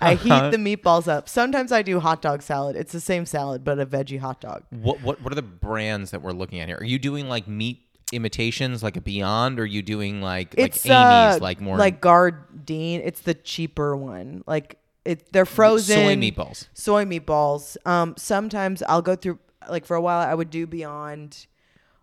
I 0.00 0.14
Uh-huh. 0.14 0.50
heat 0.50 0.50
the 0.56 0.58
meatballs 0.58 1.08
up. 1.08 1.28
Sometimes 1.28 1.72
I 1.72 1.82
do 1.82 1.98
hot 2.00 2.22
dog 2.22 2.42
salad. 2.42 2.76
It's 2.76 2.92
the 2.92 3.00
same 3.00 3.26
salad 3.26 3.64
but 3.64 3.78
a 3.80 3.86
veggie 3.86 4.18
hot 4.20 4.40
dog. 4.40 4.64
What 4.70 5.00
what 5.02 5.20
what 5.22 5.32
are 5.32 5.36
the 5.36 5.42
brands 5.42 6.10
that 6.12 6.22
we're 6.22 6.32
looking 6.32 6.60
at 6.60 6.68
here? 6.68 6.78
Are 6.78 6.84
you 6.84 6.98
doing 6.98 7.28
like 7.28 7.48
meat 7.48 7.82
imitations, 8.12 8.82
like 8.82 8.96
a 8.96 9.00
Beyond? 9.00 9.58
Or 9.58 9.62
are 9.62 9.66
you 9.66 9.82
doing 9.82 10.20
like 10.20 10.54
It's 10.56 10.84
like 10.84 10.92
Amy's, 10.92 11.36
uh, 11.36 11.38
like 11.42 11.60
more 11.60 11.76
like 11.76 12.00
Gardein. 12.00 13.00
It's 13.04 13.20
the 13.20 13.34
cheaper 13.34 13.96
one. 13.96 14.42
Like 14.46 14.78
it, 15.04 15.32
they're 15.32 15.46
frozen 15.46 15.96
soy 15.96 16.16
meatballs? 16.16 16.68
soy 16.74 17.04
meatballs. 17.04 17.76
Um, 17.86 18.14
sometimes 18.16 18.82
I'll 18.82 19.02
go 19.02 19.16
through 19.16 19.38
like 19.68 19.86
for 19.86 19.96
a 19.96 20.00
while 20.00 20.20
I 20.26 20.34
would 20.34 20.50
do 20.50 20.66
Beyond. 20.66 21.46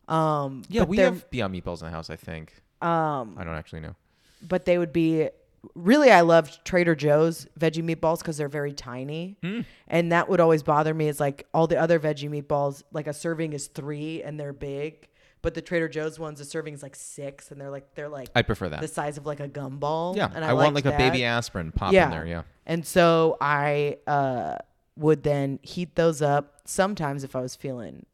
Um, 0.07 0.63
Yeah, 0.69 0.83
we 0.83 0.97
have 0.97 1.29
Beyond 1.29 1.53
meatballs 1.55 1.81
in 1.81 1.87
the 1.87 1.91
house. 1.91 2.09
I 2.09 2.15
think. 2.15 2.53
Um, 2.81 3.35
I 3.37 3.43
don't 3.43 3.55
actually 3.55 3.81
know. 3.81 3.95
but 4.47 4.65
they 4.65 4.77
would 4.77 4.93
be 4.93 5.29
really. 5.73 6.11
I 6.11 6.21
loved 6.21 6.63
Trader 6.65 6.93
Joe's 6.93 7.47
veggie 7.59 7.83
meatballs 7.83 8.19
because 8.19 8.37
they're 8.37 8.47
very 8.49 8.73
tiny, 8.73 9.37
Hmm. 9.41 9.61
and 9.87 10.11
that 10.11 10.29
would 10.29 10.39
always 10.39 10.61
bother 10.61 10.93
me. 10.93 11.07
Is 11.07 11.19
like 11.19 11.47
all 11.53 11.65
the 11.67 11.77
other 11.79 11.99
veggie 11.99 12.29
meatballs, 12.29 12.83
like 12.91 13.07
a 13.07 13.13
serving 13.13 13.53
is 13.53 13.67
three 13.67 14.21
and 14.21 14.39
they're 14.39 14.53
big, 14.53 15.07
but 15.45 15.53
the 15.53 15.61
Trader 15.61 15.87
Joe's 15.87 16.17
ones, 16.17 16.39
the 16.39 16.45
serving 16.45 16.73
is 16.73 16.81
like 16.81 16.95
six, 16.95 17.51
and 17.51 17.61
they're 17.61 17.69
like 17.69 17.93
they're 17.93 18.09
like 18.09 18.29
I 18.33 18.41
prefer 18.41 18.67
that. 18.69 18.81
the 18.81 18.87
size 18.87 19.19
of 19.19 19.27
like 19.27 19.39
a 19.39 19.47
gumball. 19.47 20.15
yeah, 20.15 20.31
and 20.33 20.43
I, 20.43 20.49
I, 20.49 20.53
want 20.53 20.73
like 20.73 20.85
liked 20.85 20.95
a 20.95 20.97
baby 20.97 21.23
aspirin 21.23 21.71
pop 21.71 21.93
yeah. 21.93 22.05
in 22.05 22.09
there. 22.09 22.25
Yeah. 22.25 22.41
And 22.65 22.83
so 22.83 23.37
I 23.39 23.99
uh, 24.07 24.55
would 24.97 25.21
then 25.21 25.59
heat 25.61 25.93
those 25.93 26.23
up. 26.23 26.61
Sometimes 26.65 27.23
if 27.23 27.35
I 27.35 27.41
was 27.41 27.55
feeling 27.55 28.07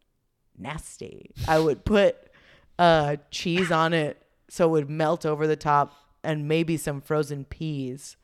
nasty, 0.57 1.31
I 1.47 1.57
would 1.57 1.85
put 1.85 2.17
uh, 2.77 3.15
cheese 3.31 3.71
on 3.71 3.93
it 3.93 4.21
so 4.49 4.65
it 4.65 4.71
would 4.71 4.89
melt 4.89 5.25
over 5.25 5.47
the 5.47 5.55
top 5.55 5.93
and 6.25 6.49
maybe 6.49 6.75
some 6.75 6.99
frozen 6.99 7.45
peas. 7.45 8.17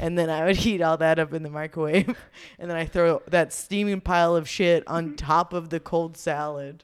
and 0.00 0.18
then 0.18 0.28
I 0.28 0.44
would 0.44 0.56
heat 0.56 0.82
all 0.82 0.96
that 0.96 1.20
up 1.20 1.32
in 1.32 1.44
the 1.44 1.50
microwave. 1.50 2.08
and 2.58 2.68
then 2.68 2.76
I 2.76 2.86
throw 2.86 3.22
that 3.28 3.52
steaming 3.52 4.00
pile 4.00 4.34
of 4.34 4.48
shit 4.48 4.82
on 4.88 5.14
top 5.14 5.52
of 5.52 5.70
the 5.70 5.78
cold 5.78 6.16
salad, 6.16 6.82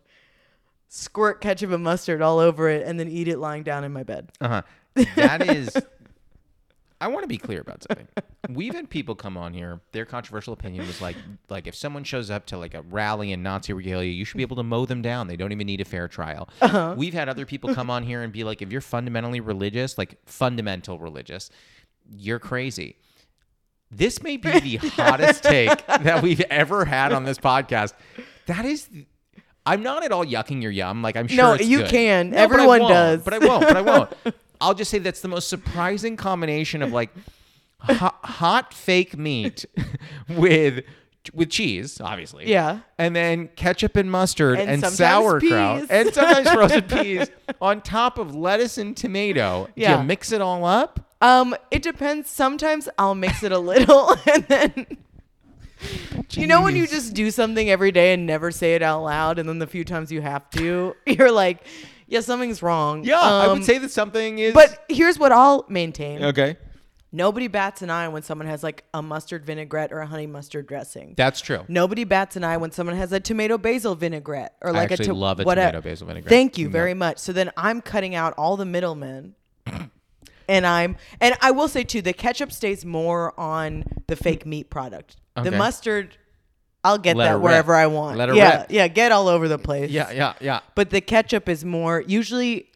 squirt 0.95 1.41
ketchup 1.41 1.73
and 1.73 1.83
mustard 1.83 2.23
all 2.23 2.39
over 2.39 2.69
it, 2.69 2.87
and 2.87 2.99
then 2.99 3.09
eat 3.09 3.29
it 3.29 3.39
lying 3.39 3.63
down 3.63 3.85
in 3.85 3.93
my 3.93 4.05
bed. 4.05 4.31
Uh 4.41 4.49
huh. 4.49 4.63
That 5.17 5.43
is. 5.55 5.77
I 7.01 7.09
want 7.09 7.25
to 7.25 7.29
be 7.29 7.37
clear 7.37 7.61
about 7.61 7.83
something. 7.83 8.07
We've 8.49 8.73
had 8.73 8.89
people 8.89 9.15
come 9.15 9.37
on 9.37 9.53
here. 9.53 9.81
Their 9.93 10.07
controversial 10.07 10.55
opinion 10.55 10.87
was 10.87 11.03
like, 11.03 11.17
like 11.51 11.67
if 11.67 11.75
someone 11.75 12.05
shows 12.05 12.31
up 12.31 12.47
to 12.47 12.57
like 12.57 12.73
a 12.73 12.83
rally 12.83 13.33
in 13.33 13.43
Nazi 13.43 13.73
regalia, 13.73 14.11
you 14.11 14.25
should 14.25 14.39
be 14.39 14.43
able 14.45 14.57
to 14.57 14.63
mow 14.63 14.87
them 14.87 15.03
down. 15.03 15.27
They 15.27 15.37
don't 15.37 15.53
even 15.53 15.67
need 15.67 15.81
a 15.81 15.85
fair 15.85 16.09
trial. 16.09 16.49
Uh-huh. 16.63 16.95
We've 16.97 17.13
had 17.13 17.29
other 17.29 17.45
people 17.45 17.75
come 17.75 17.91
on 17.91 18.05
here 18.05 18.23
and 18.23 18.33
be 18.33 18.45
like, 18.45 18.63
if 18.63 18.73
you're 18.73 18.81
fundamentally 18.81 19.41
religious, 19.41 19.99
like 19.99 20.19
fundamental 20.25 20.99
religious, 20.99 21.51
you're 22.17 22.39
crazy. 22.39 22.97
This 23.91 24.23
may 24.23 24.37
be 24.37 24.59
the 24.59 24.77
hottest 24.77 25.43
take 25.45 25.87
that 25.87 26.23
we've 26.23 26.41
ever 26.43 26.85
had 26.85 27.13
on 27.13 27.25
this 27.25 27.39
podcast. 27.39 27.93
That 28.47 28.65
is. 28.65 28.89
I'm 29.67 29.83
not 29.83 30.05
at 30.05 30.13
all 30.13 30.25
yucking 30.25 30.61
your 30.63 30.71
yum. 30.71 31.03
Like 31.03 31.17
I'm 31.17 31.27
sure 31.29 31.37
No, 31.37 31.55
you 31.55 31.79
good. 31.79 31.91
can. 31.91 32.31
No, 32.31 32.37
Everyone 32.39 32.81
won't. 32.81 32.93
does. 32.93 33.23
But 33.23 33.35
I 33.35 33.39
won't. 33.39 33.63
But 33.63 33.77
I 33.77 33.81
won't. 33.83 34.13
I'll 34.61 34.75
just 34.75 34.91
say 34.91 34.99
that's 34.99 35.21
the 35.21 35.29
most 35.29 35.49
surprising 35.49 36.17
combination 36.17 36.83
of 36.83 36.93
like 36.93 37.11
hot, 37.81 38.19
hot 38.23 38.75
fake 38.75 39.17
meat 39.17 39.65
with 40.29 40.85
with 41.33 41.49
cheese, 41.51 42.01
obviously. 42.03 42.51
Yeah. 42.51 42.81
And 42.99 43.17
then 43.17 43.49
ketchup 43.57 43.97
and 43.97 44.11
mustard 44.11 44.59
And 44.59 44.85
and, 44.85 44.93
sauerkraut 44.93 45.81
peas. 45.81 45.91
and 45.91 46.13
sometimes 46.13 46.51
frozen 46.51 46.83
peas 46.83 47.31
on 47.63 47.81
top 47.81 48.19
of 48.19 48.35
lettuce 48.35 48.77
and 48.77 48.95
tomato. 48.95 49.67
Do 49.75 49.83
Yeah. 49.83 49.99
you 50.01 50.05
mix 50.07 50.33
it 50.33 50.43
all 50.43 50.65
up? 50.67 51.01
Um, 51.23 51.57
it 51.71 51.83
depends. 51.83 52.29
Sometimes 52.29 52.91
I'll 52.99 53.15
mix 53.15 53.43
it 53.43 53.53
a 53.53 53.59
little, 53.59 54.15
and 54.31 54.45
then 54.49 54.87
you 56.31 56.47
know 56.47 56.63
when 56.63 56.77
you 56.77 56.87
just 56.87 57.15
do 57.15 57.31
something 57.31 57.69
every 57.71 57.93
day 57.93 58.13
and 58.15 58.27
never 58.27 58.51
say 58.51 58.75
it 58.75 58.83
out 58.83 59.03
loud, 59.03 59.39
and 59.39 59.49
then 59.49 59.59
the 59.59 59.67
few 59.67 59.85
times 59.85 60.11
you 60.13 60.21
have 60.21 60.49
to, 60.51 60.95
you're 61.07 61.33
like, 61.33 61.67
yeah, 62.07 62.21
something's 62.21 62.63
wrong. 62.63 63.05
Yeah, 63.05 63.19
I 63.21 63.47
Um, 63.47 63.59
would 63.59 63.65
say 63.65 63.79
that 63.79 63.91
something 63.91 64.39
is 64.39 64.55
But 64.55 64.85
here's 64.89 65.19
what 65.19 65.33
I'll 65.33 65.65
maintain: 65.69 66.23
Okay. 66.25 66.57
nobody 67.13 67.49
bats 67.49 67.81
an 67.83 67.91
eye 67.91 68.09
when 68.09 68.23
someone 68.23 68.47
has 68.49 68.63
like 68.63 68.85
a 68.93 69.01
mustard 69.03 69.45
vinaigrette 69.47 69.93
or 69.93 70.01
a 70.01 70.07
honey 70.07 70.27
mustard 70.27 70.67
dressing. 70.67 71.15
That's 71.17 71.41
true. 71.41 71.65
Nobody 71.69 72.05
bats 72.05 72.37
an 72.37 72.45
eye 72.45 72.57
when 72.57 72.73
someone 72.73 72.97
has 72.97 73.13
a 73.13 73.21
tomato 73.21 73.57
basil 73.57 73.95
vinaigrette 73.95 74.55
or 74.61 74.73
like 74.73 74.91
actually 74.93 75.07
a 75.07 75.09
to- 75.09 75.15
love 75.15 75.41
a 75.41 75.45
whatever. 75.45 75.73
tomato 75.73 75.89
basil 75.89 76.07
vinaigrette. 76.07 76.29
Thank 76.31 76.59
you 76.59 76.69
very 76.69 76.95
much. 76.95 77.19
So 77.19 77.33
then 77.33 77.51
I'm 77.57 77.81
cutting 77.81 78.15
out 78.15 78.35
all 78.37 78.57
the 78.57 78.67
middlemen. 78.67 79.35
and 80.49 80.67
I'm 80.67 80.97
and 81.21 81.35
I 81.41 81.53
will 81.53 81.69
say 81.69 81.85
too, 81.85 82.03
the 82.03 82.13
ketchup 82.13 82.53
stays 82.53 82.85
more 82.85 83.39
on 83.41 83.85
the 84.09 84.17
fake 84.17 84.45
meat 84.45 84.69
product. 84.69 85.17
Okay. 85.37 85.51
The 85.51 85.57
mustard, 85.57 86.17
I'll 86.85 86.99
get 86.99 87.17
Let 87.17 87.25
that 87.25 87.35
rip. 87.35 87.43
wherever 87.43 87.75
I 87.75 87.87
want. 87.87 88.19
Let 88.19 88.29
her 88.29 88.35
yeah, 88.35 88.61
rip. 88.61 88.71
yeah, 88.71 88.89
get 88.89 89.13
all 89.13 89.29
over 89.29 89.49
the 89.49 89.59
place. 89.59 89.91
Yeah, 89.91 90.11
yeah, 90.13 90.35
yeah. 90.41 90.61
But 90.75 90.91
the 90.91 91.01
ketchup 91.01 91.49
is 91.49 91.65
more 91.65 92.03
usually 92.07 92.71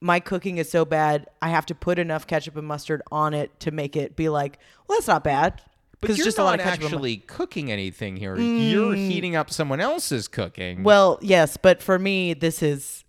my 0.00 0.20
cooking 0.20 0.58
is 0.58 0.70
so 0.70 0.84
bad 0.84 1.26
I 1.42 1.48
have 1.48 1.66
to 1.66 1.74
put 1.74 1.98
enough 1.98 2.26
ketchup 2.26 2.56
and 2.56 2.66
mustard 2.66 3.02
on 3.10 3.34
it 3.34 3.58
to 3.60 3.70
make 3.70 3.96
it 3.96 4.16
be 4.16 4.28
like, 4.28 4.58
well, 4.86 4.98
that's 4.98 5.08
not 5.08 5.24
bad. 5.24 5.60
But 6.00 6.02
Because 6.02 6.18
you're 6.18 6.26
just 6.26 6.38
not 6.38 6.44
a 6.44 6.46
lot 6.46 6.54
of 6.60 6.64
ketchup 6.64 6.84
and 6.84 6.94
actually 6.94 7.16
cooking 7.16 7.72
anything 7.72 8.16
here. 8.16 8.36
You're 8.36 8.94
mm. 8.94 9.08
heating 9.08 9.34
up 9.34 9.50
someone 9.50 9.80
else's 9.80 10.28
cooking. 10.28 10.84
Well, 10.84 11.18
yes, 11.20 11.56
but 11.56 11.82
for 11.82 11.98
me, 11.98 12.34
this 12.34 12.62
is 12.62 13.04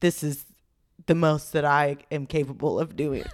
this 0.00 0.22
is 0.22 0.46
the 1.06 1.14
most 1.14 1.52
that 1.52 1.66
I 1.66 1.98
am 2.10 2.26
capable 2.26 2.80
of 2.80 2.96
doing. 2.96 3.24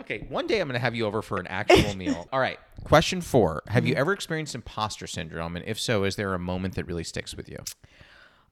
Okay, 0.00 0.26
one 0.28 0.46
day 0.46 0.60
I'm 0.60 0.68
going 0.68 0.74
to 0.74 0.80
have 0.80 0.94
you 0.94 1.06
over 1.06 1.22
for 1.22 1.38
an 1.38 1.46
actual 1.46 1.94
meal. 1.96 2.26
All 2.32 2.40
right. 2.40 2.58
Question 2.84 3.20
four 3.20 3.62
Have 3.68 3.84
Mm-hmm. 3.84 3.88
you 3.90 3.94
ever 3.96 4.12
experienced 4.12 4.54
imposter 4.54 5.06
syndrome? 5.06 5.56
And 5.56 5.64
if 5.66 5.78
so, 5.80 6.04
is 6.04 6.16
there 6.16 6.34
a 6.34 6.38
moment 6.38 6.74
that 6.76 6.86
really 6.86 7.04
sticks 7.04 7.34
with 7.36 7.48
you? 7.48 7.58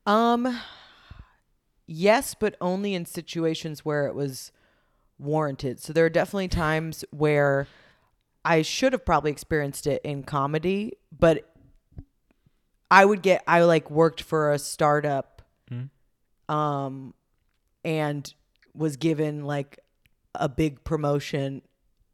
Um, 0.05 0.61
yes, 1.87 2.35
but 2.35 2.57
only 2.61 2.95
in 2.95 3.07
situations 3.07 3.85
where 3.85 4.07
it 4.07 4.15
was 4.15 4.53
warranted. 5.19 5.81
So 5.81 5.93
there 5.93 6.05
are 6.05 6.11
definitely 6.11 6.49
times 6.49 7.05
where 7.11 7.67
I 8.45 8.63
should 8.63 8.93
have 8.93 9.05
probably 9.05 9.31
experienced 9.31 9.87
it 9.87 10.01
in 10.05 10.23
comedy, 10.23 10.93
but 11.17 11.53
I 12.91 13.05
would 13.05 13.23
get 13.23 13.43
I 13.49 13.63
like 13.63 13.91
worked 13.91 14.23
for 14.23 14.53
a 14.53 14.59
startup 14.59 15.43
um 16.49 17.13
and 17.85 18.33
was 18.75 18.97
given 18.97 19.45
like 19.45 19.81
a 20.41 20.49
big 20.49 20.85
promotion 20.85 21.63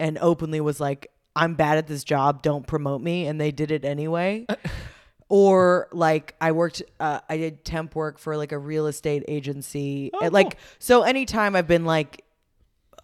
and 0.00 0.18
openly 0.20 0.60
was 0.60 0.80
like 0.80 1.10
I'm 1.34 1.54
bad 1.54 1.78
at 1.78 1.86
this 1.86 2.04
job, 2.04 2.42
don't 2.42 2.66
promote 2.66 3.00
me 3.00 3.26
and 3.26 3.40
they 3.40 3.52
did 3.52 3.70
it 3.70 3.84
anyway. 3.84 4.46
or 5.28 5.88
like 5.92 6.34
I 6.40 6.52
worked 6.52 6.82
uh, 7.00 7.20
I 7.28 7.36
did 7.38 7.64
temp 7.64 7.94
work 7.94 8.18
for 8.18 8.36
like 8.36 8.52
a 8.52 8.58
real 8.58 8.86
estate 8.86 9.24
agency. 9.28 10.10
Oh, 10.12 10.20
And, 10.24 10.32
like 10.32 10.50
cool. 10.50 10.60
so 10.78 11.02
anytime 11.02 11.56
I've 11.56 11.66
been 11.66 11.84
like 11.84 12.24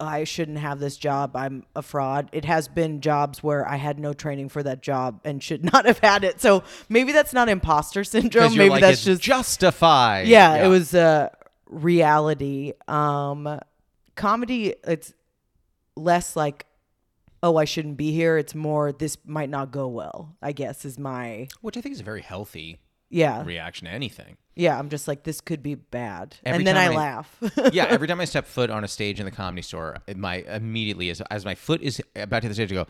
I 0.01 0.23
shouldn't 0.23 0.59
have 0.59 0.79
this 0.79 0.95
job. 0.95 1.35
I'm 1.35 1.65
a 1.75 1.81
fraud. 1.81 2.29
It 2.31 2.45
has 2.45 2.69
been 2.69 3.01
jobs 3.01 3.43
where 3.43 3.67
I 3.67 3.75
had 3.75 3.99
no 3.99 4.13
training 4.13 4.47
for 4.47 4.63
that 4.63 4.81
job 4.81 5.19
and 5.25 5.43
should 5.43 5.65
not 5.73 5.85
have 5.85 5.99
had 5.99 6.23
it. 6.23 6.39
So 6.39 6.63
maybe 6.87 7.11
that's 7.11 7.33
not 7.33 7.49
imposter 7.49 8.03
syndrome. 8.05 8.55
Maybe 8.55 8.69
like, 8.69 8.81
that's 8.81 9.03
just 9.03 9.21
justified. 9.21 10.27
yeah, 10.27 10.63
it 10.63 10.69
was 10.69 10.93
uh, 10.93 11.29
reality. 11.67 12.73
Um, 12.87 13.59
comedy, 14.19 14.75
it's 14.85 15.13
less 15.95 16.35
like, 16.35 16.65
oh, 17.41 17.57
I 17.57 17.65
shouldn't 17.65 17.97
be 17.97 18.11
here. 18.11 18.37
It's 18.37 18.53
more, 18.53 18.91
this 18.91 19.17
might 19.25 19.49
not 19.49 19.71
go 19.71 19.87
well. 19.87 20.35
I 20.41 20.51
guess 20.51 20.85
is 20.85 20.99
my 20.99 21.47
Which 21.61 21.77
I 21.77 21.81
think 21.81 21.93
is 21.93 22.01
a 22.01 22.03
very 22.03 22.21
healthy 22.21 22.79
yeah, 23.09 23.43
reaction 23.43 23.87
to 23.87 23.91
anything. 23.91 24.37
yeah. 24.55 24.77
I'm 24.77 24.89
just 24.89 25.07
like, 25.07 25.23
this 25.23 25.41
could 25.41 25.63
be 25.63 25.73
bad, 25.73 26.35
Every 26.45 26.57
and 26.59 26.67
then 26.67 26.77
I, 26.77 26.85
I- 26.85 26.95
laugh. 26.95 27.35
yeah, 27.71 27.85
every 27.89 28.07
time 28.07 28.21
I 28.21 28.25
step 28.33 28.45
foot 28.45 28.69
on 28.69 28.83
a 28.83 28.87
stage 28.87 29.19
in 29.19 29.25
the 29.25 29.31
comedy 29.31 29.63
store, 29.63 29.97
my 30.15 30.43
immediately 30.47 31.09
as 31.09 31.19
as 31.31 31.43
my 31.43 31.55
foot 31.55 31.81
is 31.81 31.99
about 32.15 32.43
to 32.43 32.49
the 32.49 32.53
stage, 32.53 32.71
I 32.71 32.75
go, 32.75 32.87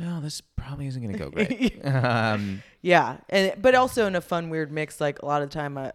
"Oh, 0.00 0.20
this 0.20 0.40
probably 0.40 0.88
isn't 0.88 1.00
going 1.00 1.12
to 1.12 1.18
go 1.18 1.30
great." 1.30 1.78
um, 1.86 2.62
yeah, 2.80 3.18
and 3.28 3.54
but 3.62 3.76
also 3.76 4.06
in 4.06 4.16
a 4.16 4.20
fun, 4.20 4.50
weird 4.50 4.72
mix. 4.72 5.00
Like 5.00 5.22
a 5.22 5.26
lot 5.26 5.42
of 5.42 5.50
the 5.50 5.54
time, 5.54 5.78
I, 5.78 5.92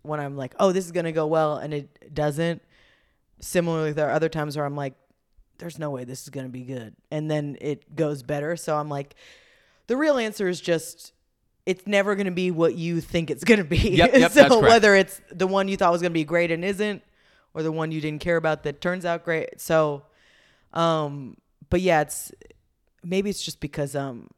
when 0.00 0.18
I'm 0.18 0.36
like, 0.38 0.54
oh, 0.58 0.72
this 0.72 0.86
is 0.86 0.92
gonna 0.92 1.12
go 1.12 1.26
well, 1.26 1.58
and 1.58 1.74
it 1.74 2.14
doesn't. 2.14 2.62
Similarly, 3.40 3.92
there 3.92 4.08
are 4.08 4.12
other 4.12 4.28
times 4.28 4.56
where 4.56 4.66
I'm 4.66 4.76
like, 4.76 4.94
there's 5.58 5.78
no 5.78 5.90
way 5.90 6.04
this 6.04 6.22
is 6.22 6.30
gonna 6.30 6.48
be 6.48 6.62
good, 6.62 6.94
and 7.10 7.30
then 7.30 7.56
it 7.60 7.94
goes 7.94 8.22
better. 8.22 8.56
So 8.56 8.76
I'm 8.76 8.88
like, 8.88 9.14
the 9.86 9.96
real 9.96 10.18
answer 10.18 10.48
is 10.48 10.60
just. 10.60 11.12
It's 11.66 11.86
never 11.86 12.14
going 12.14 12.26
to 12.26 12.30
be 12.30 12.50
what 12.50 12.74
you 12.74 13.00
think 13.00 13.30
it's 13.30 13.42
going 13.42 13.56
to 13.56 13.64
be. 13.64 13.78
Yep, 13.78 14.14
yep, 14.14 14.32
so 14.32 14.60
whether 14.60 14.94
it's 14.94 15.18
the 15.32 15.46
one 15.46 15.66
you 15.66 15.78
thought 15.78 15.92
was 15.92 16.02
going 16.02 16.12
to 16.12 16.14
be 16.14 16.22
great 16.22 16.50
and 16.50 16.62
isn't, 16.62 17.02
or 17.54 17.62
the 17.62 17.72
one 17.72 17.90
you 17.90 18.02
didn't 18.02 18.20
care 18.20 18.36
about 18.36 18.64
that 18.64 18.82
turns 18.82 19.06
out 19.06 19.24
great. 19.24 19.62
So, 19.62 20.02
um, 20.74 21.38
but 21.70 21.80
yeah, 21.80 22.02
it's 22.02 22.32
maybe 23.02 23.30
it's 23.30 23.42
just 23.42 23.60
because 23.60 23.94
um 23.94 24.28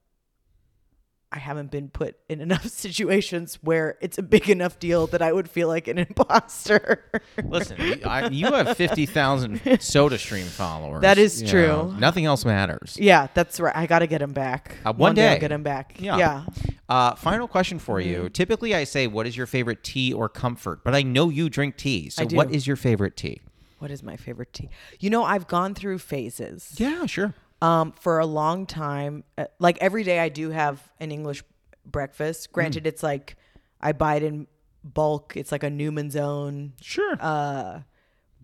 I 1.33 1.39
haven't 1.39 1.71
been 1.73 1.89
put 1.89 2.17
in 2.29 2.41
enough 2.47 2.67
situations 2.69 3.59
where 3.63 3.99
it's 4.01 4.17
a 4.17 4.23
big 4.23 4.49
enough 4.49 4.79
deal 4.79 5.07
that 5.09 5.21
I 5.23 5.33
would 5.33 5.51
feel 5.51 5.69
like 5.69 5.89
an 5.89 5.99
imposter. 6.07 7.05
listen, 7.45 7.81
you- 7.81 8.01
I, 8.05 8.29
you 8.29 8.47
have 8.47 8.77
fifty 8.77 9.07
thousand 9.07 9.61
Soda 9.81 10.19
Stream 10.19 10.47
followers. 10.47 11.03
That 11.03 11.19
is 11.19 11.43
You 11.43 11.49
true. 11.49 11.67
know, 11.67 11.91
nothing 11.99 12.25
else 12.27 12.45
matters. 12.45 12.97
yeah, 13.01 13.27
that's 13.35 13.59
right. 13.61 13.75
I 13.77 13.87
got 13.87 13.99
to 14.01 14.07
get 14.07 14.23
him 14.23 14.33
back. 14.33 14.77
Uh, 14.85 14.93
one 14.93 15.15
day, 15.15 15.29
I'll 15.29 15.35
day. 15.35 15.41
get 15.41 15.53
him 15.53 15.63
back. 15.63 15.97
Yeah. 16.01 16.17
Yeah. 16.17 16.45
Uh, 16.89 17.15
final 17.17 17.49
question 17.49 17.79
for 17.79 17.99
Mm-hmm. 18.01 18.09
you. 18.09 18.29
Typically, 18.29 18.75
I 18.75 18.85
say, 18.85 19.07
"What 19.09 19.27
is 19.27 19.37
your 19.37 19.47
favorite 19.47 19.83
tea 19.83 20.13
or 20.13 20.29
comfort?" 20.29 20.85
But 20.85 20.95
I 20.95 21.03
know 21.03 21.29
you 21.31 21.49
drink 21.51 21.77
tea. 21.77 22.09
So, 22.11 22.25
what 22.27 22.53
is 22.53 22.67
your 22.67 22.77
favorite 22.77 23.17
tea? 23.17 23.41
What 23.79 23.91
is 23.91 24.03
my 24.03 24.17
favorite 24.17 24.53
tea? 24.53 24.71
You 25.01 25.11
know, 25.11 25.23
I've 25.25 25.47
gone 25.49 25.75
through 25.75 25.99
phases. 25.99 26.75
Yeah, 26.79 27.05
sure. 27.07 27.35
Um, 27.63 27.93
for 27.93 28.19
a 28.19 28.27
long 28.27 28.67
time, 28.67 29.25
uh, 29.39 29.47
like 29.59 29.79
every 29.81 30.03
day, 30.05 30.19
I 30.19 30.29
do 30.29 30.51
have 30.51 30.83
an 31.01 31.11
English 31.11 31.43
breakfast. 31.87 32.53
Granted, 32.53 32.85
Mm. 32.85 32.89
it's 32.89 33.03
like 33.03 33.37
I 33.81 33.93
buy 33.93 34.17
it 34.17 34.23
in 34.23 34.47
bulk. 34.85 35.37
It's 35.37 35.51
like 35.53 35.63
a 35.63 35.71
Newman's 35.71 36.17
Own 36.17 36.75
Sure. 36.83 37.17
uh, 37.21 37.81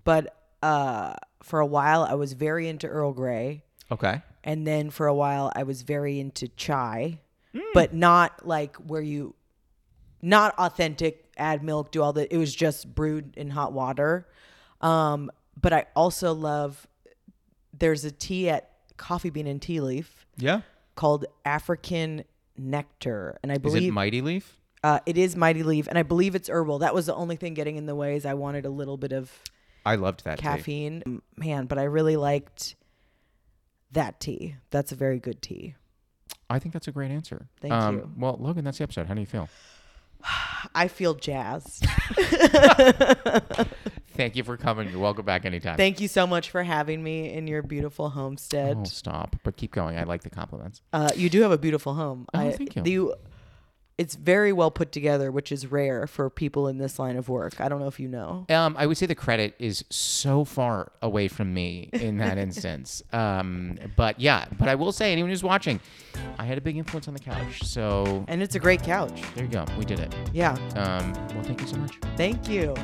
but 0.04 0.34
uh, 0.62 1.14
for 1.42 1.60
a 1.60 1.66
while 1.66 2.04
I 2.04 2.14
was 2.14 2.32
very 2.32 2.68
into 2.68 2.86
Earl 2.86 3.12
Grey, 3.12 3.64
okay. 3.90 4.22
and 4.44 4.66
then 4.66 4.90
for 4.90 5.06
a 5.08 5.14
while 5.14 5.52
I 5.54 5.64
was 5.64 5.82
very 5.82 6.18
into 6.18 6.48
chai, 6.48 7.20
Hmm. 7.52 7.60
but 7.74 7.92
not 7.92 8.46
like 8.46 8.76
where 8.76 9.02
you, 9.02 9.34
not 10.22 10.54
authentic. 10.58 11.18
Add 11.36 11.62
milk, 11.64 11.90
do 11.92 12.02
all 12.02 12.12
that. 12.14 12.32
It 12.32 12.38
was 12.38 12.54
just 12.54 12.94
brewed 12.94 13.34
in 13.36 13.50
hot 13.50 13.72
water. 13.72 14.28
Um, 14.80 15.30
but 15.60 15.72
I 15.72 15.86
also 15.96 16.32
love. 16.32 16.86
There's 17.76 18.04
a 18.04 18.10
tea 18.10 18.48
at 18.50 18.70
Coffee 18.96 19.30
Bean 19.30 19.46
and 19.46 19.60
Tea 19.60 19.80
Leaf 19.80 20.26
Yeah. 20.36 20.60
called 20.94 21.24
African 21.44 22.24
Nectar, 22.56 23.38
and 23.42 23.50
I 23.50 23.56
Is 23.56 23.60
believe 23.60 23.88
it 23.90 23.92
Mighty 23.92 24.20
Leaf? 24.20 24.58
uh, 24.84 24.98
it 25.06 25.16
is 25.18 25.36
Mighty 25.36 25.62
Leaf, 25.62 25.86
and 25.88 25.96
I 25.98 26.02
believe 26.02 26.34
it's 26.34 26.48
herbal. 26.48 26.80
That 26.80 26.94
was 26.94 27.06
the 27.06 27.14
only 27.14 27.36
thing 27.36 27.54
getting 27.54 27.76
in 27.76 27.86
the 27.86 27.94
way. 27.94 28.16
Is 28.16 28.26
I 28.26 28.34
wanted 28.34 28.66
a 28.66 28.70
little 28.70 28.96
bit 28.96 29.12
of 29.12 29.30
I 29.86 29.94
loved 29.96 30.24
that 30.24 30.38
tea. 30.38 30.42
caffeine. 30.42 31.02
M- 31.06 31.22
Man, 31.36 31.66
but 31.66 31.78
I 31.78 31.84
really 31.84 32.16
liked 32.16 32.76
that 33.92 34.20
tea. 34.20 34.56
That's 34.70 34.92
a 34.92 34.94
very 34.96 35.18
good 35.18 35.40
tea. 35.42 35.74
I 36.50 36.58
think 36.58 36.72
that's 36.72 36.88
a 36.88 36.92
great 36.92 37.10
answer. 37.10 37.46
Thank 37.60 37.72
um, 37.72 37.96
you. 37.96 38.10
Well, 38.16 38.36
Logan, 38.38 38.64
that's 38.64 38.78
the 38.78 38.84
episode. 38.84 39.06
How 39.06 39.14
do 39.14 39.20
you 39.20 39.26
feel? 39.26 39.48
I 40.74 40.88
feel 40.88 41.14
jazzed. 41.14 41.86
Thank 44.14 44.36
you 44.36 44.44
for 44.44 44.56
coming. 44.56 44.90
You're 44.90 45.00
welcome 45.00 45.24
back 45.24 45.44
anytime. 45.44 45.76
Thank 45.76 46.00
you 46.00 46.08
so 46.08 46.26
much 46.26 46.50
for 46.50 46.62
having 46.62 47.02
me 47.02 47.32
in 47.32 47.46
your 47.46 47.62
beautiful 47.62 48.10
homestead. 48.10 48.76
Oh, 48.80 48.84
stop. 48.84 49.36
But 49.42 49.56
keep 49.56 49.72
going. 49.72 49.96
I 49.96 50.04
like 50.04 50.22
the 50.22 50.30
compliments. 50.30 50.82
Uh, 50.92 51.10
you 51.16 51.28
do 51.30 51.42
have 51.42 51.52
a 51.52 51.58
beautiful 51.58 51.94
home. 51.94 52.26
Oh, 52.34 52.38
I, 52.38 52.52
thank 52.52 52.76
you. 52.76 53.14
it's 53.98 54.14
very 54.14 54.52
well 54.52 54.70
put 54.70 54.90
together, 54.92 55.30
which 55.30 55.52
is 55.52 55.70
rare 55.70 56.06
for 56.06 56.28
people 56.30 56.66
in 56.68 56.78
this 56.78 56.98
line 56.98 57.16
of 57.16 57.28
work. 57.28 57.60
I 57.60 57.68
don't 57.68 57.80
know 57.80 57.86
if 57.86 58.00
you 58.00 58.08
know. 58.08 58.46
Um, 58.50 58.74
I 58.78 58.86
would 58.86 58.96
say 58.96 59.06
the 59.06 59.14
credit 59.14 59.54
is 59.58 59.84
so 59.90 60.44
far 60.44 60.92
away 61.00 61.28
from 61.28 61.52
me 61.54 61.88
in 61.92 62.18
that 62.18 62.36
instance. 62.46 63.02
Um, 63.12 63.78
but 63.96 64.18
yeah, 64.20 64.46
but 64.58 64.68
I 64.68 64.74
will 64.74 64.92
say, 64.92 65.12
anyone 65.12 65.30
who's 65.30 65.44
watching, 65.44 65.80
I 66.38 66.44
had 66.44 66.58
a 66.58 66.62
big 66.62 66.76
influence 66.76 67.06
on 67.08 67.14
the 67.14 67.20
couch. 67.20 67.62
So 67.62 68.24
And 68.28 68.42
it's 68.42 68.54
a 68.54 68.60
great 68.60 68.82
couch. 68.82 69.22
there 69.34 69.44
you 69.44 69.50
go. 69.50 69.64
We 69.78 69.84
did 69.84 70.00
it. 70.00 70.14
Yeah. 70.32 70.52
Um, 70.76 71.12
well, 71.34 71.44
thank 71.44 71.60
you 71.60 71.66
so 71.66 71.76
much. 71.76 71.98
Thank 72.16 72.48
you. 72.48 72.74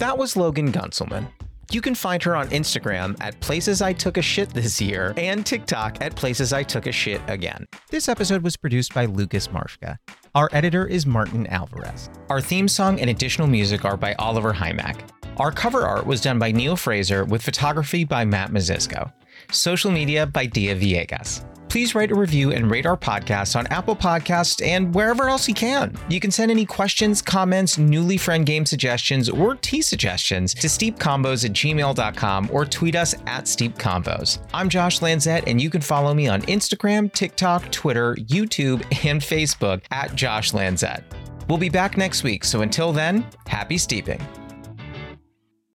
That 0.00 0.16
was 0.16 0.34
Logan 0.34 0.72
Guntzelman. 0.72 1.28
You 1.70 1.82
can 1.82 1.94
find 1.94 2.22
her 2.22 2.34
on 2.34 2.48
Instagram 2.48 3.14
at 3.20 3.38
Places 3.40 3.82
I 3.82 3.92
Took 3.92 4.16
a 4.16 4.22
Shit 4.22 4.48
This 4.48 4.80
Year 4.80 5.12
and 5.18 5.44
TikTok 5.44 6.00
at 6.00 6.16
Places 6.16 6.54
I 6.54 6.62
Took 6.62 6.86
a 6.86 6.92
Shit 6.92 7.20
Again. 7.28 7.68
This 7.90 8.08
episode 8.08 8.42
was 8.42 8.56
produced 8.56 8.94
by 8.94 9.04
Lucas 9.04 9.48
Marshka. 9.48 9.98
Our 10.34 10.48
editor 10.52 10.86
is 10.86 11.04
Martin 11.04 11.46
Alvarez. 11.48 12.08
Our 12.30 12.40
theme 12.40 12.66
song 12.66 12.98
and 12.98 13.10
additional 13.10 13.46
music 13.46 13.84
are 13.84 13.98
by 13.98 14.14
Oliver 14.14 14.54
Hymack. 14.54 15.02
Our 15.36 15.52
cover 15.52 15.82
art 15.82 16.06
was 16.06 16.22
done 16.22 16.38
by 16.38 16.50
Neil 16.50 16.76
Fraser 16.76 17.26
with 17.26 17.42
photography 17.42 18.04
by 18.04 18.24
Matt 18.24 18.52
Mazisco. 18.52 19.12
Social 19.54 19.90
media 19.90 20.26
by 20.26 20.46
Dia 20.46 20.76
Villegas. 20.76 21.44
Please 21.68 21.94
write 21.94 22.10
a 22.10 22.14
review 22.16 22.50
and 22.50 22.68
rate 22.68 22.84
our 22.84 22.96
podcast 22.96 23.54
on 23.54 23.66
Apple 23.68 23.94
Podcasts 23.94 24.60
and 24.66 24.92
wherever 24.92 25.28
else 25.28 25.46
you 25.46 25.54
can. 25.54 25.96
You 26.08 26.18
can 26.18 26.32
send 26.32 26.50
any 26.50 26.66
questions, 26.66 27.22
comments, 27.22 27.78
newly 27.78 28.16
friend 28.16 28.44
game 28.44 28.66
suggestions, 28.66 29.28
or 29.28 29.54
tea 29.54 29.80
suggestions 29.80 30.52
to 30.54 30.66
steepconvos 30.66 31.44
at 31.44 31.52
gmail.com 31.52 32.50
or 32.52 32.64
tweet 32.64 32.96
us 32.96 33.14
at 33.26 33.44
steepconvos. 33.44 34.44
I'm 34.52 34.68
Josh 34.68 34.98
Lanzet, 34.98 35.44
and 35.46 35.60
you 35.60 35.70
can 35.70 35.80
follow 35.80 36.12
me 36.12 36.26
on 36.26 36.42
Instagram, 36.42 37.12
TikTok, 37.12 37.70
Twitter, 37.70 38.16
YouTube, 38.16 38.82
and 39.06 39.20
Facebook 39.20 39.82
at 39.92 40.16
Josh 40.16 40.50
Lanzet. 40.50 41.04
We'll 41.48 41.58
be 41.58 41.68
back 41.68 41.96
next 41.96 42.24
week, 42.24 42.44
so 42.44 42.62
until 42.62 42.92
then, 42.92 43.24
happy 43.46 43.78
steeping. 43.78 44.20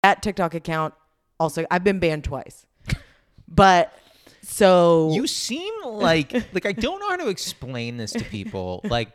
At 0.03 0.23
TikTok 0.23 0.55
account 0.55 0.95
also 1.39 1.65
I've 1.71 1.85
been 1.85 1.99
banned 1.99 2.25
twice. 2.25 2.67
But 3.49 3.93
so 4.43 5.11
You 5.13 5.27
seem 5.27 5.73
like 5.85 6.33
like 6.53 6.67
I 6.67 6.73
don't 6.73 7.01
know 7.01 7.09
how 7.09 7.17
to 7.17 7.29
explain 7.29 7.97
this 7.97 8.13
to 8.13 8.25
people. 8.25 8.81
Like 8.95 9.13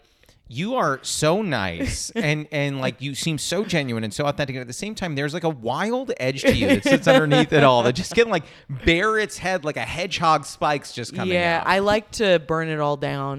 you 0.52 0.76
are 0.76 1.00
so 1.04 1.44
nice 1.44 2.10
and 2.16 2.48
and 2.52 2.82
like 2.82 3.00
you 3.02 3.14
seem 3.14 3.38
so 3.38 3.64
genuine 3.64 4.04
and 4.04 4.12
so 4.12 4.26
authentic 4.26 4.56
and 4.56 4.62
at 4.62 4.68
the 4.68 4.74
same 4.74 4.96
time 4.96 5.14
there's 5.14 5.34
like 5.34 5.44
a 5.44 5.50
wild 5.50 6.12
edge 6.20 6.42
to 6.42 6.54
you 6.54 6.68
that 6.68 6.84
sits 6.84 7.08
underneath 7.08 7.54
it 7.54 7.64
all 7.64 7.84
that 7.84 7.94
just 7.94 8.16
can 8.16 8.30
like 8.30 8.44
bare 8.68 9.20
its 9.20 9.38
head 9.38 9.64
like 9.64 9.78
a 9.78 9.86
hedgehog 9.86 10.44
spikes 10.46 10.92
just 10.92 11.16
coming 11.16 11.36
yeah, 11.36 11.62
out. 11.62 11.68
I 11.68 11.80
like 11.80 12.10
to 12.14 12.40
burn 12.40 12.68
it 12.68 12.80
all 12.80 12.98
down 12.98 13.38